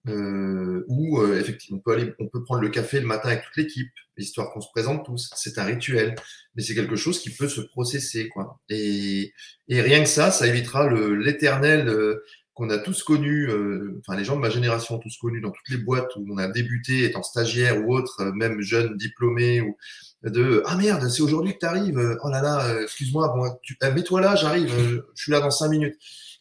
Euh, 0.08 0.84
où 0.88 1.20
euh, 1.20 1.38
effectivement 1.38 1.78
on 1.78 1.80
peut 1.80 1.92
aller, 1.92 2.12
on 2.18 2.26
peut 2.26 2.42
prendre 2.42 2.60
le 2.60 2.70
café 2.70 3.00
le 3.00 3.06
matin 3.06 3.28
avec 3.28 3.44
toute 3.44 3.56
l'équipe, 3.56 3.88
histoire 4.18 4.52
qu'on 4.52 4.60
se 4.60 4.70
présente 4.70 5.04
tous. 5.04 5.30
C'est 5.36 5.58
un 5.58 5.64
rituel, 5.64 6.16
mais 6.54 6.62
c'est 6.62 6.74
quelque 6.74 6.96
chose 6.96 7.20
qui 7.20 7.30
peut 7.30 7.48
se 7.48 7.60
processer, 7.60 8.28
quoi. 8.28 8.60
Et, 8.68 9.32
rien 9.68 10.00
que 10.00 10.08
ça, 10.08 10.30
ça 10.32 10.46
évitera 10.46 10.90
l'éternel 10.90 11.88
euh, 11.88 12.24
qu'on 12.54 12.68
a 12.70 12.78
tous 12.78 13.02
connu, 13.02 13.48
enfin 14.00 14.14
les 14.14 14.24
gens 14.24 14.36
de 14.36 14.40
ma 14.42 14.50
génération 14.50 14.96
ont 14.96 14.98
tous 14.98 15.16
connu 15.16 15.40
dans 15.40 15.50
toutes 15.50 15.70
les 15.70 15.78
boîtes 15.78 16.14
où 16.16 16.26
on 16.30 16.36
a 16.36 16.48
débuté 16.48 17.04
étant 17.04 17.22
stagiaire 17.22 17.82
ou 17.82 17.94
autre, 17.94 18.24
même 18.34 18.60
jeune 18.60 18.94
diplômé 18.98 19.62
ou 19.62 19.78
de 20.22 20.62
ah 20.66 20.76
merde 20.76 21.08
c'est 21.08 21.22
aujourd'hui 21.22 21.54
que 21.54 21.60
tu 21.60 21.64
arrives, 21.64 22.18
oh 22.22 22.28
là 22.28 22.42
là 22.42 22.82
excuse-moi 22.82 23.32
bon 23.34 23.58
tu, 23.62 23.78
mets-toi 23.80 24.20
là 24.20 24.36
j'arrive, 24.36 24.70
je 25.14 25.22
suis 25.22 25.32
là 25.32 25.40
dans 25.40 25.50
cinq 25.50 25.70
minutes 25.70 25.96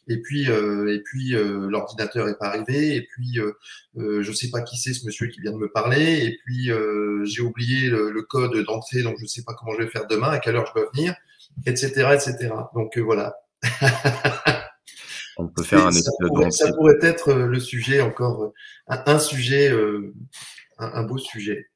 et 0.08 0.20
puis 0.20 0.50
euh, 0.50 0.92
et 0.92 1.00
puis 1.00 1.34
euh, 1.34 1.68
l'ordinateur 1.68 2.28
est 2.28 2.38
pas 2.38 2.48
arrivé. 2.48 2.96
Et 2.96 3.02
puis 3.02 3.38
euh, 3.38 4.22
je 4.22 4.32
sais 4.32 4.50
pas 4.50 4.62
qui 4.62 4.76
c'est 4.76 4.92
ce 4.92 5.06
monsieur 5.06 5.28
qui 5.28 5.40
vient 5.40 5.52
de 5.52 5.58
me 5.58 5.70
parler. 5.70 6.24
Et 6.24 6.38
puis 6.44 6.70
j'ai 7.24 7.42
oublié 7.42 7.88
le, 7.88 8.22
code 8.22 8.56
d'entrée 8.64 9.02
donc 9.02 9.16
je 9.20 9.26
sais 9.26 9.42
pas 9.42 9.54
comment 9.54 9.72
je 9.74 9.82
vais 9.82 9.90
faire 9.90 10.06
demain 10.06 10.30
à 10.30 10.38
quelle 10.38 10.56
heure 10.56 10.66
je 10.66 10.80
dois 10.80 10.88
venir 10.94 11.14
etc 11.66 11.88
etc 12.14 12.50
donc 12.74 12.96
voilà. 12.98 13.34
On 15.38 15.48
peut 15.48 15.62
faire 15.62 15.86
un 15.86 15.92
ça 15.92 16.10
pourrait, 16.20 16.50
ça 16.50 16.72
pourrait 16.72 16.98
être 17.00 17.32
le 17.32 17.58
sujet 17.58 18.00
encore 18.00 18.52
un, 18.86 19.18
sujet 19.18 19.72
un, 20.78 21.02
beau 21.04 21.18
sujet. 21.18 21.70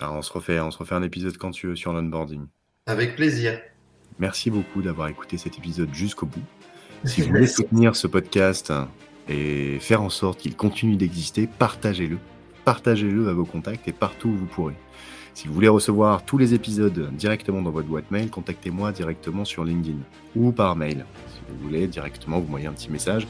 Alors, 0.00 0.16
on 0.16 0.22
se 0.22 0.32
refait 0.32 0.60
on 0.60 0.70
se 0.70 0.78
refait 0.78 0.94
un 0.94 1.02
épisode 1.02 1.36
quand 1.36 1.50
tu 1.50 1.68
veux 1.68 1.76
sur 1.76 1.92
l'onboarding. 1.92 2.46
Avec 2.86 3.16
plaisir. 3.16 3.60
Merci 4.18 4.50
beaucoup 4.50 4.82
d'avoir 4.82 5.08
écouté 5.08 5.38
cet 5.38 5.58
épisode 5.58 5.92
jusqu'au 5.94 6.26
bout. 6.26 6.44
Si 7.04 7.20
vous 7.20 7.28
voulez 7.28 7.48
soutenir 7.48 7.96
ce 7.96 8.06
podcast 8.06 8.72
et 9.28 9.78
faire 9.80 10.02
en 10.02 10.08
sorte 10.08 10.38
qu'il 10.38 10.54
continue 10.54 10.96
d'exister, 10.96 11.48
partagez-le. 11.48 12.18
Partagez-le 12.64 13.28
à 13.28 13.32
vos 13.32 13.44
contacts 13.44 13.88
et 13.88 13.92
partout 13.92 14.28
où 14.28 14.36
vous 14.36 14.46
pourrez. 14.46 14.74
Si 15.34 15.48
vous 15.48 15.54
voulez 15.54 15.68
recevoir 15.68 16.24
tous 16.24 16.38
les 16.38 16.54
épisodes 16.54 17.10
directement 17.16 17.60
dans 17.60 17.70
votre 17.70 17.88
boîte 17.88 18.10
mail, 18.12 18.30
contactez-moi 18.30 18.92
directement 18.92 19.44
sur 19.44 19.64
LinkedIn 19.64 19.98
ou 20.36 20.52
par 20.52 20.76
mail. 20.76 21.04
Si 21.34 21.40
vous 21.48 21.64
voulez 21.64 21.88
directement, 21.88 22.38
vous 22.38 22.44
m'envoyez 22.44 22.68
un 22.68 22.72
petit 22.72 22.90
message 22.90 23.26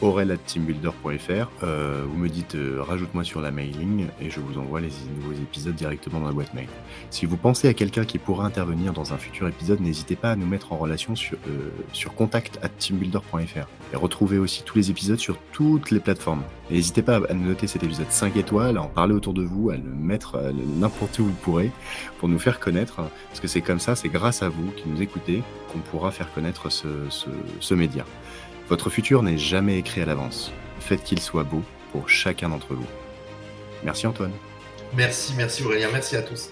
aurel.teambuilder.fr. 0.00 1.50
Euh, 1.62 2.04
vous 2.08 2.18
me 2.18 2.28
dites 2.28 2.54
euh, 2.54 2.82
rajoute-moi 2.82 3.24
sur 3.24 3.40
la 3.40 3.50
mailing 3.50 4.06
et 4.20 4.30
je 4.30 4.40
vous 4.40 4.58
envoie 4.58 4.80
les 4.80 4.90
nouveaux 5.16 5.32
épisodes 5.32 5.74
directement 5.74 6.20
dans 6.20 6.26
la 6.26 6.32
boîte 6.32 6.54
mail. 6.54 6.68
Si 7.10 7.26
vous 7.26 7.36
pensez 7.36 7.68
à 7.68 7.74
quelqu'un 7.74 8.04
qui 8.04 8.18
pourra 8.18 8.46
intervenir 8.46 8.92
dans 8.92 9.12
un 9.12 9.18
futur 9.18 9.48
épisode, 9.48 9.80
n'hésitez 9.80 10.16
pas 10.16 10.32
à 10.32 10.36
nous 10.36 10.46
mettre 10.46 10.72
en 10.72 10.76
relation 10.76 11.16
sur, 11.16 11.38
euh, 11.48 11.70
sur 11.92 12.14
contact.teambuilder.fr. 12.14 13.68
Et 13.92 13.96
retrouvez 13.96 14.38
aussi 14.38 14.62
tous 14.64 14.78
les 14.78 14.90
épisodes 14.90 15.18
sur 15.18 15.38
toutes 15.52 15.90
les 15.90 16.00
plateformes. 16.00 16.42
N'hésitez 16.70 17.02
pas 17.02 17.20
à 17.28 17.34
noter 17.34 17.66
cet 17.66 17.82
épisode 17.82 18.10
5 18.10 18.36
étoiles, 18.36 18.76
à 18.76 18.82
en 18.82 18.88
parler 18.88 19.14
autour 19.14 19.34
de 19.34 19.42
vous, 19.42 19.70
à 19.70 19.76
le 19.76 19.82
mettre 19.82 20.40
n'importe 20.78 21.18
où 21.18 21.24
vous 21.24 21.32
pourrez 21.42 21.70
pour 22.18 22.28
nous 22.28 22.38
faire 22.38 22.58
connaître. 22.60 22.96
Parce 23.28 23.40
que 23.40 23.48
c'est 23.48 23.60
comme 23.60 23.80
ça, 23.80 23.94
c'est 23.94 24.08
grâce 24.08 24.42
à 24.42 24.48
vous 24.48 24.70
qui 24.72 24.88
nous 24.88 25.02
écoutez 25.02 25.42
qu'on 25.72 25.78
pourra 25.78 26.10
faire 26.10 26.32
connaître 26.32 26.70
ce, 26.70 26.88
ce, 27.10 27.28
ce 27.60 27.74
média. 27.74 28.04
Votre 28.68 28.90
futur 28.90 29.22
n'est 29.22 29.38
jamais 29.38 29.78
écrit 29.78 30.00
à 30.00 30.06
l'avance. 30.06 30.52
Faites 30.80 31.02
qu'il 31.02 31.20
soit 31.20 31.44
beau 31.44 31.62
pour 31.92 32.08
chacun 32.08 32.48
d'entre 32.48 32.74
vous. 32.74 32.86
Merci 33.82 34.06
Antoine. 34.06 34.32
Merci, 34.94 35.34
merci 35.36 35.64
Aurélien, 35.64 35.88
merci 35.92 36.16
à 36.16 36.22
tous. 36.22 36.50